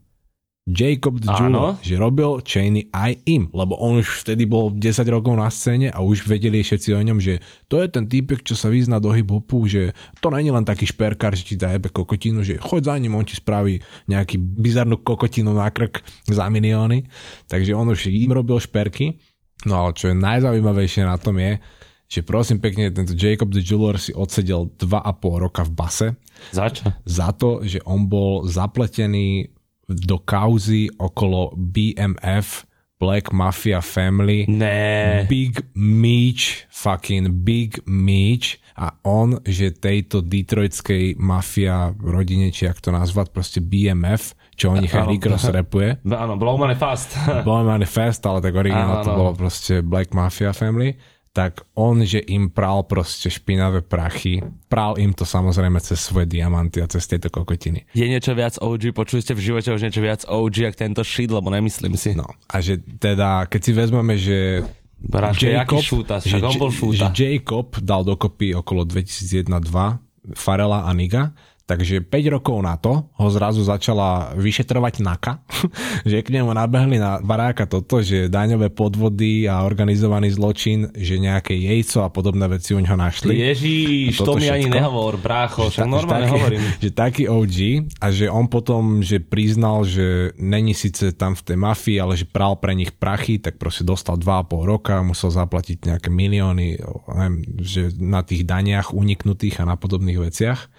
Jacob. 0.66 1.22
Jeweler, 1.22 1.78
že 1.78 1.94
robil 1.94 2.42
chainy 2.42 2.90
aj 2.90 3.22
im, 3.30 3.46
lebo 3.54 3.78
on 3.78 4.02
už 4.02 4.26
vtedy 4.26 4.50
bol 4.50 4.74
10 4.74 4.82
rokov 5.06 5.38
na 5.38 5.46
scéne 5.46 5.94
a 5.94 6.02
už 6.02 6.26
vedeli 6.26 6.58
všetci 6.58 6.90
o 6.90 7.00
ňom, 7.06 7.22
že 7.22 7.38
to 7.70 7.78
je 7.78 7.86
ten 7.86 8.10
týpek, 8.10 8.42
čo 8.42 8.58
sa 8.58 8.66
vyzná 8.66 8.98
do 8.98 9.14
hip-hopu, 9.14 9.62
že 9.70 9.94
to 10.18 10.26
není 10.34 10.50
len 10.50 10.66
taký 10.66 10.90
šperkár, 10.90 11.38
že 11.38 11.46
ti 11.46 11.54
dá 11.54 11.70
jebe 11.70 11.86
kokotinu, 11.86 12.42
že 12.42 12.58
choď 12.58 12.82
za 12.90 12.94
ním, 12.98 13.14
on 13.14 13.22
ti 13.22 13.38
spraví 13.38 13.78
nejaký 14.10 14.42
bizarnú 14.42 14.98
kokotinu 14.98 15.54
na 15.54 15.70
krk 15.70 16.02
za 16.26 16.50
milióny. 16.50 17.06
Takže 17.46 17.70
on 17.70 17.86
už 17.94 18.10
im 18.10 18.34
robil 18.34 18.58
šperky. 18.58 19.22
No 19.70 19.86
ale 19.86 19.94
čo 19.94 20.10
je 20.10 20.18
najzaujímavejšie 20.18 21.06
na 21.06 21.14
tom 21.14 21.38
je, 21.38 21.62
že 22.06 22.22
prosím 22.22 22.58
pekne, 22.58 22.90
tento 22.90 23.14
Jacob 23.14 23.50
the 23.50 23.62
Jeweler 23.62 23.98
si 23.98 24.14
odsedel 24.14 24.70
2,5 24.78 25.42
roka 25.42 25.62
v 25.66 25.72
base 25.74 26.06
Za 26.50 26.70
čo? 26.70 26.90
za 27.02 27.30
to, 27.34 27.62
že 27.66 27.82
on 27.82 28.06
bol 28.06 28.46
zapletený 28.46 29.50
do 29.86 30.18
kauzy 30.18 30.90
okolo 30.98 31.54
BMF, 31.54 32.66
Black 32.96 33.28
Mafia 33.32 33.84
Family, 33.84 34.48
Ne. 34.48 35.26
Big 35.28 35.60
Meech, 35.76 36.64
fucking 36.72 37.44
Big 37.44 37.76
Meech 37.84 38.56
a 38.76 38.92
on, 39.04 39.40
že 39.44 39.72
tejto 39.72 40.24
detroitskej 40.24 41.20
mafia 41.20 41.92
rodine, 41.96 42.48
či 42.48 42.68
ak 42.68 42.80
to 42.80 42.92
nazvať, 42.92 43.32
proste 43.32 43.60
BMF, 43.60 44.32
čo 44.56 44.72
o 44.72 44.76
nich 44.80 44.92
aj 44.92 45.12
rapuje. 45.52 46.00
Áno, 46.08 46.40
blow 46.40 46.56
money 46.56 46.76
fast. 46.76 47.12
Bolo 47.44 47.68
Manifest, 47.68 48.24
ale 48.24 48.40
tak 48.40 48.56
originál 48.56 49.04
to 49.04 49.12
bolo 49.12 49.32
proste 49.36 49.84
Black 49.84 50.16
Mafia 50.16 50.56
Family 50.56 50.96
tak 51.36 51.68
on, 51.76 52.00
že 52.00 52.24
im 52.32 52.48
pral 52.48 52.80
proste 52.88 53.28
špinavé 53.28 53.84
prachy, 53.84 54.40
pral 54.72 54.96
im 54.96 55.12
to 55.12 55.28
samozrejme 55.28 55.76
cez 55.84 56.00
svoje 56.00 56.24
diamanty 56.24 56.80
a 56.80 56.88
cez 56.88 57.04
tieto 57.04 57.28
kokotiny. 57.28 57.84
Je 57.92 58.08
niečo 58.08 58.32
viac 58.32 58.56
OG, 58.56 58.96
počuli 58.96 59.20
ste 59.20 59.36
v 59.36 59.52
živote 59.52 59.68
už 59.68 59.84
niečo 59.84 60.00
viac 60.00 60.24
OG, 60.24 60.54
jak 60.72 60.80
tento 60.80 61.04
shit, 61.04 61.28
lebo 61.28 61.52
nemyslím 61.52 61.92
si. 62.00 62.16
No 62.16 62.24
a 62.48 62.56
že 62.64 62.80
teda, 62.80 63.44
keď 63.52 63.60
si 63.60 63.72
vezmeme, 63.76 64.16
že 64.16 64.64
Bráško, 64.96 65.44
jaký 65.44 65.76
šúta, 65.84 66.24
však 66.24 66.40
on 66.40 66.56
bol 66.56 66.72
že 66.72 66.78
šúta. 66.80 67.06
Jacob 67.12 67.68
dal 67.84 68.00
dokopy 68.00 68.56
okolo 68.56 68.88
2001-2002 68.88 70.32
Farela 70.32 70.88
a 70.88 70.90
Niga, 70.96 71.36
Takže 71.66 72.00
5 72.00 72.34
rokov 72.34 72.56
na 72.64 72.78
to 72.80 73.04
ho 73.10 73.28
zrazu 73.28 73.60
začala 73.60 74.32
vyšetrovať 74.38 75.02
NAKA, 75.04 75.32
že 76.10 76.24
k 76.24 76.28
nemu 76.32 76.50
nabehli 76.54 76.96
na 76.96 77.20
baráka 77.20 77.68
toto, 77.68 78.00
že 78.00 78.32
daňové 78.32 78.72
podvody 78.72 79.44
a 79.50 79.66
organizovaný 79.66 80.32
zločin, 80.32 80.88
že 80.96 81.20
nejaké 81.20 81.52
jejco 81.52 82.06
a 82.06 82.08
podobné 82.08 82.48
veci 82.48 82.72
u 82.72 82.80
ňoho 82.80 82.96
našli. 82.96 83.36
Ježíš, 83.36 84.22
to 84.22 84.40
mi 84.40 84.48
ani 84.48 84.72
nehovor, 84.72 85.20
brácho, 85.20 85.68
však 85.68 85.84
normálne 85.84 86.30
taký, 86.30 86.34
hovorím. 86.34 86.62
Že 86.86 86.90
taký 86.94 87.24
OG 87.26 87.56
a 88.00 88.06
že 88.14 88.26
on 88.30 88.46
potom, 88.46 89.02
že 89.02 89.18
priznal, 89.18 89.82
že 89.82 90.30
není 90.38 90.72
síce 90.72 91.10
tam 91.12 91.34
v 91.34 91.42
tej 91.42 91.58
mafii, 91.58 91.98
ale 91.98 92.14
že 92.14 92.28
pral 92.28 92.54
pre 92.56 92.72
nich 92.72 92.94
prachy, 92.94 93.42
tak 93.42 93.58
proste 93.58 93.82
dostal 93.82 94.14
2,5 94.16 94.62
roka, 94.62 94.94
musel 95.02 95.34
zaplatiť 95.34 95.90
nejaké 95.90 96.08
milióny 96.08 96.78
neviem, 97.26 97.42
že 97.58 97.82
na 97.98 98.22
tých 98.22 98.46
daniach 98.46 98.94
uniknutých 98.94 99.62
a 99.62 99.68
na 99.68 99.76
podobných 99.76 100.18
veciach. 100.30 100.70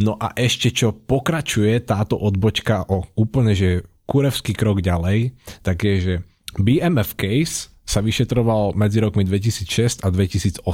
No 0.00 0.16
a 0.16 0.32
ešte 0.32 0.72
čo 0.72 0.96
pokračuje 0.96 1.84
táto 1.84 2.16
odbočka 2.16 2.88
o 2.88 3.04
úplne, 3.18 3.52
že 3.52 3.84
kurevský 4.08 4.56
krok 4.56 4.80
ďalej, 4.80 5.36
tak 5.64 5.84
je, 5.84 5.94
že 6.00 6.14
BMF 6.56 7.16
case 7.16 7.71
sa 7.92 8.00
vyšetroval 8.00 8.72
medzi 8.72 9.04
rokmi 9.04 9.28
2006 9.28 10.00
a 10.00 10.08
2008. 10.08 10.64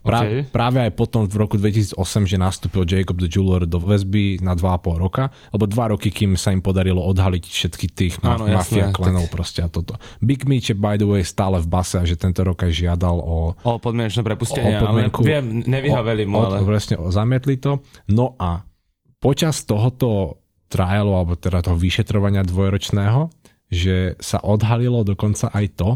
Pra, 0.00 0.24
okay. 0.24 0.48
Práve 0.48 0.80
aj 0.80 0.96
potom 0.96 1.28
v 1.28 1.36
roku 1.36 1.60
2008, 1.60 2.00
že 2.24 2.40
nastúpil 2.40 2.88
Jacob 2.88 3.20
the 3.20 3.28
Jeweler 3.28 3.68
do 3.68 3.76
väzby 3.76 4.40
na 4.40 4.56
2,5 4.56 4.96
roka, 4.96 5.28
alebo 5.52 5.68
2 5.68 5.92
roky, 5.92 6.08
kým 6.08 6.40
sa 6.40 6.56
im 6.56 6.64
podarilo 6.64 7.04
odhaliť 7.04 7.44
všetky 7.44 7.86
tých 7.92 8.14
ma- 8.24 8.40
Áno, 8.40 8.48
mafia 8.48 8.88
jasné, 8.88 8.96
klenov 8.96 9.28
tak... 9.28 9.32
proste 9.36 9.60
a 9.60 9.68
toto. 9.68 10.00
Big 10.24 10.48
Meech 10.48 10.72
je 10.72 10.76
by 10.76 10.96
the 10.96 11.04
way 11.04 11.20
stále 11.20 11.60
v 11.60 11.68
base 11.68 12.00
a 12.00 12.08
že 12.08 12.16
tento 12.16 12.40
rok 12.40 12.64
aj 12.64 12.72
žiadal 12.72 13.20
o... 13.20 13.52
O 13.60 13.72
podmienečné 13.76 14.24
prepustenie, 14.24 14.80
o 14.80 14.88
podmienku, 14.88 15.20
ale 15.20 15.28
viem, 15.28 15.44
nevyhaveli 15.68 16.24
mu, 16.24 16.48
ale... 16.48 16.64
O, 16.64 16.64
presne, 16.64 16.96
zamietli 17.12 17.60
to. 17.60 17.84
No 18.08 18.40
a 18.40 18.64
počas 19.20 19.68
tohoto 19.68 20.40
trialu, 20.72 21.12
alebo 21.12 21.36
teda 21.36 21.60
toho 21.60 21.76
vyšetrovania 21.76 22.40
dvojročného, 22.40 23.28
že 23.68 24.14
sa 24.22 24.38
odhalilo 24.40 25.02
dokonca 25.02 25.50
aj 25.52 25.66
to, 25.76 25.90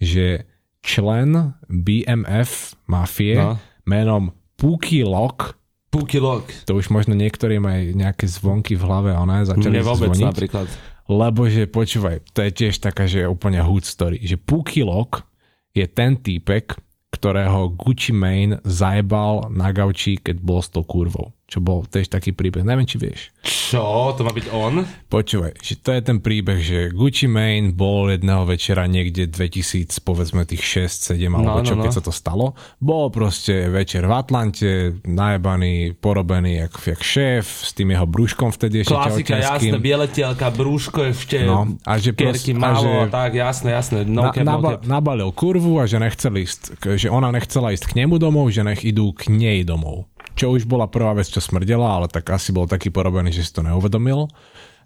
že 0.00 0.48
člen 0.80 1.54
BMF 1.68 2.74
mafie 2.88 3.36
no. 3.36 3.60
menom 3.84 4.32
Pookie 4.56 5.04
Lock 5.04 5.60
Pookie 5.90 6.22
Lock. 6.22 6.54
To 6.70 6.78
už 6.78 6.86
možno 6.94 7.18
niektorí 7.18 7.58
majú 7.58 7.98
nejaké 7.98 8.30
zvonky 8.30 8.78
v 8.78 8.82
hlave, 8.86 9.10
ona 9.10 9.42
začali 9.42 9.82
Mne 9.82 9.90
vôbec 9.90 10.14
zvoniť. 10.14 10.26
napríklad. 10.30 10.66
Lebo 11.10 11.50
že 11.50 11.66
počúvaj, 11.66 12.22
to 12.30 12.46
je 12.46 12.50
tiež 12.54 12.78
taká, 12.78 13.10
že 13.10 13.26
úplne 13.26 13.58
hood 13.58 13.82
story, 13.82 14.22
že 14.22 14.38
Pookie 14.38 14.86
Lock 14.86 15.26
je 15.74 15.82
ten 15.90 16.14
týpek, 16.14 16.78
ktorého 17.10 17.74
Gucci 17.74 18.14
Mane 18.14 18.62
zajebal 18.62 19.50
na 19.50 19.74
gauči, 19.74 20.22
keď 20.22 20.38
bol 20.38 20.62
s 20.62 20.70
tou 20.70 20.86
kurvou 20.86 21.34
čo 21.50 21.58
bol 21.58 21.82
tiež 21.82 22.06
taký 22.06 22.30
príbeh. 22.30 22.62
Neviem, 22.62 22.86
či 22.86 22.94
vieš. 23.02 23.34
Čo? 23.42 24.14
To 24.14 24.22
má 24.22 24.30
byť 24.30 24.46
on? 24.54 24.86
Počúvaj, 25.10 25.58
že 25.58 25.82
to 25.82 25.90
je 25.90 26.00
ten 26.06 26.22
príbeh, 26.22 26.62
že 26.62 26.78
Gucci 26.94 27.26
Mane 27.26 27.74
bol 27.74 28.06
jedného 28.06 28.46
večera 28.46 28.86
niekde 28.86 29.26
2000, 29.26 29.98
povedzme 30.06 30.46
tých 30.46 30.86
6, 30.86 31.18
7 31.18 31.26
alebo 31.34 31.58
no, 31.58 31.66
čo, 31.66 31.74
no, 31.74 31.82
no. 31.82 31.84
keď 31.90 31.92
sa 31.98 32.02
to 32.06 32.14
stalo. 32.14 32.54
Bol 32.78 33.10
proste 33.10 33.66
večer 33.66 34.06
v 34.06 34.14
Atlante, 34.14 35.02
najebaný, 35.02 35.98
porobený 35.98 36.70
jak, 36.70 36.74
jak 36.94 37.02
šéf, 37.02 37.46
s 37.66 37.74
tým 37.74 37.98
jeho 37.98 38.06
brúškom 38.06 38.54
vtedy 38.54 38.86
ešte 38.86 38.94
Klasika, 38.94 39.34
jasné, 39.42 39.74
bieletielka, 39.82 40.46
brúško 40.54 41.10
ešte, 41.10 41.42
no, 41.42 41.74
a 41.82 41.98
že 41.98 42.14
kerky 42.14 42.54
prost, 42.54 42.62
malo, 42.62 42.86
a, 42.86 42.94
že, 42.94 43.10
a 43.10 43.14
tak, 43.18 43.30
jasné, 43.34 43.68
jasné. 43.74 43.98
No 44.06 44.30
na, 44.30 44.30
cap, 44.30 44.46
naba, 44.46 44.70
no 44.78 45.00
nabalil 45.00 45.34
kurvu 45.34 45.82
a 45.82 45.90
že 45.90 45.98
nechcel 45.98 46.38
ísť, 46.38 46.78
že 46.94 47.10
ona 47.10 47.34
nechcela 47.34 47.74
ísť 47.74 47.90
k 47.90 48.04
nemu 48.04 48.22
domov, 48.22 48.54
že 48.54 48.62
nech 48.62 48.86
idú 48.86 49.10
k 49.10 49.32
nej 49.34 49.66
domov 49.66 50.06
čo 50.34 50.54
už 50.54 50.66
bola 50.66 50.90
prvá 50.90 51.14
vec, 51.16 51.28
čo 51.28 51.42
smrdela, 51.42 52.00
ale 52.00 52.06
tak 52.06 52.28
asi 52.30 52.50
bol 52.54 52.68
taký 52.68 52.90
porobený, 52.92 53.34
že 53.34 53.46
si 53.46 53.52
to 53.54 53.62
neuvedomil. 53.64 54.30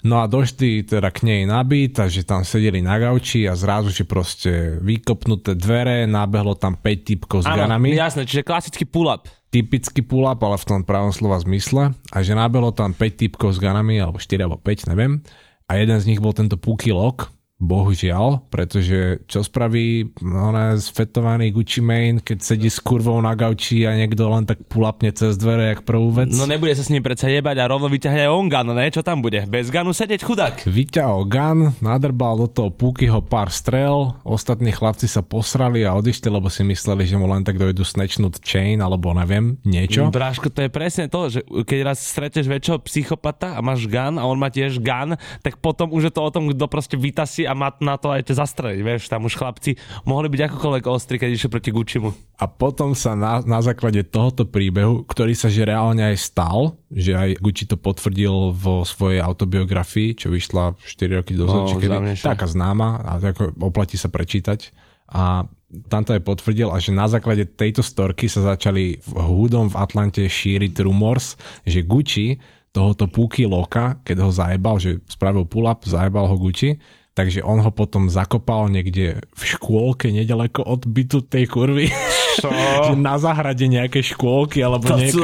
No 0.05 0.21
a 0.21 0.29
došli 0.29 0.85
teda 0.85 1.09
k 1.09 1.25
nej 1.25 1.49
nabiť, 1.49 1.97
takže 1.97 2.29
tam 2.29 2.45
sedeli 2.45 2.85
na 2.85 3.01
gauči 3.01 3.49
a 3.49 3.57
zrazu, 3.57 3.89
že 3.89 4.05
proste 4.05 4.77
vykopnuté 4.85 5.57
dvere, 5.57 6.05
nabehlo 6.05 6.53
tam 6.61 6.77
5 6.77 7.09
typkov 7.09 7.39
s 7.41 7.49
ano, 7.49 7.65
ganami. 7.65 7.97
jasné, 7.97 8.29
čiže 8.29 8.45
klasický 8.45 8.85
pull-up. 8.85 9.25
Typický 9.49 10.05
pull-up, 10.05 10.45
ale 10.45 10.61
v 10.61 10.67
tom 10.69 10.81
pravom 10.85 11.09
slova 11.09 11.41
zmysle. 11.41 11.97
A 12.13 12.17
že 12.21 12.37
nabehlo 12.37 12.77
tam 12.77 12.93
5 12.93 13.01
typkov 13.17 13.57
s 13.57 13.59
ganami, 13.65 13.97
alebo 13.97 14.21
4 14.21 14.45
alebo 14.45 14.61
5, 14.61 14.93
neviem. 14.93 15.25
A 15.73 15.81
jeden 15.81 15.97
z 15.97 16.05
nich 16.13 16.21
bol 16.21 16.37
tento 16.37 16.61
Puky 16.61 16.93
Lock, 16.93 17.33
Bohužiaľ, 17.65 18.45
pretože 18.53 19.25
čo 19.25 19.41
spraví 19.41 20.13
ona 20.21 20.77
sfetovaný 20.77 21.49
Gucci 21.49 21.81
Mane, 21.81 22.21
keď 22.21 22.39
sedí 22.45 22.69
s 22.69 22.77
kurvou 22.79 23.17
na 23.25 23.33
gauči 23.33 23.89
a 23.89 23.97
niekto 23.97 24.29
len 24.29 24.45
tak 24.45 24.69
pulapne 24.69 25.09
cez 25.17 25.41
dvere, 25.41 25.73
jak 25.73 25.89
prvú 25.89 26.13
vec? 26.13 26.29
No 26.37 26.45
nebude 26.45 26.77
sa 26.77 26.85
s 26.85 26.93
ním 26.93 27.01
predsa 27.01 27.33
jebať 27.33 27.57
a 27.57 27.65
rovno 27.65 27.89
vyťahne 27.89 28.29
on 28.29 28.53
gun, 28.53 28.77
ne? 28.77 28.93
Čo 28.93 29.01
tam 29.01 29.25
bude? 29.25 29.49
Bez 29.49 29.73
ganu 29.73 29.97
sedieť 29.97 30.21
chudák. 30.21 30.69
Vyťahol 30.69 31.25
gun, 31.25 31.59
nadrbal 31.81 32.45
do 32.45 32.49
toho 32.53 32.69
Púkyho 32.69 33.25
pár 33.25 33.49
strel, 33.49 34.13
ostatní 34.29 34.69
chlapci 34.69 35.09
sa 35.09 35.25
posrali 35.25 35.89
a 35.89 35.97
odišli, 35.97 36.29
lebo 36.29 36.53
si 36.53 36.61
mysleli, 36.69 37.09
že 37.09 37.17
mu 37.17 37.25
len 37.25 37.41
tak 37.41 37.57
dojdu 37.57 37.81
snečnúť 37.81 38.45
chain, 38.45 38.85
alebo 38.85 39.17
neviem, 39.17 39.57
niečo. 39.65 40.13
Bráško, 40.13 40.53
to 40.53 40.69
je 40.69 40.71
presne 40.71 41.09
to, 41.09 41.33
že 41.33 41.41
keď 41.65 41.79
raz 41.81 42.05
stretneš 42.05 42.45
väčšieho 42.45 42.79
psychopata 42.85 43.57
a 43.57 43.65
máš 43.65 43.89
gun 43.89 44.21
a 44.21 44.29
on 44.29 44.37
má 44.37 44.53
tiež 44.53 44.83
gun, 44.85 45.17
tak 45.41 45.57
potom 45.65 45.95
už 45.95 46.11
je 46.11 46.13
to 46.13 46.21
o 46.21 46.31
tom, 46.35 46.53
kto 46.53 46.67
proste 46.69 47.01
vytasí 47.01 47.49
a 47.49 47.54
má 47.55 47.73
na 47.79 47.97
to 47.97 48.11
aj 48.11 48.29
zastreliť, 48.35 48.81
vieš, 48.83 49.07
tam 49.07 49.25
už 49.25 49.39
chlapci 49.39 49.79
mohli 50.05 50.29
byť 50.29 50.41
akokoľvek 50.51 50.85
ostri, 50.91 51.17
keď 51.17 51.31
išli 51.35 51.49
proti 51.49 51.71
Guccimu. 51.71 52.11
A 52.43 52.51
potom 52.51 52.93
sa 52.99 53.15
na, 53.15 53.41
na 53.47 53.63
základe 53.63 54.03
tohoto 54.03 54.45
príbehu, 54.45 55.07
ktorý 55.07 55.33
sa 55.39 55.47
že 55.47 55.63
reálne 55.65 56.03
aj 56.03 56.17
stal, 56.19 56.77
že 56.91 57.15
aj 57.15 57.39
Gucci 57.39 57.65
to 57.71 57.79
potvrdil 57.79 58.51
vo 58.53 58.83
svojej 58.83 59.23
autobiografii, 59.23 60.19
čo 60.19 60.35
vyšla 60.35 60.75
4 60.77 61.19
roky 61.23 61.39
dozadu, 61.39 61.75
no, 61.75 61.81
kedy, 61.81 62.19
taká 62.19 62.51
známa 62.51 63.01
a 63.07 63.23
ako 63.23 63.55
oplatí 63.63 63.95
sa 63.95 64.11
prečítať. 64.11 64.75
A 65.15 65.47
tam 65.91 66.03
to 66.07 66.15
aj 66.15 66.23
potvrdil 66.23 66.71
a 66.71 66.79
že 66.79 66.95
na 66.95 67.11
základe 67.11 67.47
tejto 67.47 67.83
storky 67.83 68.31
sa 68.31 68.55
začali 68.55 68.99
v 69.03 69.11
húdom 69.19 69.71
v 69.71 69.79
Atlante 69.79 70.23
šíriť 70.23 70.83
rumors, 70.87 71.35
že 71.67 71.83
Gucci 71.83 72.39
tohoto 72.75 73.07
Púky 73.07 73.47
Loka, 73.47 74.03
keď 74.03 74.17
ho 74.27 74.31
zajebal, 74.35 74.83
že 74.83 74.99
spravil 75.07 75.47
pull-up, 75.47 75.87
zajebal 75.87 76.27
ho 76.27 76.35
Gucci, 76.35 76.75
takže 77.15 77.47
on 77.47 77.63
ho 77.63 77.71
potom 77.71 78.11
zakopal 78.11 78.67
niekde 78.67 79.23
v 79.23 79.43
škôlke 79.43 80.11
nedaleko 80.11 80.67
od 80.67 80.83
bytu 80.83 81.23
tej 81.31 81.47
kurvy. 81.47 81.87
Čo? 82.35 82.51
na 82.99 83.15
zahrade 83.23 83.63
nejaké 83.71 84.03
škôlky 84.03 84.59
alebo 84.59 84.83
to 84.83 84.99
nejaké... 84.99 85.15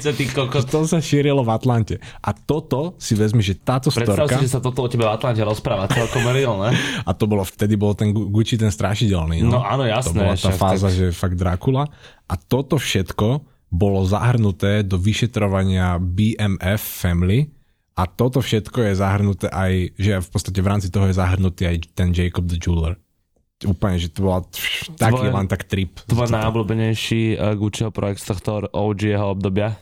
To 0.00 0.12
ty. 0.16 0.24
To 0.72 0.80
sa 0.88 0.98
šírilo 1.04 1.44
v 1.44 1.50
Atlante. 1.52 2.00
A 2.24 2.32
toto 2.32 2.96
si 2.96 3.12
vezmi, 3.12 3.44
že 3.44 3.60
táto 3.60 3.92
Predstav 3.92 4.24
storka... 4.24 4.40
si, 4.40 4.48
že 4.48 4.56
sa 4.56 4.60
toto 4.64 4.80
o 4.80 4.88
tebe 4.88 5.04
v 5.04 5.12
Atlante 5.12 5.44
rozpráva 5.44 5.92
celkom 5.92 6.24
real, 6.32 6.56
ne? 6.56 6.72
A 7.08 7.12
to 7.12 7.28
bolo, 7.28 7.44
vtedy 7.44 7.76
bol 7.76 7.92
ten 7.92 8.16
Gucci 8.16 8.56
ten 8.56 8.72
strašidelný. 8.72 9.44
No, 9.44 9.60
no 9.60 9.68
áno, 9.68 9.84
jasné. 9.84 10.16
To 10.16 10.24
bola 10.24 10.36
tá 10.40 10.52
fáza, 10.56 10.88
tak... 10.88 10.96
že 10.96 11.04
fakt 11.12 11.36
Dracula. 11.36 11.84
A 12.24 12.34
toto 12.40 12.80
všetko 12.80 13.44
bolo 13.70 14.02
zahrnuté 14.08 14.82
do 14.82 14.96
vyšetrovania 14.96 16.00
BMF 16.00 16.80
Family, 16.80 17.59
a 18.00 18.08
toto 18.08 18.40
všetko 18.40 18.88
je 18.88 18.92
zahrnuté 18.96 19.46
aj, 19.52 19.92
že 20.00 20.12
v 20.24 20.28
podstate 20.32 20.60
v 20.64 20.70
rámci 20.72 20.88
toho 20.88 21.12
je 21.12 21.20
zahrnutý 21.20 21.68
aj 21.68 21.76
ten 21.92 22.16
Jacob 22.16 22.48
the 22.48 22.56
Jeweler. 22.56 22.96
Úplne, 23.60 24.00
že 24.00 24.08
to 24.08 24.24
bola 24.24 24.40
taký 24.96 25.28
tvoj, 25.28 25.36
len 25.36 25.48
tak 25.52 25.68
trip. 25.68 26.00
Tvoj 26.08 26.32
najobľúbenejší 26.32 27.36
uh, 27.36 27.52
Gucciho 27.60 27.92
projekt 27.92 28.24
z 28.24 28.32
tohto 28.32 28.64
OG 28.72 29.00
jeho 29.20 29.36
obdobia? 29.36 29.76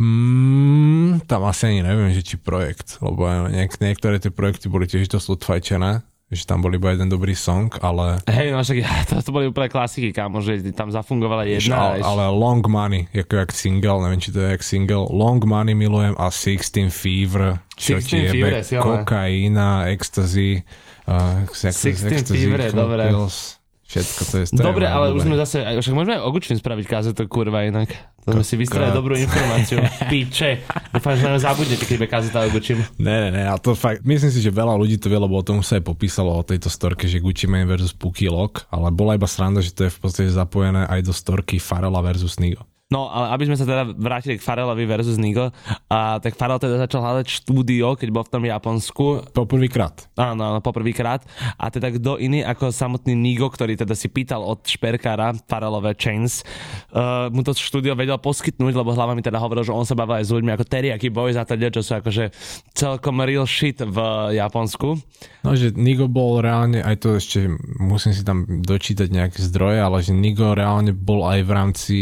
Mm, 0.00 1.22
tam 1.30 1.46
asi 1.46 1.70
ani 1.70 1.86
neviem, 1.86 2.10
že 2.10 2.26
či 2.26 2.34
projekt, 2.34 2.98
lebo 2.98 3.30
niek- 3.46 3.78
niektoré 3.78 4.18
tie 4.18 4.34
projekty 4.34 4.66
boli 4.66 4.90
tiež 4.90 5.06
dosť 5.06 5.38
odfajčené 5.38 6.02
že 6.30 6.46
tam 6.46 6.62
bol 6.62 6.70
iba 6.70 6.94
jeden 6.94 7.10
dobrý 7.10 7.34
song, 7.34 7.74
ale... 7.82 8.22
Hej, 8.30 8.54
no 8.54 8.62
však 8.62 8.78
to, 9.10 9.14
to 9.26 9.30
boli 9.34 9.50
úplne 9.50 9.66
klasiky, 9.66 10.14
kámo, 10.14 10.38
že 10.38 10.62
tam 10.70 10.94
zafungovala 10.94 11.42
jedna. 11.42 11.98
Ale, 11.98 12.06
ale 12.06 12.24
Long 12.30 12.62
Money, 12.62 13.10
ako 13.10 13.34
jak 13.34 13.50
single, 13.50 13.98
neviem, 14.06 14.22
či 14.22 14.30
to 14.30 14.38
je 14.38 14.48
jak 14.54 14.62
single, 14.62 15.10
Long 15.10 15.42
Money 15.42 15.74
milujem 15.74 16.14
a 16.14 16.30
16 16.30 16.88
Fever, 16.88 17.58
čo 17.74 17.98
16 17.98 18.06
ti 18.06 18.16
jebe, 18.30 18.62
kokaina, 18.78 19.90
ecstasy, 19.90 20.62
uh, 21.10 21.44
16 21.50 22.30
Fever 22.30 22.70
je 22.70 22.72
dobré. 22.72 23.10
Pills. 23.10 23.59
Všetko 23.90 24.22
to 24.22 24.34
je 24.38 24.44
Dobre, 24.54 24.86
ale 24.86 25.10
už 25.10 25.26
sme 25.26 25.34
zase, 25.34 25.66
však 25.66 25.94
môžeme 25.98 26.14
aj 26.14 26.22
o 26.22 26.30
spraviť 26.38 26.86
kazetu, 26.86 27.26
kurva, 27.26 27.66
inak. 27.66 27.90
To 28.22 28.38
sme 28.38 28.46
si 28.46 28.54
vystrali 28.54 28.94
dobrú 28.94 29.18
informáciu. 29.18 29.82
Piče. 30.12 30.62
Dúfam, 30.94 31.18
že 31.18 31.26
nám 31.26 31.42
zabudnete, 31.42 31.82
keď 31.82 32.06
kazeta 32.06 32.46
o 32.46 32.54
Gucci. 32.54 32.78
Ne, 33.02 33.16
ne, 33.26 33.30
ne, 33.34 33.42
a 33.50 33.58
to 33.58 33.74
fakt, 33.74 34.06
myslím 34.06 34.30
si, 34.30 34.38
že 34.38 34.54
veľa 34.54 34.78
ľudí 34.78 34.94
to 34.94 35.10
vie, 35.10 35.18
lebo 35.18 35.34
o 35.34 35.42
tom 35.42 35.58
sa 35.66 35.82
aj 35.82 35.90
popísalo 35.90 36.30
o 36.30 36.46
tejto 36.46 36.70
storke, 36.70 37.10
že 37.10 37.18
Gucci 37.18 37.50
Mane 37.50 37.66
versus 37.66 37.90
Pookie 37.90 38.30
Lock, 38.30 38.70
ale 38.70 38.94
bola 38.94 39.18
iba 39.18 39.26
sranda, 39.26 39.58
že 39.58 39.74
to 39.74 39.90
je 39.90 39.90
v 39.90 39.98
podstate 39.98 40.30
zapojené 40.30 40.86
aj 40.86 41.00
do 41.02 41.10
storky 41.10 41.58
Farela 41.58 41.98
versus 41.98 42.38
Nigo. 42.38 42.69
No, 42.90 43.06
ale 43.06 43.38
aby 43.38 43.46
sme 43.46 43.54
sa 43.54 43.62
teda 43.62 43.86
vrátili 43.94 44.34
k 44.34 44.42
Farelovi 44.42 44.82
versus 44.82 45.14
Nigo, 45.14 45.54
a 45.86 46.18
tak 46.18 46.34
Farel 46.34 46.58
teda 46.58 46.74
začal 46.74 47.06
hľadať 47.06 47.26
štúdio, 47.30 47.94
keď 47.94 48.08
bol 48.10 48.26
v 48.26 48.32
tom 48.34 48.42
Japonsku. 48.42 49.30
Poprvýkrát. 49.30 50.10
Áno, 50.18 50.42
áno, 50.42 50.58
poprvýkrát. 50.58 51.22
A 51.54 51.70
teda 51.70 51.94
kto 51.94 52.18
iný 52.18 52.42
ako 52.42 52.74
samotný 52.74 53.14
Nigo, 53.14 53.46
ktorý 53.46 53.78
teda 53.78 53.94
si 53.94 54.10
pýtal 54.10 54.42
od 54.42 54.66
šperkára 54.66 55.38
Farelové 55.46 55.94
Chains, 55.94 56.42
uh, 56.90 57.30
mu 57.30 57.46
to 57.46 57.54
štúdio 57.54 57.94
vedel 57.94 58.18
poskytnúť, 58.18 58.74
lebo 58.74 58.90
hlava 58.90 59.14
mi 59.14 59.22
teda 59.22 59.38
hovoril, 59.38 59.62
že 59.62 59.70
on 59.70 59.86
sa 59.86 59.94
bavil 59.94 60.18
aj 60.18 60.26
s 60.26 60.34
ľuďmi 60.34 60.50
ako 60.50 60.64
Teriyaki 60.66 61.14
Boys 61.14 61.38
a 61.38 61.46
teda, 61.46 61.70
čo 61.70 61.86
sú 61.86 61.94
akože 61.94 62.34
celkom 62.74 63.22
real 63.22 63.46
shit 63.46 63.78
v 63.78 63.98
Japonsku. 64.34 64.98
No, 65.46 65.54
že 65.54 65.70
Nigo 65.78 66.10
bol 66.10 66.42
reálne, 66.42 66.82
aj 66.82 67.06
to 67.06 67.14
ešte 67.14 67.46
musím 67.78 68.18
si 68.18 68.26
tam 68.26 68.42
dočítať 68.66 69.06
nejaké 69.06 69.38
zdroje, 69.46 69.78
ale 69.78 70.02
že 70.02 70.10
Nigo 70.10 70.58
reálne 70.58 70.90
bol 70.90 71.22
aj 71.22 71.40
v 71.46 71.50
rámci 71.54 71.98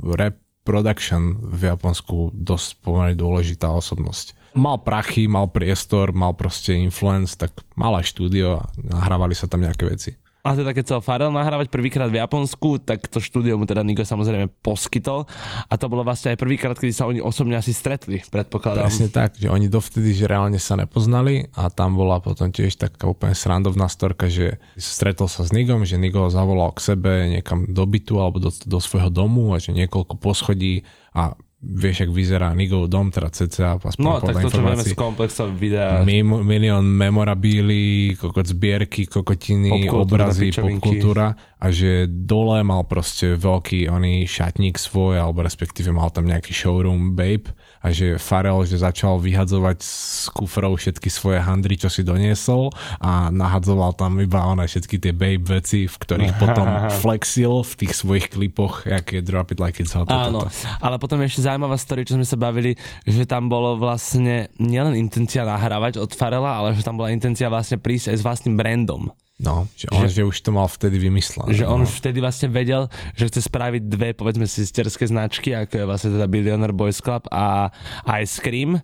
rap 0.00 0.38
production 0.62 1.42
v 1.42 1.74
Japonsku 1.74 2.30
dosť 2.32 2.68
pomerne 2.80 3.18
dôležitá 3.18 3.66
osobnosť. 3.74 4.54
Mal 4.54 4.78
prachy, 4.84 5.26
mal 5.26 5.48
priestor, 5.48 6.12
mal 6.12 6.36
proste 6.36 6.76
influence, 6.76 7.34
tak 7.34 7.56
mal 7.74 7.96
aj 7.98 8.12
štúdio 8.12 8.60
a 8.60 8.68
nahrávali 8.76 9.32
sa 9.32 9.48
tam 9.48 9.64
nejaké 9.64 9.88
veci. 9.88 10.10
A 10.42 10.58
teda 10.58 10.74
keď 10.74 10.84
sa 10.90 10.96
Farel 10.98 11.30
nahrávať 11.30 11.70
prvýkrát 11.70 12.10
v 12.10 12.18
Japonsku, 12.18 12.82
tak 12.82 13.06
to 13.06 13.22
štúdio 13.22 13.54
mu 13.54 13.62
teda 13.62 13.86
Nigo 13.86 14.02
samozrejme 14.02 14.50
poskytol. 14.58 15.22
A 15.70 15.78
to 15.78 15.86
bolo 15.86 16.02
vlastne 16.02 16.34
aj 16.34 16.42
prvýkrát, 16.42 16.74
kedy 16.74 16.90
sa 16.90 17.06
oni 17.06 17.22
osobne 17.22 17.54
asi 17.54 17.70
stretli, 17.70 18.18
predpokladám. 18.26 18.90
Presne 18.90 19.06
tak, 19.06 19.38
že 19.38 19.46
oni 19.46 19.70
dovtedy, 19.70 20.10
že 20.10 20.26
reálne 20.26 20.58
sa 20.58 20.74
nepoznali 20.74 21.46
a 21.54 21.70
tam 21.70 21.94
bola 21.94 22.18
potom 22.18 22.50
tiež 22.50 22.74
taká 22.74 23.06
úplne 23.06 23.38
srandovná 23.38 23.86
storka, 23.86 24.26
že 24.26 24.58
stretol 24.74 25.30
sa 25.30 25.46
s 25.46 25.54
Nigom, 25.54 25.86
že 25.86 25.94
Nigo 25.94 26.26
zavolal 26.26 26.74
k 26.74 26.90
sebe 26.90 27.30
niekam 27.30 27.70
do 27.70 27.86
bytu 27.86 28.18
alebo 28.18 28.42
do, 28.42 28.50
do 28.50 28.78
svojho 28.82 29.14
domu 29.14 29.54
a 29.54 29.62
že 29.62 29.70
niekoľko 29.70 30.18
poschodí 30.18 30.82
a 31.14 31.38
vieš, 31.62 32.04
ak 32.04 32.10
vyzerá 32.10 32.50
Nigov 32.58 32.90
dom, 32.90 33.14
teda 33.14 33.30
CCA. 33.30 33.78
No, 34.02 34.18
tak 34.18 34.34
to, 34.42 34.50
čo 34.50 34.60
vieme 34.60 34.82
z 34.82 34.98
komplexov 34.98 35.54
videa. 35.54 36.02
Mim, 36.02 36.42
milión 36.42 36.82
memorabíly, 36.82 38.18
kokot 38.18 38.50
zbierky, 38.50 39.06
kokotiny, 39.06 39.86
popkultúra, 39.86 40.26
obrazy, 40.26 40.50
popkultúra 40.50 41.26
a 41.62 41.66
že 41.70 42.10
dole 42.10 42.66
mal 42.66 42.82
proste 42.90 43.38
veľký 43.38 43.86
oný 43.86 44.26
šatník 44.26 44.74
svoj, 44.74 45.22
alebo 45.22 45.46
respektíve 45.46 45.94
mal 45.94 46.10
tam 46.10 46.26
nejaký 46.26 46.50
showroom 46.50 47.14
babe 47.14 47.54
a 47.82 47.90
že 47.90 48.16
Farel, 48.16 48.62
že 48.62 48.78
začal 48.78 49.18
vyhadzovať 49.18 49.78
z 49.82 50.30
kufrov 50.30 50.78
všetky 50.78 51.10
svoje 51.10 51.42
handry, 51.42 51.74
čo 51.74 51.90
si 51.90 52.06
doniesol 52.06 52.70
a 53.02 53.28
nahadzoval 53.34 53.98
tam 53.98 54.22
iba 54.22 54.46
one 54.46 54.64
všetky 54.64 55.02
tie 55.02 55.12
babe 55.12 55.42
veci, 55.42 55.90
v 55.90 55.96
ktorých 55.98 56.38
potom 56.38 56.66
flexil 57.02 57.66
v 57.66 57.72
tých 57.82 57.92
svojich 57.98 58.30
klipoch, 58.30 58.86
je 58.86 59.20
Drop 59.20 59.50
It 59.50 59.58
Like 59.58 59.82
It's 59.82 59.92
Hot. 59.98 60.08
Áno, 60.08 60.46
ale 60.78 60.96
potom 61.02 61.18
ešte 61.20 61.42
zaujímavá 61.42 61.74
story, 61.74 62.06
čo 62.06 62.14
sme 62.14 62.24
sa 62.24 62.38
bavili, 62.38 62.78
že 63.02 63.26
tam 63.26 63.50
bolo 63.50 63.74
vlastne 63.76 64.48
nielen 64.62 64.94
intencia 64.94 65.42
nahrávať 65.42 65.98
od 65.98 66.14
Farela, 66.14 66.62
ale 66.62 66.78
že 66.78 66.86
tam 66.86 66.96
bola 66.96 67.10
intencia 67.10 67.50
vlastne 67.50 67.82
prísť 67.82 68.14
aj 68.14 68.16
s 68.16 68.22
vlastným 68.24 68.54
brandom. 68.54 69.10
No, 69.40 69.66
že 69.74 69.88
on 69.90 70.06
že, 70.06 70.20
že 70.20 70.28
už 70.28 70.36
to 70.44 70.50
mal 70.52 70.68
vtedy 70.68 71.00
vymyslené. 71.00 71.50
Že 71.56 71.66
on 71.66 71.82
no. 71.82 71.84
už 71.88 71.98
vtedy 71.98 72.20
vlastne 72.20 72.52
vedel, 72.52 72.86
že 73.16 73.26
chce 73.32 73.48
spraviť 73.48 73.82
dve, 73.88 74.08
povedzme, 74.14 74.44
sisterské 74.44 75.08
značky, 75.08 75.56
ako 75.56 75.72
je 75.72 75.84
vlastne 75.88 76.10
teda 76.14 76.26
Billionaire 76.28 76.76
Boys 76.76 77.02
Club 77.02 77.26
a 77.32 77.72
Ice 78.20 78.38
Cream 78.38 78.78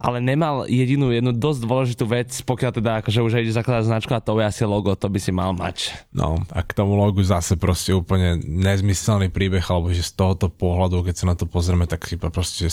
ale 0.00 0.20
nemal 0.20 0.68
jedinú 0.68 1.12
jednu 1.12 1.32
dosť 1.32 1.60
dôležitú 1.64 2.04
vec, 2.08 2.30
pokiaľ 2.44 2.72
teda 2.76 2.90
akože 3.02 3.20
už 3.24 3.32
ide 3.40 3.52
zakladať 3.52 3.88
značku 3.88 4.12
a 4.12 4.24
to 4.24 4.36
je 4.40 4.44
asi 4.44 4.62
logo, 4.64 4.92
to 4.96 5.08
by 5.08 5.20
si 5.20 5.32
mal 5.32 5.52
mať. 5.56 5.92
No 6.12 6.40
a 6.52 6.60
k 6.64 6.76
tomu 6.76 6.96
logu 6.98 7.20
zase 7.24 7.56
proste 7.56 7.94
úplne 7.94 8.40
nezmyselný 8.40 9.30
príbeh, 9.30 9.64
alebo 9.64 9.92
že 9.92 10.04
z 10.04 10.12
tohoto 10.16 10.48
pohľadu, 10.52 11.04
keď 11.08 11.14
sa 11.14 11.26
na 11.30 11.36
to 11.36 11.48
pozrieme, 11.48 11.88
tak 11.88 12.04
si 12.04 12.16
proste 12.20 12.68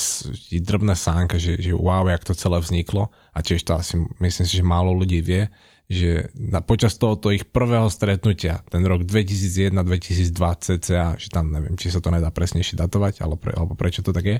drbné 0.51 0.95
sánka, 0.95 1.39
že, 1.39 1.59
že 1.59 1.71
wow, 1.75 2.07
jak 2.07 2.23
to 2.25 2.33
celé 2.35 2.59
vzniklo 2.59 3.11
a 3.31 3.39
tiež 3.39 3.63
to 3.63 3.75
asi 3.75 3.99
myslím 4.19 4.45
si, 4.47 4.53
že 4.59 4.65
málo 4.65 4.91
ľudí 4.95 5.23
vie, 5.23 5.47
že 5.91 6.31
na, 6.39 6.63
počas 6.63 6.95
tohoto 6.95 7.35
ich 7.35 7.43
prvého 7.43 7.91
stretnutia, 7.91 8.63
ten 8.71 8.79
rok 8.87 9.03
2001-2002 9.03 10.31
cca, 10.39 11.19
že 11.19 11.27
tam 11.27 11.51
neviem, 11.51 11.75
či 11.75 11.91
sa 11.91 11.99
to 11.99 12.07
nedá 12.15 12.31
presnejšie 12.31 12.79
datovať, 12.79 13.19
alebo, 13.19 13.35
pre, 13.35 13.51
alebo 13.51 13.75
prečo 13.75 13.99
to 13.99 14.15
tak 14.15 14.23
je. 14.23 14.37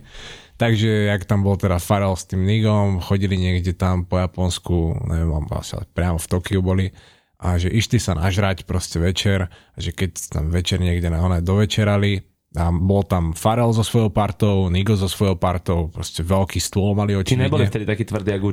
Takže, 0.55 1.11
jak 1.11 1.27
tam 1.27 1.43
bol 1.43 1.59
teda 1.59 1.75
Farel 1.83 2.15
s 2.15 2.23
tým 2.23 2.47
Nigom, 2.47 3.03
chodili 3.03 3.35
niekde 3.35 3.75
tam 3.75 4.07
po 4.07 4.23
Japonsku, 4.23 5.03
neviem, 5.11 5.43
asi 5.51 5.75
priamo 5.91 6.15
v 6.15 6.29
Tokiu 6.31 6.63
boli, 6.63 6.95
a 7.41 7.59
že 7.59 7.67
išli 7.67 7.99
sa 7.99 8.15
nažrať 8.15 8.63
proste 8.63 9.03
večer, 9.03 9.51
a 9.51 9.77
že 9.77 9.91
keď 9.91 10.31
tam 10.31 10.47
večer 10.55 10.79
niekde 10.79 11.11
na 11.11 11.19
one 11.19 11.43
dovečerali, 11.43 12.31
a 12.51 12.67
bol 12.67 13.07
tam 13.07 13.31
Farel 13.31 13.71
so 13.71 13.79
svojou 13.79 14.11
partou, 14.11 14.67
Nigo 14.67 14.91
so 14.99 15.07
svojou 15.07 15.39
partou, 15.39 15.87
proste 15.87 16.19
veľký 16.19 16.59
stôl 16.59 16.91
mali 16.91 17.15
oči. 17.15 17.39
Či 17.39 17.47
neboli 17.47 17.63
vtedy 17.63 17.87
takí 17.87 18.03
tvrdí 18.03 18.35
ako? 18.35 18.51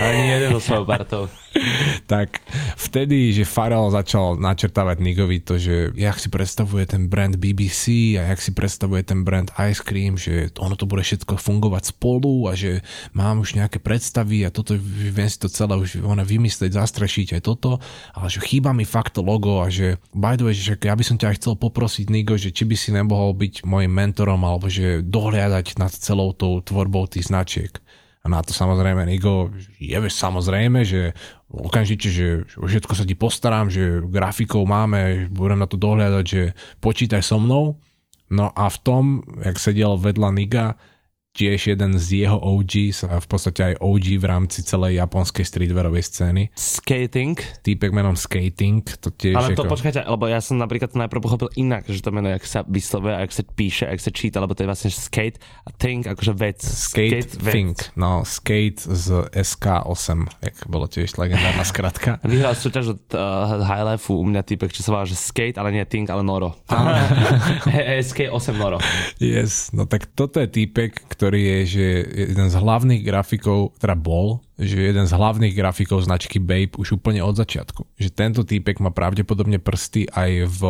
Ani 0.00 0.22
jeden 0.32 0.48
so 0.56 0.60
svojou 0.62 0.86
partou. 0.88 1.22
tak 2.12 2.40
vtedy, 2.76 3.32
že 3.32 3.48
Farel 3.48 3.88
začal 3.92 4.36
načrtávať 4.36 4.96
Nigovi 5.00 5.40
to, 5.40 5.56
že 5.56 5.92
jak 5.96 6.16
si 6.16 6.28
predstavuje 6.28 6.84
ten 6.88 7.08
brand 7.08 7.36
BBC 7.36 8.16
a 8.20 8.32
jak 8.32 8.40
si 8.40 8.52
predstavuje 8.52 9.02
ten 9.04 9.24
brand 9.24 9.52
Ice 9.68 9.80
Cream, 9.84 10.16
že 10.20 10.52
ono 10.60 10.76
to 10.76 10.88
bude 10.88 11.04
všetko 11.04 11.40
fungovať 11.40 11.96
spolu 11.96 12.48
a 12.48 12.56
že 12.56 12.84
mám 13.16 13.40
už 13.44 13.56
nejaké 13.56 13.80
predstavy 13.80 14.44
a 14.44 14.52
toto 14.52 14.76
viem 14.80 15.28
si 15.28 15.40
to 15.40 15.48
celé 15.48 15.76
už 15.76 16.04
ona 16.04 16.24
vymyslieť, 16.24 16.76
zastrašiť 16.76 17.40
aj 17.40 17.42
toto, 17.44 17.80
ale 18.12 18.28
že 18.28 18.44
chýba 18.44 18.76
mi 18.76 18.84
fakt 18.84 19.16
to 19.16 19.24
logo 19.24 19.64
a 19.64 19.72
že 19.72 19.96
by 20.12 20.36
the 20.36 20.44
way, 20.44 20.54
že 20.56 20.76
ja 20.76 20.92
by 20.92 21.04
som 21.04 21.16
ťa 21.16 21.40
chcel 21.40 21.56
poprosiť 21.56 22.12
Nigo, 22.12 22.36
že 22.36 22.52
či 22.52 22.68
by 22.68 22.76
si 22.76 22.92
nemohol 22.92 23.26
mohol 23.26 23.32
byť 23.32 23.54
môjim 23.66 23.90
mentorom 23.90 24.38
alebo 24.46 24.70
že 24.70 25.02
dohliadať 25.02 25.80
nad 25.82 25.90
celou 25.90 26.30
tou 26.30 26.62
tvorbou 26.62 27.10
tých 27.10 27.32
značiek. 27.32 27.72
A 28.26 28.28
na 28.28 28.42
to 28.42 28.50
samozrejme 28.50 29.06
Nigo 29.06 29.54
je 29.78 29.94
samozrejme, 29.94 30.82
že 30.82 31.14
okamžite, 31.46 32.10
že 32.10 32.42
všetko 32.58 32.92
sa 32.98 33.06
ti 33.06 33.14
postaram, 33.14 33.70
že 33.70 34.02
grafikov 34.02 34.66
máme, 34.66 35.30
budem 35.30 35.62
na 35.62 35.70
to 35.70 35.78
dohľadať, 35.78 36.24
že 36.26 36.42
počítaj 36.82 37.22
so 37.22 37.38
mnou. 37.38 37.78
No 38.26 38.50
a 38.50 38.66
v 38.66 38.78
tom, 38.82 39.22
jak 39.46 39.62
sedel 39.62 39.94
vedľa 39.94 40.34
Niga, 40.34 40.74
tiež 41.36 41.76
jeden 41.76 42.00
z 42.00 42.24
jeho 42.24 42.40
OG, 42.40 42.96
v 43.04 43.28
podstate 43.28 43.60
aj 43.60 43.74
OG 43.84 44.06
v 44.16 44.24
rámci 44.24 44.64
celej 44.64 44.96
japonskej 44.96 45.44
streetwearovej 45.44 46.02
scény. 46.08 46.42
Skating. 46.56 47.36
Týpek 47.60 47.92
menom 47.92 48.16
Skating. 48.16 48.80
To 49.04 49.12
tiež 49.12 49.36
Ale 49.36 49.52
to 49.52 49.68
ako... 49.68 49.76
počkajte, 49.76 50.08
lebo 50.08 50.24
ja 50.24 50.40
som 50.40 50.56
napríklad 50.56 50.96
to 50.96 50.98
najprv 50.98 51.20
pochopil 51.20 51.52
inak, 51.60 51.84
že 51.84 52.00
to 52.00 52.08
meno, 52.08 52.32
jak 52.32 52.44
sa 52.48 52.64
vyslovuje, 52.64 53.12
ak 53.12 53.30
sa 53.30 53.42
píše, 53.44 53.84
ak 53.84 54.00
sa 54.00 54.08
číta, 54.08 54.40
lebo 54.40 54.56
to 54.56 54.64
je 54.64 54.70
vlastne 54.72 54.88
skate 54.88 55.36
a 55.68 55.70
think, 55.76 56.08
akože 56.08 56.32
vec. 56.32 56.64
Skate, 56.64 57.28
skate 57.28 57.32
think. 57.52 57.76
Vec. 57.84 57.98
No, 58.00 58.24
skate 58.24 58.80
z 58.80 59.28
SK8, 59.36 60.40
jak 60.40 60.56
bolo 60.72 60.88
tiež 60.88 61.20
legendárna 61.20 61.68
skratka. 61.68 62.16
Vyhral 62.24 62.56
súťaž 62.56 62.96
od 62.96 63.02
uh, 63.12 63.60
High 63.60 63.84
Life 63.92 64.08
u 64.08 64.24
mňa 64.24 64.40
týpek, 64.40 64.72
čo 64.72 64.80
sa 64.80 64.96
volá, 64.96 65.04
že 65.04 65.18
skate, 65.18 65.60
ale 65.60 65.68
nie 65.76 65.84
think, 65.84 66.08
ale 66.08 66.24
Noro. 66.24 66.56
SK8 67.76 68.56
Noro. 68.62 68.80
Yes, 69.20 69.74
no 69.76 69.84
tak 69.84 70.08
toto 70.16 70.40
je 70.40 70.48
týpek, 70.48 71.04
ktorý 71.10 71.25
ktorý 71.26 71.42
je, 71.42 71.58
že 71.66 71.86
jeden 72.30 72.46
z 72.46 72.54
hlavných 72.54 73.02
grafikov, 73.02 73.74
teda 73.82 73.98
bol, 73.98 74.46
že 74.54 74.78
jeden 74.78 75.10
z 75.10 75.12
hlavných 75.18 75.58
grafikov 75.58 76.06
značky 76.06 76.38
Babe 76.38 76.78
už 76.78 77.02
úplne 77.02 77.18
od 77.18 77.34
začiatku. 77.34 77.98
Že 77.98 78.14
tento 78.14 78.46
týpek 78.46 78.78
má 78.78 78.94
pravdepodobne 78.94 79.58
prsty 79.58 80.06
aj 80.06 80.46
v 80.46 80.60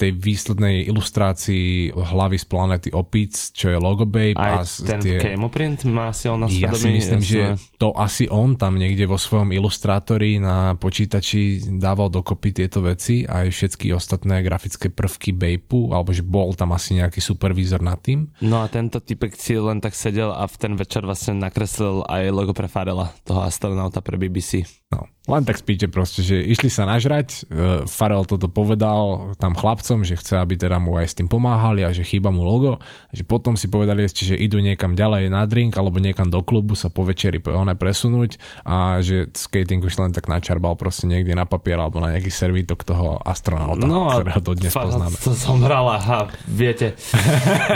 tej 0.00 0.16
výslednej 0.16 0.88
ilustrácii 0.88 1.92
hlavy 1.92 2.40
z 2.40 2.46
planety 2.48 2.88
Opic, 2.96 3.52
čo 3.52 3.68
je 3.68 3.76
logo 3.76 4.08
Babe. 4.08 4.32
Aj 4.40 4.64
a 4.64 4.64
ten 4.64 4.98
tie... 5.04 5.20
Kemoprint 5.20 5.84
má 5.84 6.08
si 6.16 6.32
on 6.32 6.40
na 6.40 6.48
Ja 6.48 6.72
si 6.72 6.88
myslím, 6.88 7.20
že 7.20 7.60
to 7.76 7.92
asi 7.92 8.24
on 8.32 8.56
tam 8.56 8.80
niekde 8.80 9.04
vo 9.04 9.20
svojom 9.20 9.52
ilustrátori 9.52 10.40
na 10.40 10.72
počítači 10.80 11.68
dával 11.76 12.08
dokopy 12.08 12.56
tieto 12.56 12.80
veci 12.80 13.28
aj 13.28 13.52
všetky 13.52 13.92
ostatné 13.92 14.40
grafické 14.40 14.88
prvky 14.88 15.36
Babe, 15.36 15.92
alebo 15.92 16.16
že 16.16 16.24
bol 16.24 16.56
tam 16.56 16.72
asi 16.72 16.96
nejaký 16.96 17.20
supervízor 17.20 17.84
nad 17.84 18.00
tým. 18.00 18.32
No 18.40 18.64
a 18.64 18.66
tento 18.72 19.04
typek 19.04 19.36
si 19.36 19.60
len 19.60 19.84
tak 19.84 19.92
sedel 19.92 20.32
a 20.32 20.48
v 20.48 20.56
ten 20.56 20.72
večer 20.80 21.04
vlastne 21.04 21.36
nakreslil 21.36 22.08
aj 22.08 22.32
logo 22.32 22.56
pre 22.56 22.72
Farela 22.72 23.12
toho 23.28 23.44
astronauta 23.44 24.00
pre 24.00 24.16
BBC. 24.16 24.64
No, 24.90 25.06
len 25.30 25.46
tak 25.46 25.62
spíte 25.62 25.86
proste, 25.86 26.26
že 26.26 26.42
išli 26.42 26.66
sa 26.66 26.84
nažrať, 26.84 27.46
uh, 27.46 27.86
Farel 27.86 28.26
toto 28.26 28.50
povedal 28.50 29.32
tam 29.38 29.54
chlapcom, 29.54 30.02
že 30.02 30.18
chce, 30.18 30.42
aby 30.42 30.58
teda 30.58 30.82
mu 30.82 30.98
aj 30.98 31.06
s 31.06 31.14
tým 31.16 31.30
pomáhali 31.30 31.86
a 31.86 31.94
že 31.94 32.02
chýba 32.02 32.34
mu 32.34 32.42
logo, 32.42 32.82
že 33.14 33.22
potom 33.22 33.54
si 33.54 33.70
povedali 33.70 34.02
ešte, 34.02 34.26
že 34.26 34.34
idú 34.34 34.58
niekam 34.58 34.98
ďalej 34.98 35.30
na 35.30 35.46
drink 35.46 35.78
alebo 35.78 36.02
niekam 36.02 36.26
do 36.28 36.42
klubu 36.42 36.74
sa 36.74 36.90
po 36.90 37.06
večeri 37.06 37.38
one 37.40 37.78
presunúť 37.78 38.36
a 38.66 38.98
že 39.00 39.30
skating 39.32 39.80
už 39.80 39.94
len 40.02 40.10
tak 40.10 40.26
načarbal 40.26 40.74
proste 40.74 41.06
niekde 41.06 41.38
na 41.38 41.46
papier 41.46 41.78
alebo 41.78 42.02
na 42.02 42.12
nejaký 42.12 42.28
servítok 42.28 42.82
toho 42.82 43.22
astronauta, 43.22 43.86
no, 43.86 44.10
ktorého 44.10 44.40
to 44.42 44.52
dnes 44.58 44.74
poznáme. 44.74 45.16
To 45.22 45.32
som 45.38 45.62
hrala 45.62 46.02
a 46.02 46.16
viete, 46.50 46.98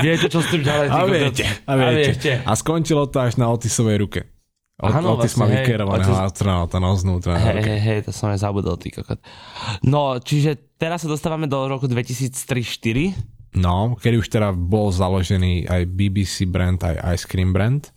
viete 0.02 0.26
čo 0.26 0.42
s 0.42 0.50
tým 0.50 0.66
ďalej. 0.66 0.86
A 0.90 0.98
viete, 1.06 1.44
a 1.64 1.72
viete. 1.78 1.94
A 1.94 2.02
viete. 2.10 2.32
A 2.42 2.52
skončilo 2.58 3.06
to 3.06 3.22
až 3.22 3.38
na 3.38 3.46
Otisovej 3.52 3.96
ruke. 4.02 4.33
Áno, 4.82 5.14
Otis 5.14 5.38
vlastne, 5.38 5.38
má 5.38 5.46
vykerovaného 5.62 6.10
Otis... 6.10 6.26
astronauta 6.34 6.82
no 6.82 6.98
znútra. 6.98 7.38
Hej, 7.38 7.62
hej, 7.62 7.80
hej, 7.80 7.98
to 8.02 8.10
som 8.10 8.34
aj 8.34 8.42
zabudol, 8.42 8.74
ty 8.74 8.90
kokot. 8.90 9.22
No, 9.86 10.18
čiže 10.18 10.58
teraz 10.74 11.06
sa 11.06 11.08
dostávame 11.08 11.46
do 11.46 11.70
roku 11.70 11.86
2003-2004 11.86 13.34
No, 13.54 13.94
kedy 13.94 14.18
už 14.18 14.28
teda 14.34 14.50
bol 14.50 14.90
založený 14.90 15.70
aj 15.70 15.82
BBC 15.94 16.42
brand, 16.50 16.82
aj 16.82 16.98
Ice 17.14 17.26
Cream 17.30 17.54
brand. 17.54 17.93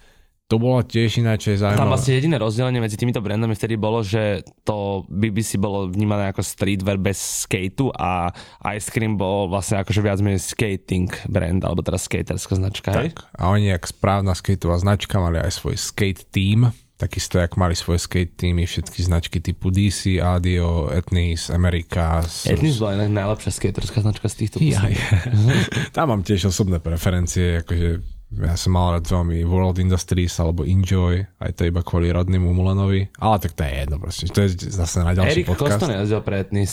To 0.48 0.56
bolo 0.56 0.80
tiež 0.80 1.20
ináč 1.20 1.52
aj 1.52 1.60
Tam 1.60 1.64
zaujímavé. 1.76 1.92
vlastne 1.92 2.14
jediné 2.16 2.36
rozdelenie 2.40 2.80
medzi 2.80 2.96
týmito 2.96 3.20
brandami 3.20 3.52
vtedy 3.52 3.76
bolo, 3.76 4.00
že 4.00 4.48
to 4.64 5.04
BBC 5.12 5.60
bolo 5.60 5.92
vnímané 5.92 6.32
ako 6.32 6.40
streetwear 6.40 6.96
bez 6.96 7.20
skateu 7.44 7.92
a 7.92 8.32
Ice 8.72 8.88
Cream 8.88 9.20
bol 9.20 9.52
vlastne 9.52 9.84
akože 9.84 10.00
viac 10.00 10.24
menej 10.24 10.40
skating 10.40 11.12
brand, 11.28 11.68
alebo 11.68 11.84
teda 11.84 12.00
skaterská 12.00 12.56
značka, 12.56 12.96
hej? 12.96 13.12
Tak. 13.12 13.28
A 13.36 13.52
oni, 13.52 13.76
jak 13.76 13.84
správna 13.92 14.32
skateová 14.32 14.80
značka, 14.80 15.20
mali 15.20 15.36
aj 15.44 15.52
svoj 15.52 15.76
skate 15.76 16.24
team, 16.32 16.72
takisto 16.96 17.44
jak 17.44 17.60
mali 17.60 17.76
svoje 17.76 18.00
skate 18.08 18.40
teamy, 18.40 18.64
všetky 18.64 19.04
značky 19.04 19.44
typu 19.44 19.68
DC, 19.68 20.24
Adio, 20.24 20.88
Etnis, 20.96 21.52
America. 21.52 22.24
Etnis 22.48 22.80
bola 22.80 23.04
inak 23.04 23.12
najlepšia 23.12 23.52
skaterská 23.52 24.00
značka 24.00 24.32
z 24.32 24.36
týchto 24.48 24.64
Ja, 24.64 24.88
ja. 24.88 25.12
Tam 25.96 26.08
mám 26.08 26.24
tiež 26.24 26.48
osobné 26.48 26.80
preferencie, 26.80 27.60
akože 27.68 28.16
ja 28.28 28.56
som 28.60 28.76
mal 28.76 29.00
rád 29.00 29.08
veľmi 29.08 29.48
World 29.48 29.80
Industries 29.80 30.36
alebo 30.38 30.68
Enjoy, 30.68 31.24
aj 31.40 31.52
to 31.56 31.64
iba 31.64 31.80
kvôli 31.80 32.12
rodnému 32.12 32.52
Mulenovi, 32.52 33.08
ale 33.24 33.36
tak 33.40 33.56
to 33.56 33.64
je 33.64 33.72
jedno 33.72 33.98
proste, 33.98 34.28
to 34.28 34.44
je 34.44 34.50
zase 34.68 35.00
na 35.00 35.16
ďalší 35.16 35.48
Erik 35.48 35.48
podcast. 35.48 35.80
Koston 35.80 35.96
jazdil 35.96 36.22
pre 36.22 36.36
Etnis. 36.44 36.72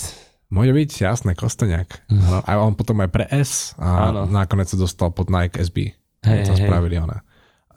Môže 0.52 0.70
byť, 0.70 0.90
jasné, 1.02 1.30
Kosteniak. 1.34 2.04
No, 2.10 2.42
a 2.44 2.50
on 2.62 2.78
potom 2.78 3.00
aj 3.02 3.10
pre 3.10 3.26
S 3.26 3.74
a 3.80 4.12
Áno. 4.12 4.30
nakoniec 4.30 4.70
sa 4.70 4.78
dostal 4.78 5.10
pod 5.10 5.32
Nike 5.32 5.58
SB. 5.58 5.94
Hej, 6.22 6.46
to 6.46 6.54
hej. 6.54 6.66
spravili 6.68 7.00
ona. 7.00 7.26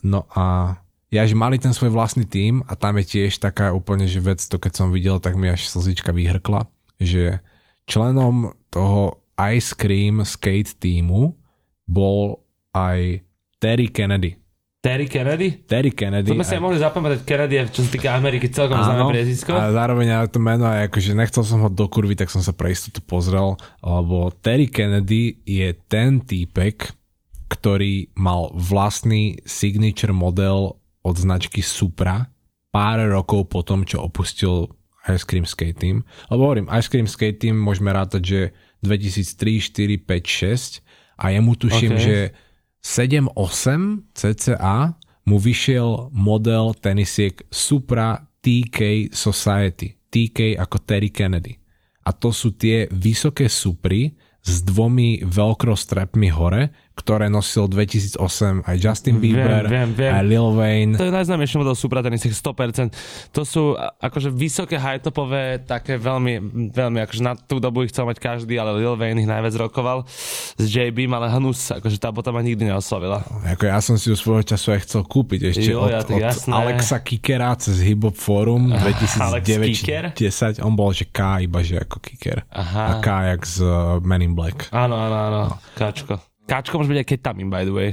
No 0.05 0.29
a 0.35 0.77
ja, 1.07 1.23
že 1.23 1.33
mali 1.39 1.57
ten 1.57 1.71
svoj 1.71 1.95
vlastný 1.95 2.27
tím 2.27 2.61
a 2.67 2.75
tam 2.75 2.99
je 2.99 3.05
tiež 3.07 3.39
taká 3.39 3.71
úplne, 3.71 4.05
že 4.05 4.19
vec, 4.19 4.43
to 4.43 4.59
keď 4.59 4.73
som 4.75 4.91
videl, 4.91 5.17
tak 5.23 5.39
mi 5.39 5.47
až 5.47 5.65
slzička 5.69 6.11
vyhrkla, 6.11 6.67
že 6.99 7.39
členom 7.87 8.51
toho 8.69 9.23
Ice 9.53 9.71
Cream 9.71 10.21
Skate 10.27 10.75
týmu 10.75 11.33
bol 11.87 12.43
aj 12.75 13.23
Terry 13.57 13.89
Kennedy. 13.89 14.37
Terry 14.77 15.09
Kennedy? 15.09 15.65
Terry 15.65 15.91
Kennedy. 15.91 16.29
To 16.29 16.37
sme 16.37 16.45
si 16.45 16.53
aj 16.53 16.61
mohli 16.61 16.77
zapamätať, 16.77 17.19
Kennedy 17.25 17.53
je, 17.57 17.63
čo 17.73 17.81
sa 17.81 17.89
týka 17.89 18.09
Ameriky, 18.13 18.47
celkom 18.47 18.77
známe 18.77 19.09
priezvisko. 19.09 19.51
a 19.51 19.73
zároveň 19.73 20.07
aj 20.15 20.29
to 20.29 20.39
meno, 20.39 20.63
aj 20.63 20.87
akože 20.87 21.11
nechcel 21.11 21.43
som 21.43 21.59
ho 21.59 21.69
dokurviť, 21.69 22.23
tak 22.23 22.29
som 22.29 22.39
sa 22.39 22.53
pre 22.53 22.71
istotu 22.71 23.01
pozrel, 23.01 23.57
lebo 23.81 24.29
Terry 24.31 24.69
Kennedy 24.69 25.41
je 25.43 25.73
ten 25.83 26.21
týpek, 26.21 26.93
ktorý 27.47 28.13
mal 28.13 28.53
vlastný 28.53 29.41
signature 29.43 30.13
model 30.13 30.77
od 31.01 31.15
značky 31.15 31.59
Supra 31.59 32.29
pár 32.69 33.01
rokov 33.01 33.49
po 33.49 33.65
tom, 33.65 33.81
čo 33.81 34.03
opustil 34.03 34.69
Ice 35.07 35.23
Cream 35.23 35.43
Skate 35.43 35.79
Team. 35.79 36.03
Lebo 36.27 36.45
hovorím, 36.45 36.69
Ice 36.69 36.85
Cream 36.85 37.07
Skate 37.07 37.39
Team 37.39 37.57
môžeme 37.57 37.89
rátať, 37.89 38.21
že 38.21 38.39
2003, 38.83 39.57
4, 39.97 40.05
5, 40.05 40.85
6 40.85 40.85
a 41.17 41.33
jemu 41.33 41.51
tuším, 41.55 41.91
Okay. 41.91 42.03
že 42.03 42.17
7, 42.81 43.29
8 43.35 44.13
cca 44.13 44.97
mu 45.27 45.37
vyšiel 45.37 46.09
model 46.15 46.71
tenisiek 46.79 47.43
Supra 47.51 48.23
TK 48.39 49.11
Society. 49.11 49.97
TK 50.07 50.55
ako 50.55 50.77
Terry 50.87 51.11
Kennedy. 51.11 51.59
A 52.07 52.15
to 52.15 52.31
sú 52.31 52.55
tie 52.55 52.87
vysoké 52.87 53.51
supry 53.51 54.15
s 54.39 54.63
dvomi 54.63 55.19
velcro 55.27 55.75
strapmi 55.75 56.31
hore, 56.31 56.71
ktoré 56.97 57.29
nosil 57.29 57.69
2008 57.69 58.65
aj 58.65 58.75
Justin 58.81 59.21
Bieber, 59.21 59.69
viem, 59.69 59.93
viem. 59.93 60.09
aj 60.09 60.23
Lil 60.25 60.49
Wayne. 60.57 60.93
To 60.97 61.05
je 61.05 61.13
najznámejší 61.13 61.61
model 61.61 61.77
Supra 61.77 62.01
tenisek 62.01 62.33
100%. 62.33 62.89
To 63.37 63.41
sú 63.45 63.77
akože 63.77 64.33
vysoké 64.33 64.81
high-topové, 64.81 65.61
také 65.61 66.01
veľmi, 66.01 66.41
veľmi, 66.73 66.97
akože 67.05 67.21
na 67.21 67.37
tú 67.37 67.61
dobu 67.61 67.85
ich 67.85 67.93
chcel 67.93 68.09
mať 68.09 68.17
každý, 68.17 68.57
ale 68.57 68.81
Lil 68.81 68.97
Wayne 68.97 69.21
ich 69.21 69.29
najviac 69.29 69.53
rokoval 69.69 70.09
s 70.57 70.65
JB, 70.65 71.05
ale 71.13 71.29
Hnus, 71.29 71.69
akože 71.77 72.01
tá 72.01 72.09
bota 72.09 72.33
ma 72.33 72.41
nikdy 72.41 72.65
neoslovila. 72.65 73.21
Ako 73.45 73.69
ja 73.69 73.77
som 73.77 73.95
si 74.01 74.09
ju 74.09 74.17
svojho 74.17 74.41
času 74.41 74.73
aj 74.73 74.89
chcel 74.89 75.05
kúpiť 75.05 75.53
ešte 75.53 75.69
Jo, 75.69 75.85
od, 75.85 75.93
ja, 75.93 76.01
od 76.01 76.17
jasné. 76.17 76.51
Alexa 76.51 76.97
Kikera 77.05 77.53
cez 77.61 77.77
Hip 77.85 78.01
Hop 78.01 78.17
Forum 78.17 78.73
Alex 78.73 79.45
2009 79.45 79.77
Kicker? 79.77 80.05
10 80.17 80.65
On 80.65 80.73
bol, 80.73 80.89
že 80.95 81.05
K 81.05 81.45
iba, 81.45 81.61
že 81.61 81.77
ako 81.77 82.01
Kicker. 82.01 82.41
Aha. 82.49 82.97
A 82.97 83.03
K 83.03 83.07
jak 83.35 83.41
z 83.45 83.61
uh, 83.61 84.01
Men 84.01 84.25
in 84.25 84.33
Black. 84.33 84.73
Áno, 84.73 84.97
áno, 84.97 85.17
áno, 85.29 85.41
Káčko. 85.77 86.17
Káčko 86.47 86.79
môže 86.79 86.91
byť 86.95 86.99
aj 87.03 87.07
ketamín, 87.11 87.51
by 87.51 87.67
the 87.67 87.75
way. 87.75 87.91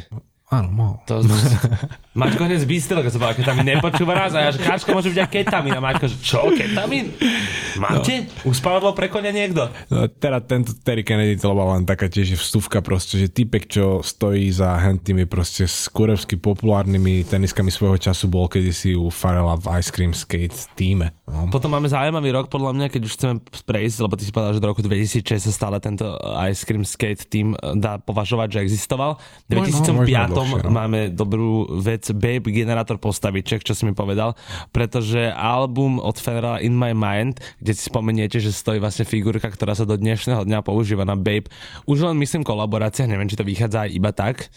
Áno, 0.55 0.69
mohol. 0.71 0.97
To... 1.11 1.21
Maťko 2.15 2.47
hneď 2.47 2.62
zbystil, 2.62 3.03
keď 3.03 3.11
som 3.11 3.19
povedal, 3.19 3.39
ketamín 3.43 3.67
nepočúva 3.75 4.15
nás 4.15 4.31
a 4.39 4.47
ja, 4.47 4.51
že 4.55 4.62
káčko 4.62 4.95
môže 4.95 5.11
byť 5.11 5.19
aj 5.19 5.31
ketamín. 5.35 5.75
A 5.75 5.83
Maťko, 5.83 6.07
že 6.07 6.17
čo, 6.23 6.47
ketamín? 6.55 7.11
Máte? 7.75 8.31
No. 8.47 8.55
Uspavodlo 8.55 8.95
pre 8.95 9.11
konia 9.11 9.35
niekto? 9.35 9.67
No, 9.91 10.07
teda 10.07 10.39
tento 10.47 10.79
Terry 10.79 11.03
Kennedy 11.03 11.35
to 11.35 11.51
bola 11.51 11.75
len 11.75 11.83
taká 11.83 12.07
tiež 12.07 12.39
vstupka 12.39 12.79
proste, 12.87 13.19
že 13.19 13.27
typek, 13.27 13.67
čo 13.67 13.99
stojí 13.99 14.47
za 14.55 14.79
tými 14.79 15.27
proste 15.27 15.67
skurevsky 15.67 16.39
populárnymi 16.39 17.27
teniskami 17.27 17.75
svojho 17.75 17.99
času 17.99 18.31
bol 18.31 18.47
kedysi 18.47 18.95
u 18.95 19.11
Farela 19.11 19.59
v 19.59 19.75
Ice 19.83 19.91
Cream 19.91 20.15
Skate 20.15 20.55
týme. 20.79 21.11
No. 21.27 21.51
Potom 21.51 21.75
máme 21.75 21.91
zaujímavý 21.91 22.31
rok, 22.31 22.47
podľa 22.47 22.79
mňa, 22.79 22.87
keď 22.95 23.03
už 23.11 23.12
chceme 23.19 23.35
prejsť, 23.43 23.97
lebo 24.07 24.15
ty 24.15 24.23
si 24.23 24.31
povedal, 24.31 24.55
že 24.55 24.62
do 24.62 24.71
roku 24.71 24.87
2006 24.87 25.51
sa 25.51 25.53
stále 25.53 25.83
tento 25.83 26.15
Ice 26.47 26.62
Cream 26.62 26.87
Skate 26.87 27.27
team 27.27 27.59
dá 27.75 27.99
považovať, 27.99 28.55
že 28.55 28.71
existoval. 28.71 29.19
V 29.51 29.59
Možno- 29.59 29.83
2005 29.83 30.05
možno 30.05 30.31
dlhšie, 30.31 30.62
no. 30.62 30.71
máme 30.71 31.01
dobrú 31.11 31.67
vec 31.83 32.04
Babe 32.13 32.53
generátor 32.53 33.01
postaviček, 33.01 33.65
čo 33.65 33.73
si 33.73 33.89
mi 33.89 33.97
povedal, 33.97 34.37
pretože 34.75 35.33
album 35.33 35.97
od 36.03 36.19
Federala 36.21 36.61
In 36.61 36.77
My 36.77 36.93
Mind, 36.93 37.41
kde 37.63 37.73
si 37.73 37.89
spomeniete, 37.89 38.37
že 38.43 38.53
stojí 38.53 38.83
vlastne 38.83 39.09
figurka, 39.09 39.49
ktorá 39.49 39.73
sa 39.73 39.89
do 39.89 39.97
dnešného 39.97 40.45
dňa 40.45 40.61
používa 40.61 41.09
na 41.09 41.17
Babe. 41.17 41.49
Už 41.89 42.05
len 42.05 42.19
myslím 42.21 42.45
kolaborácia, 42.45 43.09
neviem, 43.09 43.31
či 43.31 43.39
to 43.39 43.47
vychádza 43.47 43.89
aj 43.89 43.91
iba 43.95 44.11
tak. 44.13 44.51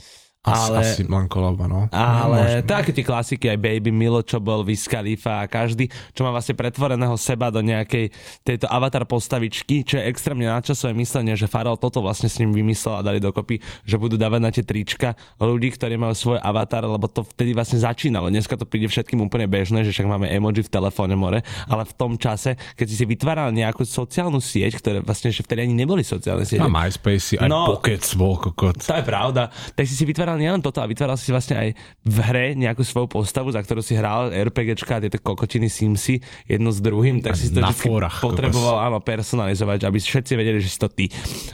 Ale, 0.48 0.78
asi 0.84 1.04
len 1.04 1.28
kolaba, 1.28 1.66
no. 1.68 1.92
ale 1.92 2.64
Možno. 2.64 2.70
také 2.70 2.92
tie 2.96 3.04
klasiky, 3.04 3.52
aj 3.52 3.60
Baby 3.60 3.92
Milo, 3.92 4.24
čo 4.24 4.40
bol 4.40 4.64
Wiz 4.64 4.88
Khalifa 4.88 5.44
a 5.44 5.50
každý, 5.50 5.92
čo 6.16 6.24
má 6.24 6.32
vlastne 6.32 6.56
pretvoreného 6.56 7.16
seba 7.20 7.52
do 7.52 7.60
nejakej 7.60 8.12
tejto 8.44 8.68
avatar 8.72 9.04
postavičky, 9.04 9.84
čo 9.84 10.00
je 10.00 10.08
extrémne 10.08 10.48
nadčasové 10.48 10.96
myslenie, 10.96 11.36
že 11.36 11.50
Farel 11.50 11.76
toto 11.76 12.00
vlastne 12.00 12.32
s 12.32 12.40
ním 12.40 12.54
vymyslel 12.54 13.00
a 13.00 13.02
dali 13.04 13.20
dokopy, 13.20 13.60
že 13.84 13.96
budú 14.00 14.16
dávať 14.16 14.42
na 14.42 14.52
tie 14.54 14.64
trička 14.64 15.18
ľudí, 15.42 15.74
ktorí 15.74 15.98
majú 16.00 16.14
svoj 16.16 16.40
avatar, 16.40 16.86
lebo 16.86 17.10
to 17.10 17.26
vtedy 17.26 17.52
vlastne 17.52 17.82
začínalo. 17.82 18.32
Dneska 18.32 18.56
to 18.56 18.64
príde 18.64 18.88
všetkým 18.88 19.20
úplne 19.20 19.50
bežné, 19.50 19.84
že 19.84 19.92
však 19.92 20.08
máme 20.08 20.28
emoji 20.30 20.64
v 20.64 20.72
telefóne 20.72 21.14
more, 21.18 21.44
ale 21.68 21.84
v 21.84 21.94
tom 21.94 22.16
čase, 22.16 22.56
keď 22.78 22.86
si 22.88 22.96
si 22.98 23.06
vytváral 23.06 23.52
nejakú 23.52 23.84
sociálnu 23.84 24.40
sieť, 24.40 24.80
ktoré 24.80 24.98
vlastne 25.04 25.30
že 25.30 25.44
vtedy 25.44 25.68
ani 25.68 25.76
neboli 25.76 26.02
sociálne 26.02 26.48
siete. 26.48 26.64
A 26.64 26.72
MySpace, 26.72 27.38
aj 27.38 27.48
No. 27.48 27.66
no, 27.66 27.78
Pocket 27.78 28.02
bol 28.18 28.36
kokot. 28.38 28.78
To 28.82 28.96
je 28.98 29.06
pravda. 29.06 29.50
Tak 29.74 29.84
si 29.86 29.94
si 29.94 30.04
vytváral 30.06 30.37
nielen 30.38 30.62
toto, 30.62 30.80
a 30.80 30.88
vytváral 30.88 31.18
si 31.18 31.34
vlastne 31.34 31.58
aj 31.58 31.70
v 32.06 32.18
hre 32.22 32.46
nejakú 32.56 32.86
svoju 32.86 33.10
postavu, 33.10 33.50
za 33.52 33.62
ktorú 33.62 33.82
si 33.82 33.98
hral 33.98 34.32
RPGčka 34.32 34.98
a 34.98 35.04
tieto 35.04 35.20
kokotiny 35.20 35.68
Simsy 35.68 36.22
jedno 36.46 36.72
s 36.72 36.80
druhým, 36.80 37.20
tak 37.20 37.34
A 37.34 37.38
si 37.38 37.50
to 37.52 37.60
fórach, 37.74 38.22
potreboval 38.22 38.80
áno, 38.80 39.02
personalizovať, 39.02 39.84
aby 39.90 39.98
všetci 39.98 40.34
vedeli, 40.38 40.62
že 40.62 40.70
si 40.72 40.80
to 40.80 40.88
ty. 40.88 41.10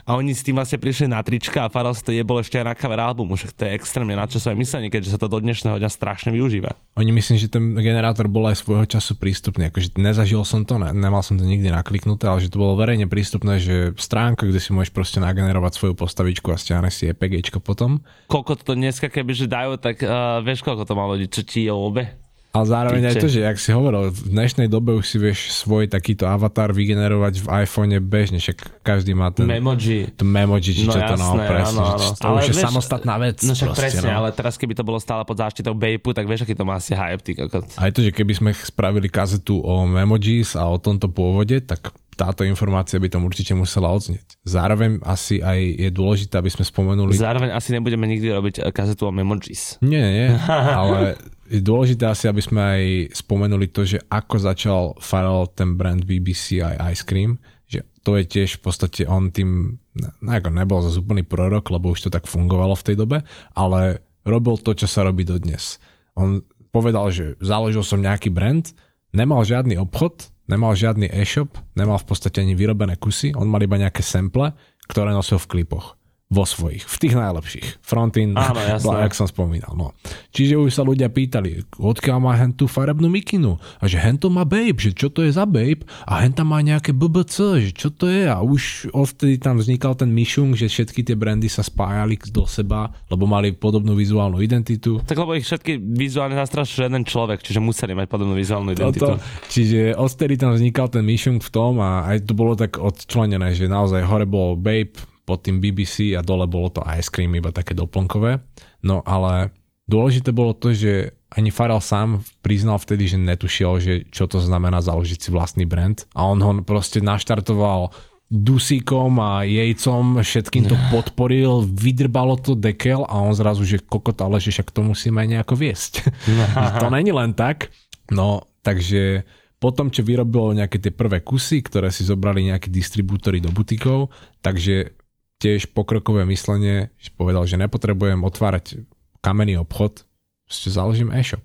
A 0.05 0.19
oni 0.19 0.35
s 0.35 0.43
tým 0.43 0.59
vlastne 0.59 0.77
prišli 0.77 1.07
na 1.09 1.23
trička 1.23 1.65
a 1.65 1.71
Faral 1.71 1.95
si 1.95 2.03
to 2.03 2.11
jebol 2.11 2.37
ešte 2.39 2.59
aj 2.59 2.65
na 2.67 2.75
cover 2.75 2.99
albumu, 2.99 3.39
však 3.39 3.51
to 3.55 3.61
je 3.65 3.71
extrémne 3.73 4.13
nadčasové 4.13 4.53
myslenie, 4.59 4.91
keďže 4.91 5.15
sa 5.15 5.19
to 5.19 5.31
do 5.31 5.39
dnešného 5.39 5.79
dňa 5.79 5.89
strašne 5.89 6.29
využíva. 6.35 6.75
Oni 6.99 7.09
myslím, 7.15 7.41
že 7.41 7.49
ten 7.49 7.73
generátor 7.79 8.29
bol 8.29 8.45
aj 8.51 8.61
svojho 8.61 8.85
času 8.85 9.17
prístupný. 9.17 9.73
Akože 9.73 9.97
nezažil 9.97 10.43
som 10.45 10.61
to, 10.67 10.77
ne, 10.77 10.93
nemal 10.93 11.25
som 11.25 11.39
to 11.39 11.45
nikdy 11.47 11.71
nakliknuté, 11.73 12.29
ale 12.29 12.43
že 12.43 12.53
to 12.53 12.61
bolo 12.61 12.77
verejne 12.77 13.09
prístupné, 13.09 13.57
že 13.57 13.97
stránka, 13.97 14.45
kde 14.45 14.61
si 14.61 14.69
môžeš 14.75 14.93
proste 14.93 15.17
nagenerovať 15.23 15.71
svoju 15.73 15.93
postavičku 15.97 16.53
a 16.53 16.57
stiahneš 16.59 16.93
si 16.93 17.03
EPGčko 17.09 17.63
potom. 17.63 18.03
Koľko 18.29 18.62
to 18.63 18.73
dneska 18.73 19.11
keby 19.11 19.31
že 19.35 19.45
dajú, 19.45 19.75
tak 19.75 19.99
uh, 20.01 20.39
vieš, 20.39 20.63
koľko 20.63 20.87
to 20.87 20.93
má 20.95 21.03
ľudí, 21.05 21.27
čo 21.27 21.43
ti 21.43 21.67
je 21.67 21.73
obe? 21.75 22.07
Ale 22.53 22.69
zároveň 22.69 23.01
aj 23.09 23.17
Piče. 23.17 23.23
to, 23.25 23.33
že 23.33 23.39
jak 23.49 23.57
si 23.57 23.73
hovoril, 23.73 24.13
v 24.13 24.29
dnešnej 24.29 24.69
dobe 24.69 24.93
už 24.93 25.09
si 25.09 25.17
vieš 25.17 25.49
svoj 25.57 25.89
takýto 25.89 26.29
avatar 26.29 26.69
vygenerovať 26.69 27.41
v 27.41 27.47
iPhone 27.65 27.97
bežne, 27.97 28.37
však 28.37 28.85
každý 28.85 29.17
má 29.17 29.33
ten 29.33 29.49
Memoji. 29.49 30.13
to 30.13 30.21
memoji, 30.21 30.69
či 30.69 30.85
No 30.85 30.93
čo 30.93 31.01
to 31.01 31.17
no, 31.17 31.33
jasné, 31.33 31.43
presne, 31.49 31.81
áno, 31.81 31.81
áno. 31.97 32.07
to 32.13 32.25
Ale 32.29 32.37
už 32.37 32.45
je 32.45 32.53
vieš, 32.53 32.65
samostatná 32.69 33.15
vec. 33.17 33.37
No 33.41 33.57
však 33.57 33.69
proste, 33.73 33.81
presne, 33.81 34.09
no. 34.13 34.17
ale 34.21 34.27
teraz 34.37 34.53
keby 34.61 34.73
to 34.77 34.85
bolo 34.85 35.01
stále 35.01 35.25
pod 35.25 35.33
záštitou 35.41 35.73
Bejpu, 35.73 36.13
tak 36.13 36.29
vieš, 36.29 36.45
aký 36.45 36.53
to 36.53 36.61
má 36.61 36.77
asi 36.77 36.93
hype, 36.93 37.25
ty 37.25 37.33
kokot. 37.33 37.65
Aj 37.73 37.89
to, 37.89 38.05
že 38.05 38.13
keby 38.13 38.33
sme 38.37 38.49
spravili 38.53 39.09
kazetu 39.09 39.57
o 39.57 39.89
emojis 39.89 40.53
a 40.53 40.69
o 40.69 40.77
tomto 40.77 41.09
pôvode, 41.09 41.57
tak 41.65 41.89
táto 42.13 42.45
informácia 42.45 43.01
by 43.01 43.09
tam 43.09 43.25
určite 43.25 43.57
musela 43.57 43.89
odznieť. 43.93 44.37
Zároveň 44.45 45.01
asi 45.03 45.41
aj 45.41 45.59
je 45.59 45.89
dôležité, 45.89 46.39
aby 46.39 46.51
sme 46.53 46.65
spomenuli... 46.65 47.13
Zároveň 47.17 47.53
asi 47.53 47.73
nebudeme 47.73 48.05
nikdy 48.09 48.27
robiť 48.33 48.53
kazetu 48.69 49.09
o 49.09 49.11
Memojis. 49.11 49.81
Nie, 49.81 50.05
nie, 50.05 50.29
ale 50.81 51.17
je 51.49 51.61
dôležité 51.61 52.09
asi, 52.09 52.25
aby 52.25 52.41
sme 52.41 52.61
aj 52.61 52.83
spomenuli 53.13 53.69
to, 53.69 53.85
že 53.85 54.01
ako 54.09 54.35
začal 54.41 54.81
Farrell 54.97 55.49
ten 55.53 55.77
brand 55.77 56.01
BBC 56.01 56.65
aj 56.65 56.75
Ice 56.97 57.03
Cream, 57.05 57.37
že 57.69 57.85
to 58.01 58.17
je 58.17 58.25
tiež 58.25 58.57
v 58.57 58.61
podstate 58.65 59.01
on 59.05 59.29
tým, 59.29 59.77
no 59.97 60.29
ako 60.29 60.49
nebol 60.49 60.81
zase 60.81 60.97
úplný 60.97 61.21
prorok, 61.21 61.69
lebo 61.69 61.93
už 61.93 62.07
to 62.07 62.13
tak 62.13 62.25
fungovalo 62.25 62.73
v 62.73 62.85
tej 62.89 62.95
dobe, 62.97 63.17
ale 63.53 64.01
robil 64.25 64.57
to, 64.57 64.73
čo 64.73 64.89
sa 64.89 65.05
robí 65.05 65.27
dodnes. 65.27 65.77
On 66.17 66.41
povedal, 66.73 67.13
že 67.13 67.37
založil 67.37 67.85
som 67.85 68.01
nejaký 68.01 68.33
brand, 68.33 68.65
nemal 69.13 69.45
žiadny 69.45 69.77
obchod, 69.77 70.32
nemal 70.47 70.75
žiadny 70.75 71.07
e-shop, 71.11 71.55
nemal 71.77 71.99
v 71.99 72.07
podstate 72.07 72.43
ani 72.43 72.57
vyrobené 72.57 72.99
kusy, 72.99 73.31
on 73.35 73.47
mal 73.47 73.63
iba 73.63 73.79
nejaké 73.79 74.03
sample, 74.03 74.51
ktoré 74.87 75.15
nosil 75.15 75.39
v 75.39 75.49
klipoch. 75.59 75.95
Vo 76.33 76.49
svojich, 76.49 76.81
v 76.81 76.95
tých 76.97 77.13
najlepších. 77.13 77.67
Frontin, 77.85 78.33
Áno, 78.33 78.57
jasné. 78.73 79.05
jak 79.05 79.13
som 79.13 79.29
spomínal. 79.29 79.77
No. 79.77 79.93
Čiže 80.33 80.57
už 80.57 80.73
sa 80.73 80.81
ľudia 80.81 81.13
pýtali, 81.13 81.61
odkiaľ 81.77 82.17
má 82.17 82.33
hen 82.33 82.57
tú 82.57 82.65
farebnú 82.65 83.05
mikinu 83.05 83.61
a 83.77 83.85
že 83.85 84.01
hen 84.01 84.17
to 84.17 84.33
má 84.33 84.41
babe, 84.41 84.81
že 84.81 84.97
čo 84.97 85.13
to 85.13 85.21
je 85.21 85.29
za 85.29 85.45
babe 85.45 85.85
a 86.09 86.25
hen 86.25 86.33
tam 86.33 86.49
má 86.49 86.59
nejaké 86.65 86.89
BBC, 86.89 87.69
že 87.69 87.71
čo 87.71 87.93
to 87.93 88.09
je 88.09 88.25
a 88.25 88.41
už 88.41 88.89
odtedy 88.89 89.37
tam 89.37 89.61
vznikal 89.61 89.93
ten 89.93 90.09
myšung, 90.09 90.57
že 90.57 90.65
všetky 90.65 91.05
tie 91.05 91.13
brandy 91.13 91.45
sa 91.45 91.61
spájali 91.61 92.17
do 92.33 92.49
seba, 92.49 92.89
lebo 93.13 93.29
mali 93.29 93.53
podobnú 93.53 93.93
vizuálnu 93.93 94.41
identitu. 94.41 94.97
Tak 95.05 95.19
lebo 95.21 95.37
ich 95.37 95.45
všetky 95.45 95.77
vizuálne 95.77 96.33
zastrašil 96.33 96.89
jeden 96.89 97.05
človek, 97.05 97.45
čiže 97.45 97.61
museli 97.61 97.93
mať 97.93 98.09
podobnú 98.09 98.33
vizuálnu 98.33 98.73
identitu. 98.73 99.05
Toto, 99.05 99.21
čiže 99.53 99.93
odtedy 99.93 100.39
tam 100.39 100.57
vznikal 100.57 100.89
ten 100.89 101.05
myšung 101.05 101.37
v 101.43 101.49
tom 101.53 101.77
a 101.77 102.09
aj 102.09 102.25
to 102.25 102.33
bolo 102.33 102.57
tak 102.57 102.81
odčlenené, 102.81 103.53
že 103.53 103.69
naozaj 103.69 104.01
hore 104.07 104.25
bolo 104.25 104.57
babe, 104.57 104.95
pod 105.23 105.47
tým 105.47 105.63
BBC 105.63 106.15
a 106.15 106.21
dole 106.21 106.47
bolo 106.47 106.69
to 106.69 106.81
ice 106.85 107.07
cream, 107.07 107.35
iba 107.35 107.51
také 107.55 107.71
doplnkové. 107.75 108.43
No 108.83 108.99
ale 109.07 109.55
dôležité 109.87 110.35
bolo 110.35 110.51
to, 110.55 110.75
že 110.75 111.15
ani 111.33 111.49
Farrell 111.49 111.81
sám 111.81 112.21
priznal 112.45 112.77
vtedy, 112.77 113.09
že 113.09 113.17
netušiel, 113.17 113.73
že 113.81 113.93
čo 114.13 114.29
to 114.29 114.37
znamená 114.37 114.83
založiť 114.83 115.19
si 115.19 115.29
vlastný 115.33 115.65
brand 115.65 116.05
a 116.13 116.29
on 116.29 116.37
ho 116.43 116.51
proste 116.61 117.01
naštartoval 117.01 117.89
dusíkom 118.33 119.21
a 119.21 119.45
jejcom, 119.45 120.17
všetkým 120.25 120.65
to 120.65 120.73
podporil, 120.89 121.61
vydrbalo 121.69 122.33
to 122.41 122.57
dekel 122.57 123.05
a 123.05 123.21
on 123.21 123.37
zrazu, 123.37 123.61
že 123.61 123.83
kokot, 123.85 124.17
ale 124.25 124.41
že 124.41 124.49
však 124.49 124.73
to 124.73 124.81
musíme 124.81 125.21
aj 125.21 125.29
nejako 125.37 125.53
viesť. 125.53 125.93
to 126.81 126.87
není 126.89 127.13
len 127.13 127.37
tak. 127.37 127.69
No, 128.09 128.49
takže 128.65 129.21
potom, 129.61 129.93
čo 129.93 130.01
vyrobilo 130.01 130.57
nejaké 130.57 130.81
tie 130.81 130.89
prvé 130.89 131.21
kusy, 131.21 131.61
ktoré 131.61 131.93
si 131.93 132.03
zobrali 132.03 132.49
nejakí 132.49 132.73
distribútory 132.73 133.37
do 133.37 133.53
butikov, 133.53 134.09
takže 134.41 134.97
tiež 135.43 135.75
pokrokové 135.75 136.23
myslenie, 136.23 136.87
že 136.95 137.11
povedal, 137.11 137.43
že 137.43 137.59
nepotrebujem 137.59 138.23
otvárať 138.23 138.87
kamenný 139.19 139.59
obchod, 139.59 140.07
ešte 140.47 140.71
založím 140.71 141.11
e-shop. 141.11 141.43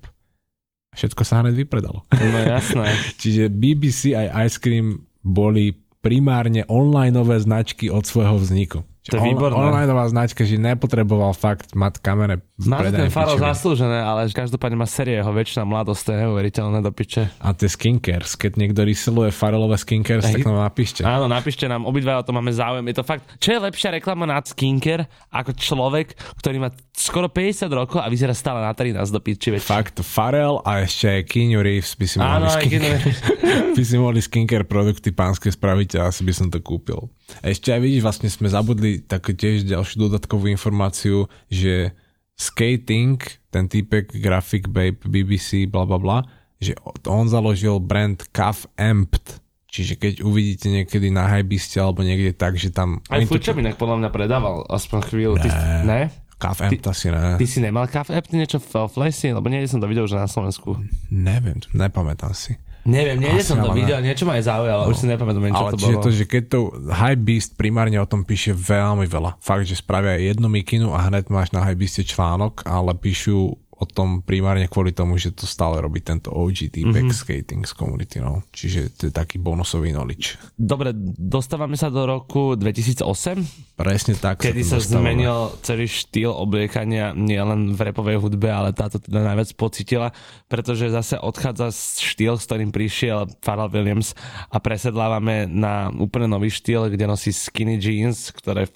Všetko 0.94 1.22
sa 1.26 1.42
hneď 1.42 1.66
vypredalo. 1.66 2.06
No 2.14 2.38
jasné. 2.38 2.94
Čiže 3.22 3.50
BBC 3.50 4.14
aj 4.14 4.28
Ice 4.46 4.58
Cream 4.62 5.02
boli 5.22 5.74
primárne 5.98 6.62
onlineové 6.70 7.42
značky 7.42 7.90
od 7.90 8.06
svojho 8.06 8.38
vzniku. 8.38 8.86
To 9.08 9.16
je 9.16 9.22
výborné. 9.24 9.56
Onlineová 9.56 10.04
značka, 10.12 10.44
že 10.44 10.60
nepotreboval 10.60 11.32
fakt 11.32 11.72
mať 11.72 12.00
kamere 12.04 12.44
Má 12.60 12.84
to 12.84 12.92
ten 12.92 13.08
Faro 13.08 13.40
zaslúžené, 13.40 14.04
ale 14.04 14.28
každopádne 14.28 14.76
má 14.76 14.84
série 14.84 15.16
jeho 15.16 15.32
väčšina 15.32 15.64
mladosť, 15.64 16.00
to 16.04 16.10
je 16.12 16.18
neuveriteľné 16.28 16.78
do 16.84 16.92
piče. 16.92 17.32
A 17.40 17.56
tie 17.56 17.68
skincares, 17.72 18.36
keď 18.36 18.60
niekto 18.60 18.84
reseluje 18.84 19.32
farelové 19.32 19.80
skincares, 19.80 20.28
tak 20.28 20.44
Hej. 20.44 20.48
nám 20.48 20.68
napíšte. 20.68 21.00
Áno, 21.08 21.24
napíšte 21.24 21.64
nám, 21.64 21.88
obidva 21.88 22.20
o 22.20 22.26
tom 22.26 22.36
máme 22.36 22.52
záujem. 22.52 22.84
Je 22.84 22.96
to 23.00 23.04
fakt, 23.06 23.24
čo 23.40 23.56
je 23.56 23.58
lepšia 23.64 23.96
reklama 23.96 24.28
na 24.28 24.42
skincare 24.44 25.08
ako 25.32 25.56
človek, 25.56 26.12
ktorý 26.36 26.56
má 26.60 26.68
skoro 26.98 27.30
50 27.30 27.70
rokov 27.70 28.02
a 28.02 28.10
vyzerá 28.10 28.34
stále 28.34 28.58
na 28.58 28.74
13 28.74 28.98
do 29.14 29.22
piči. 29.22 29.54
Veď. 29.54 29.62
Fakt, 29.62 29.96
Farel 30.02 30.58
a 30.66 30.82
ešte 30.82 31.22
Keanu 31.22 31.62
Reeves 31.62 31.94
by 31.94 32.06
si 32.10 32.16
mohli, 32.18 32.34
Áno, 32.34 32.46
skincare, 32.50 32.98
by 33.78 33.82
si 33.86 33.96
mohli 33.96 34.20
skincare 34.20 34.66
produkty 34.66 35.14
pánske 35.14 35.54
spraviť 35.54 36.02
a 36.02 36.10
asi 36.10 36.26
by 36.26 36.32
som 36.34 36.46
to 36.50 36.58
kúpil. 36.58 37.06
A 37.40 37.54
ešte 37.54 37.70
aj 37.70 37.80
vidíš, 37.80 38.02
vlastne 38.02 38.26
sme 38.26 38.50
zabudli 38.50 38.98
takú 38.98 39.30
tiež 39.30 39.62
ďalšiu 39.70 40.10
dodatkovú 40.10 40.50
informáciu, 40.50 41.30
že 41.46 41.94
Skating, 42.38 43.18
ten 43.50 43.66
týpek 43.70 44.14
Graphic 44.18 44.70
Babe, 44.70 44.98
BBC, 45.02 45.66
bla 45.70 45.86
bla 45.86 45.98
bla, 45.98 46.18
že 46.58 46.74
on 47.06 47.30
založil 47.30 47.78
brand 47.78 48.18
Cuff 48.34 48.66
Amped. 48.74 49.42
Čiže 49.68 50.00
keď 50.00 50.12
uvidíte 50.24 50.72
niekedy 50.72 51.12
na 51.12 51.28
Hybeiste 51.28 51.76
alebo 51.76 52.00
niekde 52.00 52.32
tak, 52.32 52.56
že 52.56 52.72
tam... 52.72 53.04
Aj 53.12 53.20
oni 53.20 53.28
to- 53.28 53.52
inak 53.52 53.76
podľa 53.76 54.00
mňa 54.00 54.10
predával, 54.10 54.64
aspoň 54.64 54.98
chvíľu. 55.12 55.34
Ty, 55.36 55.48
ne? 55.84 56.08
Amped 56.38 56.86
asi 56.86 57.10
ne. 57.10 57.34
Ty 57.34 57.46
si 57.46 57.58
nemal 57.58 57.90
kafe 57.90 58.14
app, 58.14 58.30
ty 58.30 58.38
niečo 58.38 58.62
v 58.62 58.86
Flesi? 58.86 59.34
Lebo 59.34 59.50
nie 59.50 59.66
som 59.66 59.82
to 59.82 59.90
videl, 59.90 60.06
že 60.06 60.14
na 60.14 60.30
Slovensku. 60.30 60.78
Neviem, 61.10 61.58
nepamätám 61.74 62.32
si. 62.32 62.54
Neviem, 62.88 63.20
nie 63.20 63.44
som 63.44 63.60
to 63.60 63.76
videl, 63.76 64.00
niečo 64.00 64.24
ma 64.24 64.40
aj 64.40 64.48
zaujalo, 64.48 64.88
už 64.88 64.96
si 64.96 65.06
nepamätám, 65.12 65.52
čo 65.52 65.60
Ale 65.60 65.72
to 65.76 65.80
bolo. 65.82 66.00
to, 66.00 66.08
že 66.08 66.24
keď 66.24 66.42
to 66.48 66.58
Hypebeast 66.88 67.60
primárne 67.60 68.00
o 68.00 68.08
tom 68.08 68.24
píše 68.24 68.56
veľmi 68.56 69.04
veľa. 69.04 69.36
Fakt, 69.44 69.68
že 69.68 69.76
spravia 69.76 70.16
jednu 70.16 70.48
mikinu 70.48 70.96
a 70.96 71.04
hneď 71.04 71.28
máš 71.28 71.52
na 71.52 71.60
Hypebeaste 71.68 72.08
článok, 72.08 72.64
ale 72.64 72.96
píšu 72.96 73.60
o 73.78 73.86
tom 73.86 74.26
primárne 74.26 74.66
kvôli 74.66 74.90
tomu, 74.90 75.14
že 75.14 75.30
to 75.30 75.46
stále 75.46 75.78
robí 75.78 76.02
tento 76.02 76.34
OG 76.34 76.74
týpek 76.74 77.06
mm-hmm. 77.06 77.14
skating 77.14 77.62
z 77.62 77.72
community, 77.78 78.18
no. 78.18 78.42
Čiže 78.50 78.80
to 78.98 79.02
je 79.08 79.12
taký 79.14 79.38
bonusový 79.38 79.94
knowledge. 79.94 80.34
Dobre, 80.58 80.90
dostávame 81.14 81.78
sa 81.78 81.86
do 81.86 82.02
roku 82.02 82.58
2008, 82.58 83.78
Presne 83.78 84.18
tak 84.18 84.42
kedy 84.42 84.66
sa 84.66 84.82
dostávame. 84.82 85.14
zmenil 85.14 85.54
celý 85.62 85.86
štýl 85.86 86.34
obliekania 86.34 87.14
nielen 87.14 87.78
v 87.78 87.80
repovej 87.94 88.18
hudbe, 88.18 88.50
ale 88.50 88.74
táto 88.74 88.98
teda 88.98 89.22
najviac 89.22 89.54
pocitila, 89.54 90.10
pretože 90.50 90.90
zase 90.90 91.14
odchádza 91.14 91.70
štýl, 92.02 92.34
s 92.34 92.50
ktorým 92.50 92.74
prišiel 92.74 93.30
Pharrell 93.38 93.70
Williams 93.70 94.18
a 94.50 94.58
presedlávame 94.58 95.46
na 95.46 95.94
úplne 95.94 96.26
nový 96.26 96.50
štýl, 96.50 96.90
kde 96.90 97.06
nosí 97.06 97.30
skinny 97.30 97.78
jeans, 97.78 98.34
ktoré 98.34 98.66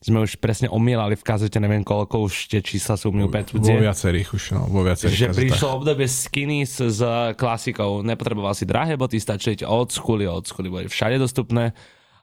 sme 0.00 0.24
už 0.24 0.40
presne 0.40 0.72
omielali 0.72 1.20
v 1.20 1.26
kazete, 1.26 1.60
neviem 1.60 1.84
koľko, 1.84 2.24
už 2.24 2.48
tie 2.48 2.64
čísla 2.64 2.96
sú 2.96 3.12
mi 3.12 3.28
úplne 3.28 3.44
Vo 3.44 3.60
cudzie. 3.60 3.76
viacerých 3.76 4.37
už, 4.38 4.54
no, 4.54 4.62
vo 4.64 4.80
viacerých 4.80 5.12
Že 5.12 5.26
kazetách. 5.26 5.42
prišlo 5.44 5.68
obdobie 5.74 6.06
skinny 6.06 6.62
s, 6.62 6.78
s 6.78 7.02
klasikou. 7.34 8.00
Nepotreboval 8.00 8.54
si 8.54 8.62
drahé 8.62 8.94
boty, 8.94 9.18
stačili 9.18 9.58
old 9.60 9.90
schooly, 9.90 10.24
old 10.24 10.46
schooly 10.46 10.70
boli 10.70 10.86
všade 10.86 11.18
dostupné. 11.18 11.74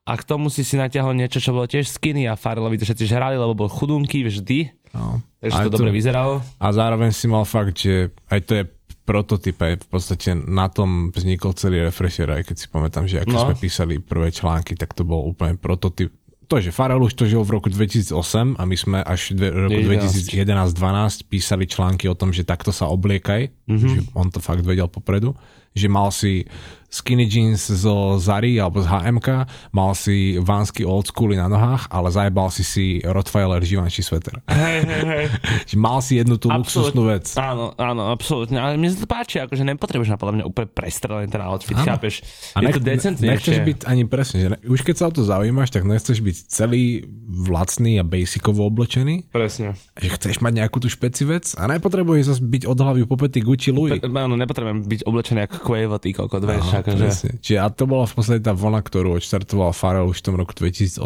A 0.02 0.14
k 0.14 0.24
tomu 0.24 0.48
si 0.48 0.62
si 0.62 0.76
natiahol 0.76 1.12
niečo, 1.12 1.38
čo 1.38 1.50
bolo 1.50 1.66
tiež 1.66 1.86
skinny 1.86 2.24
a 2.24 2.34
Farrelovi 2.34 2.78
to 2.78 2.86
všetci 2.86 3.06
žrali, 3.06 3.36
lebo 3.36 3.58
bol 3.58 3.68
chudunky 3.68 4.22
vždy. 4.22 4.70
No. 4.94 5.20
Takže 5.40 5.58
Aj 5.58 5.66
to 5.66 5.74
dobre 5.74 5.90
vyzeralo. 5.90 6.40
A 6.56 6.68
zároveň 6.70 7.10
si 7.10 7.26
mal 7.26 7.44
fakt, 7.44 7.76
že 7.76 8.14
aj 8.30 8.40
to 8.42 8.54
je 8.56 8.64
prototyp, 9.02 9.58
aj 9.60 9.74
v 9.82 9.88
podstate 9.88 10.30
na 10.34 10.66
tom 10.66 11.10
vznikol 11.10 11.54
celý 11.54 11.84
refresher, 11.84 12.26
aj 12.28 12.42
keď 12.44 12.56
si 12.56 12.68
pamätám, 12.68 13.06
že 13.06 13.22
ako 13.22 13.34
No. 13.34 13.42
sme 13.44 13.56
písali 13.56 13.94
prvé 13.98 14.30
články, 14.30 14.74
tak 14.74 14.94
to 14.94 15.02
bol 15.02 15.22
úplne 15.22 15.54
prototyp. 15.56 16.10
To, 16.46 16.62
že 16.62 16.70
Farrell 16.70 17.02
už 17.02 17.18
to 17.18 17.26
žil 17.26 17.42
v 17.42 17.58
roku 17.58 17.74
2008 17.74 18.14
a 18.58 18.64
my 18.70 18.76
sme 18.78 18.98
až 19.02 19.34
v 19.34 19.50
roku 19.50 19.82
2011-12 19.82 21.26
písali 21.26 21.66
články 21.66 22.06
o 22.06 22.14
tom, 22.14 22.30
že 22.30 22.46
takto 22.46 22.70
sa 22.70 22.86
obliekaj, 22.90 23.50
mm-hmm. 23.66 23.90
že 23.90 24.00
on 24.14 24.30
to 24.30 24.38
fakt 24.38 24.62
vedel 24.62 24.86
popredu, 24.86 25.34
že 25.76 25.88
mal 25.88 26.10
si 26.10 26.48
skinny 26.88 27.28
jeans 27.28 27.60
zo 27.68 28.16
Zary 28.16 28.56
alebo 28.56 28.80
z 28.80 28.88
HMK, 28.88 29.28
mal 29.76 29.92
si 29.92 30.40
vánsky 30.40 30.88
old 30.88 31.12
schooly 31.12 31.36
na 31.36 31.52
nohách, 31.52 31.92
ale 31.92 32.08
zajebal 32.08 32.48
si 32.48 32.64
si 32.64 32.86
Rottweiler 33.04 33.60
Givenchy 33.60 34.00
sveter. 34.00 34.40
Hej, 34.48 34.80
hej, 34.88 35.04
hej. 35.04 35.26
Mal 35.76 36.00
si 36.00 36.16
jednu 36.16 36.40
tú 36.40 36.48
luxusnú 36.48 37.12
vec. 37.12 37.36
Áno, 37.36 37.76
áno, 37.76 38.16
absolútne. 38.16 38.64
Ale 38.64 38.80
mne 38.80 38.96
sa 38.96 39.04
to 39.04 39.10
páči, 39.12 39.44
akože 39.44 39.68
nepotrebuješ 39.68 40.08
na 40.08 40.16
podľa 40.16 40.34
mňa 40.40 40.46
úplne 40.48 40.68
prestrelený 40.72 41.28
ten 41.28 41.44
outfit, 41.44 41.76
Áno. 41.76 41.84
chápeš? 41.84 42.24
A 42.56 42.64
je 42.64 42.72
nech, 42.72 42.76
to 42.80 42.84
decentnejšie. 42.88 43.28
nechceš 43.28 43.58
byť 43.60 43.78
ani 43.92 44.04
presne, 44.08 44.38
že 44.40 44.48
ne, 44.56 44.58
už 44.64 44.80
keď 44.88 44.96
sa 44.96 45.06
o 45.12 45.14
to 45.14 45.28
zaujímaš, 45.28 45.76
tak 45.76 45.84
nechceš 45.84 46.24
byť 46.24 46.38
celý 46.48 47.04
vlastný 47.28 48.00
a 48.00 48.08
basicovo 48.08 48.64
oblečený, 48.72 49.28
Presne. 49.36 49.76
že 50.00 50.08
chceš 50.16 50.40
mať 50.40 50.64
nejakú 50.64 50.80
tú 50.80 50.88
špeci 50.88 51.28
vec 51.28 51.52
a 51.60 51.68
nepotrebuješ 51.68 52.24
zase 52.32 52.42
byť 52.42 52.64
od 52.72 52.78
hlavy 52.80 53.02
po 53.04 53.20
pety 53.20 53.44
Gucci 53.44 53.76
Louis. 53.76 54.00
Pe- 54.00 54.08
áno, 54.08 54.40
nepotrebujem 54.40 54.88
byť 54.88 55.02
oblečený 55.04 55.40
ako 55.52 55.56
Quavo, 55.66 55.98
ty 55.98 56.14
kokot, 56.14 56.46
vieš, 56.46 56.70
Áno, 56.70 56.86
akože. 56.86 57.02
presne. 57.02 57.32
Čiže 57.42 57.58
a 57.58 57.68
to 57.74 57.84
bola 57.90 58.06
v 58.06 58.14
podstate 58.14 58.42
tá 58.46 58.54
vlna, 58.54 58.86
ktorú 58.86 59.18
odštartoval 59.18 59.74
Farrell 59.74 60.14
už 60.14 60.22
v 60.22 60.26
tom 60.30 60.36
roku 60.38 60.54
2008 60.54 61.02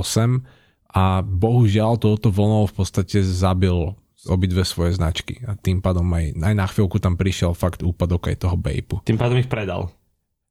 a 0.92 1.24
bohužiaľ 1.24 1.96
touto 1.96 2.28
vlnou 2.28 2.68
v 2.68 2.74
podstate 2.76 3.24
zabil 3.24 3.96
obidve 4.28 4.68
svoje 4.68 5.00
značky 5.00 5.40
a 5.48 5.56
tým 5.56 5.80
pádom 5.80 6.04
aj, 6.12 6.36
aj 6.44 6.56
na 6.60 6.68
chvíľku 6.68 7.00
tam 7.00 7.16
prišiel 7.16 7.56
fakt 7.56 7.80
úpadok 7.80 8.28
aj 8.28 8.44
toho 8.44 8.60
Bejpu. 8.60 9.00
Tým 9.08 9.16
pádom 9.16 9.40
ich 9.40 9.48
predal. 9.48 9.96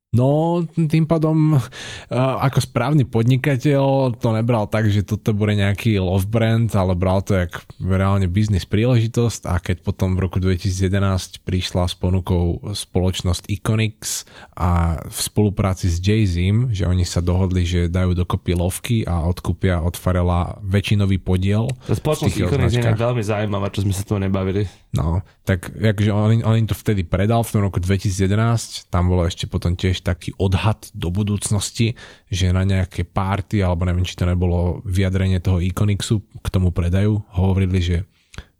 No, 0.09 0.65
tým 0.73 1.05
pádom 1.05 1.61
uh, 1.61 2.41
ako 2.49 2.65
správny 2.65 3.05
podnikateľ 3.05 4.17
to 4.17 4.29
nebral 4.33 4.65
tak, 4.65 4.89
že 4.89 5.05
toto 5.05 5.37
bude 5.37 5.53
nejaký 5.53 6.01
love 6.01 6.25
brand, 6.25 6.73
ale 6.73 6.97
bral 6.97 7.21
to 7.21 7.37
jak 7.37 7.61
reálne 7.77 8.25
biznis 8.25 8.65
príležitosť 8.65 9.45
a 9.45 9.61
keď 9.61 9.85
potom 9.85 10.17
v 10.17 10.25
roku 10.25 10.41
2011 10.41 11.45
prišla 11.45 11.93
s 11.93 11.95
ponukou 12.01 12.73
spoločnosť 12.73 13.53
Iconix 13.53 14.25
a 14.57 14.97
v 15.05 15.19
spolupráci 15.21 15.93
s 15.93 16.01
Jay-Z, 16.01 16.73
že 16.73 16.89
oni 16.89 17.05
sa 17.05 17.21
dohodli, 17.21 17.69
že 17.69 17.93
dajú 17.93 18.17
dokopy 18.17 18.57
lovky 18.57 18.97
a 19.05 19.29
odkúpia 19.29 19.85
od 19.85 19.93
Farela 19.93 20.57
väčšinový 20.65 21.21
podiel. 21.21 21.69
Tá 21.85 21.93
spoločnosť 21.93 22.49
Iconic 22.49 22.81
je 22.81 22.97
veľmi 22.97 23.21
zaujímavá, 23.21 23.69
čo 23.69 23.85
sme 23.85 23.93
sa 23.93 24.09
tu 24.09 24.17
nebavili. 24.17 24.65
No, 24.89 25.21
tak 25.45 25.69
akože 25.69 26.09
on, 26.09 26.41
on 26.49 26.65
im 26.65 26.69
to 26.69 26.73
vtedy 26.73 27.05
predal 27.05 27.45
v 27.45 27.53
tom 27.53 27.61
roku 27.61 27.77
2011, 27.77 28.89
tam 28.89 29.13
bolo 29.13 29.29
ešte 29.29 29.45
potom 29.45 29.77
tiež 29.77 30.01
taký 30.01 30.33
odhad 30.41 30.89
do 30.97 31.13
budúcnosti, 31.13 31.93
že 32.33 32.49
na 32.57 32.65
nejaké 32.65 33.05
párty, 33.05 33.61
alebo 33.61 33.85
neviem, 33.85 34.09
či 34.09 34.17
to 34.17 34.25
nebolo 34.25 34.81
vyjadrenie 34.89 35.45
toho 35.45 35.61
Iconixu 35.61 36.25
k 36.41 36.47
tomu 36.49 36.73
predaju, 36.73 37.21
hovorili, 37.37 37.85
že 37.85 37.97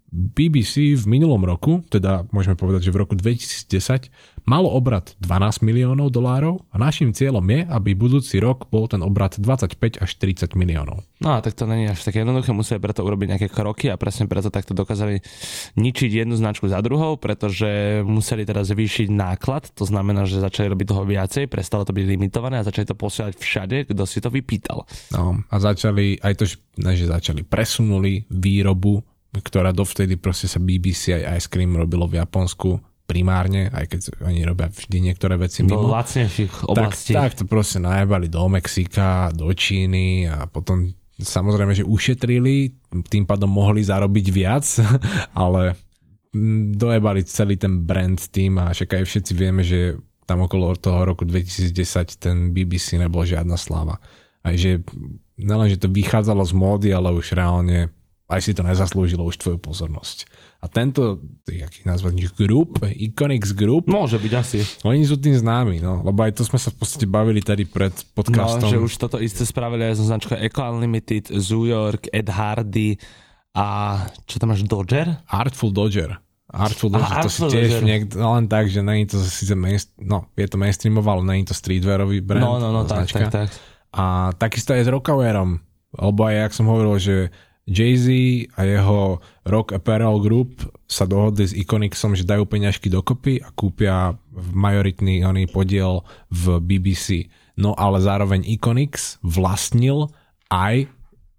BBC 0.09 0.97
v 0.97 1.05
minulom 1.05 1.45
roku, 1.45 1.85
teda 1.89 2.25
môžeme 2.33 2.57
povedať, 2.57 2.89
že 2.89 2.93
v 2.93 3.01
roku 3.05 3.17
2010, 3.17 4.09
malo 4.49 4.73
obrat 4.73 5.13
12 5.21 5.61
miliónov 5.61 6.09
dolárov 6.09 6.65
a 6.73 6.81
našim 6.81 7.13
cieľom 7.13 7.45
je, 7.45 7.69
aby 7.69 7.93
budúci 7.93 8.41
rok 8.41 8.73
bol 8.73 8.89
ten 8.89 9.05
obrat 9.05 9.37
25 9.37 10.01
až 10.01 10.11
30 10.17 10.57
miliónov. 10.57 11.05
No 11.21 11.37
a 11.37 11.45
tak 11.45 11.53
to 11.53 11.69
není 11.69 11.85
až 11.85 12.01
také 12.01 12.25
jednoduché, 12.25 12.57
museli 12.57 12.81
preto 12.81 13.05
urobiť 13.05 13.37
nejaké 13.37 13.49
kroky 13.53 13.93
a 13.93 14.01
presne 14.01 14.25
preto 14.25 14.49
takto 14.49 14.73
dokázali 14.73 15.21
ničiť 15.77 16.25
jednu 16.25 16.41
značku 16.41 16.65
za 16.65 16.81
druhou, 16.81 17.21
pretože 17.21 18.01
museli 18.09 18.49
teraz 18.49 18.73
zvýšiť 18.73 19.13
náklad, 19.13 19.69
to 19.77 19.85
znamená, 19.85 20.25
že 20.25 20.41
začali 20.41 20.73
robiť 20.73 20.87
toho 20.89 21.05
viacej, 21.05 21.45
prestalo 21.53 21.85
to 21.85 21.93
byť 21.93 22.05
limitované 22.09 22.65
a 22.65 22.67
začali 22.67 22.89
to 22.89 22.97
posielať 22.97 23.37
všade, 23.37 23.77
kto 23.93 24.03
si 24.09 24.25
to 24.25 24.33
vypýtal. 24.33 24.89
No 25.13 25.45
a 25.53 25.57
začali, 25.61 26.17
aj 26.25 26.35
to, 26.41 26.45
ne, 26.81 26.97
že 26.97 27.05
začali, 27.05 27.45
presunuli 27.45 28.25
výrobu 28.33 29.05
ktorá 29.29 29.77
dovtedy 29.77 30.17
proste 30.17 30.49
sa 30.49 30.57
BBC 30.57 31.13
aj 31.13 31.37
Ice 31.37 31.49
Cream 31.53 31.77
robilo 31.77 32.09
v 32.09 32.17
Japonsku 32.17 32.88
primárne, 33.09 33.73
aj 33.73 33.85
keď 33.89 34.01
oni 34.21 34.45
robia 34.45 34.69
vždy 34.69 35.01
niektoré 35.01 35.41
veci 35.41 35.65
Do 35.65 35.81
mimo. 35.81 35.89
lacnejších 35.97 36.69
oblastí. 36.69 37.17
Tak, 37.17 37.33
tak 37.33 37.39
to 37.41 37.45
proste 37.49 37.81
najebali 37.81 38.29
do 38.29 38.45
Mexika, 38.53 39.33
do 39.33 39.49
Číny 39.57 40.29
a 40.29 40.45
potom 40.45 40.93
samozrejme, 41.17 41.73
že 41.73 41.89
ušetrili, 41.89 42.77
tým 43.09 43.25
pádom 43.25 43.49
mohli 43.49 43.81
zarobiť 43.81 44.27
viac, 44.29 44.69
ale 45.33 45.73
dojebali 46.77 47.25
celý 47.25 47.57
ten 47.57 47.81
brand 47.81 48.21
tým 48.21 48.61
a 48.61 48.77
však 48.77 49.01
aj 49.01 49.05
všetci 49.09 49.33
vieme, 49.33 49.65
že 49.65 49.97
tam 50.29 50.45
okolo 50.45 50.77
toho 50.77 51.09
roku 51.09 51.25
2010 51.25 51.73
ten 52.21 52.53
BBC 52.53 53.01
nebol 53.01 53.25
žiadna 53.25 53.57
sláva. 53.57 53.97
Aj 54.45 54.53
že 54.53 54.85
nelen, 55.41 55.73
že 55.73 55.81
to 55.81 55.89
vychádzalo 55.89 56.45
z 56.45 56.53
módy, 56.53 56.89
ale 56.93 57.17
už 57.17 57.33
reálne 57.33 57.89
aj 58.29 58.45
si 58.45 58.53
to 58.53 58.61
nezaslúžilo 58.61 59.25
už 59.25 59.41
tvoju 59.41 59.57
pozornosť. 59.57 60.29
A 60.59 60.67
tento, 60.67 61.23
aký 61.47 61.87
nazvať, 61.87 62.35
group, 62.35 62.83
Iconics 62.83 63.55
Group, 63.55 63.87
Môže 63.87 64.19
byť 64.19 64.33
asi. 64.35 64.59
oni 64.83 65.07
sú 65.07 65.15
tým 65.15 65.33
známi, 65.33 65.79
no, 65.79 66.03
lebo 66.03 66.19
aj 66.21 66.35
to 66.35 66.43
sme 66.43 66.59
sa 66.59 66.69
v 66.69 66.83
podstate 66.83 67.07
bavili 67.07 67.39
tady 67.39 67.63
pred 67.65 67.95
No, 67.95 68.11
podcastom. 68.13 68.67
že 68.67 68.77
už 68.77 68.91
toto 68.99 69.23
isté 69.23 69.43
spravili 69.43 69.87
aj 69.87 69.95
so 69.95 70.05
značkou 70.05 70.35
Eco 70.35 70.67
Unlimited, 70.67 71.31
Zoo 71.33 71.63
York, 71.63 72.11
Ed 72.11 72.27
Hardy 72.27 72.99
a 73.55 73.67
čo 74.25 74.37
tam 74.37 74.51
máš, 74.51 74.63
Dodger? 74.63 75.23
Artful 75.25 75.71
Dodger. 75.71 76.19
Artful 76.49 76.91
Aha, 76.91 76.99
Dodger, 76.99 77.23
to 77.23 77.29
si 77.29 77.39
Artful 77.39 77.51
tiež 77.51 77.71
Dodger. 77.71 77.83
niekto, 77.85 78.15
no 78.17 78.29
len 78.35 78.47
tak, 78.47 78.65
že 78.67 78.81
není 78.81 79.05
to 79.05 79.21
síce 79.21 79.55
main, 79.55 79.79
no, 79.97 80.27
je 80.35 80.49
to 80.49 80.57
mainstreamové, 80.57 81.07
ale 81.07 81.23
není 81.25 81.45
to 81.45 81.55
streetwearový 81.55 82.19
brand. 82.19 82.43
No, 82.43 82.59
no, 82.59 82.69
no, 82.73 82.83
tak, 82.83 83.07
tak, 83.07 83.31
tak. 83.31 83.49
A 83.91 84.35
takisto 84.35 84.75
aj 84.75 84.83
s 84.83 84.91
Rockawearom, 84.91 85.63
lebo 85.95 86.21
aj, 86.25 86.35
jak 86.35 86.53
som 86.53 86.67
hovoril, 86.67 86.99
že 86.99 87.17
Jay-Z 87.69 88.09
a 88.57 88.65
jeho 88.65 89.21
Rock 89.45 89.77
Apparel 89.77 90.17
Group 90.25 90.65
sa 90.89 91.05
dohodli 91.05 91.45
s 91.45 91.53
Iconicsom, 91.53 92.17
že 92.17 92.25
dajú 92.25 92.49
peňažky 92.49 92.89
dokopy 92.89 93.45
a 93.45 93.53
kúpia 93.53 94.17
majoritný 94.57 95.21
oný 95.21 95.53
podiel 95.53 96.01
v 96.33 96.65
BBC. 96.65 97.29
No 97.61 97.77
ale 97.77 98.01
zároveň 98.01 98.49
Iconics 98.49 99.21
vlastnil 99.21 100.09
aj 100.49 100.89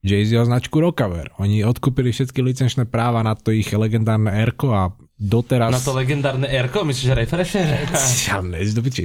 Jay-Zho 0.05 0.45
značku 0.45 0.79
Rockawear. 0.79 1.33
Oni 1.41 1.65
odkúpili 1.65 2.13
všetky 2.13 2.39
licenčné 2.45 2.85
práva 2.87 3.25
na 3.25 3.33
to 3.33 3.49
ich 3.51 3.67
legendárne 3.73 4.31
Erko 4.31 4.71
a 4.71 4.93
doteraz... 5.19 5.75
Na 5.75 5.83
to 5.83 5.91
legendárne 5.91 6.47
Erko, 6.47 6.87
myslíš, 6.87 7.05
že 7.11 7.13
refresher? 7.13 7.67
Ja, 8.25 8.39
nezdobyči. 8.39 9.03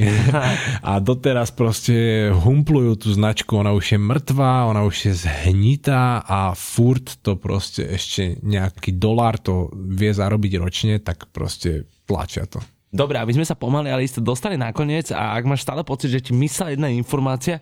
A 0.81 1.03
doteraz 1.03 1.51
proste 1.51 2.31
humplujú 2.31 2.95
tú 2.95 3.09
značku, 3.11 3.59
ona 3.59 3.75
už 3.75 3.99
je 3.99 3.99
mŕtvá, 3.99 4.71
ona 4.71 4.87
už 4.87 5.11
je 5.11 5.13
zhnitá 5.27 6.23
a 6.23 6.55
furt 6.55 7.19
to 7.27 7.35
proste 7.35 7.83
ešte 7.83 8.39
nejaký 8.47 8.95
dolár 8.95 9.43
to 9.43 9.75
vie 9.75 10.15
zarobiť 10.15 10.53
ročne, 10.63 10.95
tak 11.03 11.27
proste 11.35 11.91
tlačia 12.07 12.47
to. 12.47 12.63
Dobre, 12.95 13.19
aby 13.19 13.35
sme 13.35 13.43
sa 13.43 13.59
pomaly, 13.59 13.91
ale 13.91 14.07
isto 14.07 14.23
dostali 14.23 14.55
nakoniec 14.55 15.11
a 15.11 15.35
ak 15.35 15.51
máš 15.51 15.67
stále 15.67 15.83
pocit, 15.83 16.15
že 16.15 16.31
ti 16.31 16.31
myslela 16.31 16.79
jedna 16.79 16.87
informácia, 16.95 17.59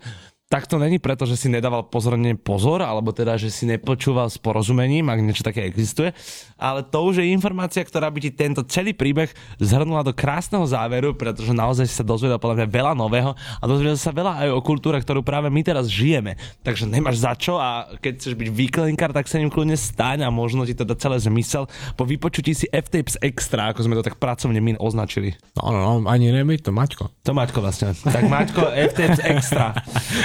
tak 0.52 0.68
to 0.68 0.76
není 0.76 1.00
preto, 1.00 1.24
že 1.24 1.40
si 1.40 1.48
nedával 1.48 1.88
pozorne 1.88 2.36
pozor, 2.36 2.84
alebo 2.84 3.08
teda, 3.08 3.40
že 3.40 3.48
si 3.48 3.64
nepočúval 3.64 4.28
s 4.28 4.36
porozumením, 4.36 5.08
ak 5.08 5.24
niečo 5.24 5.40
také 5.40 5.64
existuje, 5.64 6.12
ale 6.60 6.84
to 6.84 7.00
už 7.08 7.24
je 7.24 7.32
informácia, 7.32 7.80
ktorá 7.80 8.12
by 8.12 8.20
ti 8.20 8.30
tento 8.36 8.60
celý 8.68 8.92
príbeh 8.92 9.32
zhrnula 9.56 10.04
do 10.04 10.12
krásneho 10.12 10.68
záveru, 10.68 11.16
pretože 11.16 11.56
naozaj 11.56 11.88
si 11.88 11.96
sa 11.96 12.04
dozvedel 12.04 12.36
podľa 12.36 12.60
mňa 12.60 12.68
veľa 12.68 12.92
nového 12.92 13.32
a 13.32 13.64
dozvedel 13.64 13.96
sa 13.96 14.12
veľa 14.12 14.44
aj 14.44 14.48
o 14.52 14.60
kultúre, 14.60 15.00
ktorú 15.00 15.24
práve 15.24 15.48
my 15.48 15.64
teraz 15.64 15.88
žijeme. 15.88 16.36
Takže 16.60 16.84
nemáš 16.84 17.24
za 17.24 17.32
čo 17.32 17.56
a 17.56 17.88
keď 18.04 18.12
chceš 18.20 18.36
byť 18.36 18.48
výklenkár, 18.52 19.16
tak 19.16 19.32
sa 19.32 19.40
ním 19.40 19.48
kľudne 19.48 19.80
staň 19.80 20.28
a 20.28 20.28
možno 20.28 20.68
ti 20.68 20.76
to 20.76 20.84
dá 20.84 20.92
celé 21.00 21.16
zmysel 21.16 21.64
po 21.96 22.04
vypočutí 22.04 22.52
si 22.52 22.66
F-Tapes 22.68 23.16
Extra, 23.24 23.72
ako 23.72 23.88
sme 23.88 23.96
to 23.96 24.04
tak 24.04 24.20
pracovne 24.20 24.60
my 24.60 24.76
označili. 24.76 25.32
No, 25.56 25.72
no, 25.72 25.80
no 25.80 25.92
ani 26.10 26.28
nemi 26.28 26.60
to, 26.60 26.74
Maťko. 26.74 27.08
To 27.24 27.32
Maťko 27.32 27.64
vlastne. 27.64 27.96
Tak 27.96 28.28
Maťko, 28.28 28.74
FTX 28.92 29.14
Extra. 29.22 29.72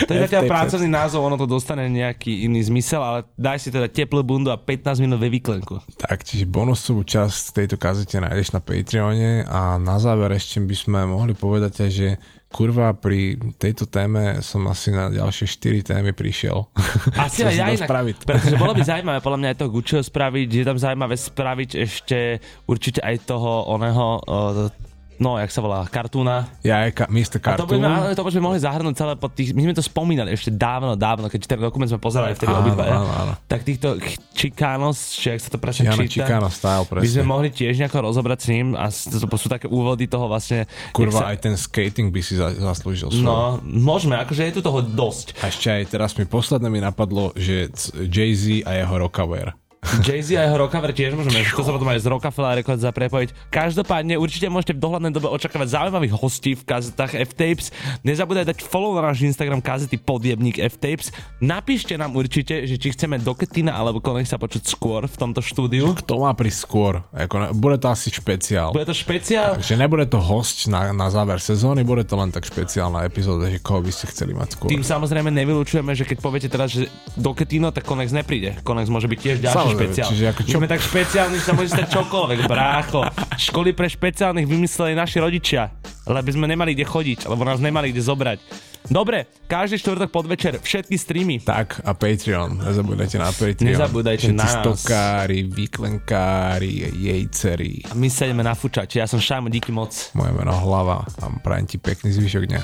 To 0.07 0.11
je 0.11 0.16
zatiaľ 0.25 0.43
FTX. 0.47 0.53
pracovný 0.53 0.89
názov, 0.89 1.19
ono 1.21 1.37
to 1.37 1.45
dostane 1.45 1.85
nejaký 1.85 2.49
iný 2.49 2.65
zmysel, 2.65 3.01
ale 3.03 3.19
daj 3.37 3.61
si 3.61 3.69
teda 3.69 3.85
teplú 3.85 4.25
bundu 4.25 4.49
a 4.49 4.57
15 4.57 5.03
minút 5.03 5.21
ve 5.21 5.29
výklenku. 5.29 5.77
Tak, 6.01 6.25
čiže 6.25 6.49
bonusovú 6.49 7.05
časť 7.05 7.53
tejto 7.53 7.77
kazete 7.77 8.17
nájdeš 8.17 8.55
na 8.55 8.61
Patreone 8.63 9.45
a 9.45 9.77
na 9.77 10.01
záver 10.01 10.33
ešte 10.33 10.57
by 10.63 10.75
sme 10.75 10.99
mohli 11.05 11.37
povedať 11.37 11.89
že 11.91 12.17
kurva, 12.47 12.95
pri 12.95 13.35
tejto 13.59 13.85
téme 13.85 14.39
som 14.39 14.63
asi 14.71 14.95
na 14.95 15.11
ďalšie 15.11 15.45
4 15.83 15.91
témy 15.93 16.11
prišiel. 16.15 16.71
Asi 17.19 17.43
aj 17.47 17.55
ja 17.55 17.67
inak, 17.75 17.87
spraviť. 17.87 18.15
pretože 18.23 18.55
bolo 18.55 18.71
by 18.71 18.83
zaujímavé 18.91 19.19
podľa 19.19 19.39
mňa 19.39 19.49
aj 19.51 19.57
toho 19.59 19.73
Gucciho 19.75 20.01
spraviť, 20.01 20.47
je 20.47 20.65
tam 20.65 20.77
zaujímavé 20.79 21.15
spraviť 21.19 21.69
ešte 21.75 22.19
určite 22.65 22.99
aj 23.03 23.27
toho 23.27 23.67
oného, 23.67 24.07
uh, 24.23 24.71
no, 25.17 25.35
jak 25.35 25.47
sa 25.47 25.59
volá, 25.59 25.85
kartúna. 25.85 26.45
Ja 26.61 26.83
aj 26.83 26.91
ka- 26.93 27.07
Mr. 27.07 27.37
A 27.39 27.55
to 27.55 27.65
by, 27.65 27.75
Cartoon. 27.75 27.81
sme, 27.81 28.13
to 28.13 28.23
by 28.23 28.31
sme 28.31 28.43
mohli 28.43 28.59
zahrnúť 28.59 28.95
celé 28.95 29.13
pod 29.13 29.31
tých, 29.31 29.51
my 29.51 29.61
sme 29.61 29.73
to 29.73 29.81
spomínali 29.81 30.29
ešte 30.29 30.49
dávno, 30.49 30.93
dávno, 30.93 31.25
keď 31.25 31.39
ten 31.45 31.59
dokument 31.59 31.85
sme 31.85 31.97
pozerali 31.97 32.33
vtedy 32.33 32.49
obidva, 32.49 32.83
áno, 32.87 33.07
áno. 33.07 33.33
tak 33.43 33.61
týchto 33.61 33.97
ch- 33.97 34.17
Chicanos, 34.31 34.97
či 35.11 35.29
jak 35.29 35.39
sa 35.39 35.49
to 35.49 35.57
presne 35.57 35.83
Jana 35.85 35.97
číta, 35.99 36.23
Chicano 36.23 36.47
style, 36.47 36.83
by 36.83 37.01
sme 37.01 37.01
presne. 37.01 37.21
mohli 37.23 37.49
tiež 37.49 37.73
nejako 37.77 37.97
rozobrať 38.03 38.37
s 38.37 38.47
ním 38.47 38.67
a 38.71 38.85
to 38.91 39.35
sú 39.35 39.47
také 39.47 39.65
úvody 39.65 40.05
toho 40.05 40.25
vlastne... 40.25 40.69
Kurva, 40.89 41.19
sa, 41.19 41.29
aj 41.29 41.37
ten 41.39 41.53
skating 41.53 42.07
by 42.07 42.21
si 42.21 42.33
za- 42.33 42.53
zaslúžil 42.53 43.09
svoje. 43.09 43.23
No, 43.23 43.57
môžeme, 43.61 44.15
akože 44.15 44.41
je 44.43 44.53
tu 44.53 44.61
toho 44.61 44.79
dosť. 44.79 45.37
A 45.39 45.47
ešte 45.47 45.67
aj 45.67 45.83
teraz 45.89 46.13
mi 46.13 46.23
posledné 46.23 46.67
mi 46.67 46.77
napadlo, 46.77 47.33
že 47.33 47.67
Jay-Z 47.97 48.63
a 48.63 48.75
jeho 48.75 48.93
Rockaware. 48.99 49.57
Jay-Z 49.85 50.35
a 50.35 50.43
jeho 50.49 50.57
Rockaver 50.57 50.91
tiež 50.91 51.15
môžeme, 51.15 51.45
to 51.45 51.63
sa 51.63 51.71
potom 51.71 51.87
aj 51.87 52.01
z 52.01 52.09
Rockefeller 52.09 52.59
Records 52.59 52.81
za 52.83 52.91
prepojiť. 52.91 53.53
Každopádne 53.53 54.17
určite 54.17 54.49
môžete 54.49 54.73
v 54.75 54.83
dohľadnej 54.83 55.13
dobe 55.13 55.29
očakávať 55.31 55.67
zaujímavých 55.69 56.13
hostí 56.17 56.57
v 56.57 56.65
kazetách 56.65 57.13
F-Tapes. 57.29 57.71
Nezabúdaj 58.01 58.51
dať 58.51 58.57
follow 58.65 58.97
na 58.97 59.13
náš 59.13 59.23
Instagram 59.23 59.61
kazety 59.61 60.01
podjebník 60.01 60.59
F-Tapes. 60.59 61.13
Napíšte 61.39 61.93
nám 61.95 62.17
určite, 62.17 62.65
že 62.65 62.75
či 62.75 62.91
chceme 62.97 63.21
do 63.21 63.31
Ketina 63.37 63.77
alebo 63.77 64.01
konech 64.01 64.27
sa 64.27 64.41
počuť 64.41 64.65
skôr 64.65 65.05
v 65.05 65.15
tomto 65.15 65.45
štúdiu. 65.45 65.93
Kto 65.93 66.25
má 66.25 66.33
prísť 66.33 66.59
skôr? 66.67 66.93
Ako, 67.13 67.53
bude 67.53 67.77
to 67.77 67.87
asi 67.87 68.09
špeciál. 68.09 68.73
Bude 68.73 68.89
to 68.89 68.97
špeciál. 68.97 69.61
Takže 69.61 69.77
nebude 69.77 70.09
to 70.09 70.17
host 70.17 70.67
na, 70.67 70.89
na 70.91 71.07
záver 71.13 71.37
sezóny, 71.39 71.85
bude 71.85 72.03
to 72.03 72.17
len 72.17 72.33
tak 72.33 72.43
špeciálna 72.43 73.05
epizóda, 73.07 73.47
že 73.47 73.61
koho 73.61 73.79
by 73.79 73.91
ste 73.93 74.09
chceli 74.09 74.33
mať 74.33 74.57
skôr. 74.57 74.69
Tým 74.73 74.83
samozrejme 74.83 75.29
nevylučujeme, 75.31 75.93
že 75.93 76.03
keď 76.03 76.17
poviete 76.19 76.49
teraz, 76.51 76.73
že 76.73 76.89
do 77.15 77.31
Ketino, 77.31 77.69
tak 77.71 77.85
Konex 77.85 78.11
nepríde. 78.11 78.59
Konex 78.65 78.89
môže 78.89 79.07
byť 79.07 79.19
tiež 79.21 79.37
ďalší 79.39 79.66
Samozrejme, 79.67 79.83
špeciál. 79.85 80.07
čiže 80.07 80.25
ako 80.25 80.39
My 80.39 80.47
čo- 80.47 80.57
sme 80.57 80.67
tak 80.67 80.81
špeciálni, 80.81 81.35
že 81.35 81.43
sa 81.43 81.53
môže 81.53 81.69
stať 81.69 81.87
čokoľvek, 81.91 82.39
brácho. 82.45 82.99
Školy 83.35 83.69
pre 83.71 83.87
špeciálnych 83.87 84.43
vymysleli 84.43 84.93
naši 84.93 85.17
rodičia, 85.17 85.69
lebo 86.03 86.27
sme 86.27 86.45
nemali 86.45 86.71
kde 86.71 86.83
chodiť, 86.83 87.19
lebo 87.25 87.41
nás 87.41 87.57
nemali 87.57 87.89
kde 87.89 88.01
zobrať. 88.01 88.39
Dobre, 88.87 89.27
každý 89.45 89.75
štvrtok 89.77 90.07
podvečer 90.09 90.53
všetky 90.57 90.95
streamy. 90.95 91.35
Tak 91.41 91.83
a 91.83 91.91
Patreon, 91.91 92.63
nezabúdajte 92.63 93.17
na 93.17 93.27
Patreon. 93.29 93.67
Nezabúdajte 93.67 94.25
Všetci 94.25 94.39
na 94.39 94.47
nás. 94.47 94.55
stokári, 94.57 95.43
výklenkári, 95.43 96.71
jejceri. 96.95 97.83
A 97.85 97.93
my 97.93 98.07
sa 98.07 98.23
ideme 98.23 98.41
nafúčať. 98.41 98.87
Ja 98.93 99.03
som 99.03 99.19
Šajmo, 99.19 99.47
díky 99.47 99.69
moc. 99.69 99.91
Moje 100.13 100.31
meno 100.31 100.55
Hlava 100.55 101.03
a 101.03 101.25
prajem 101.37 101.67
ti 101.67 101.77
pekný 101.77 102.11
zvyšok 102.11 102.47
dňa. 102.47 102.61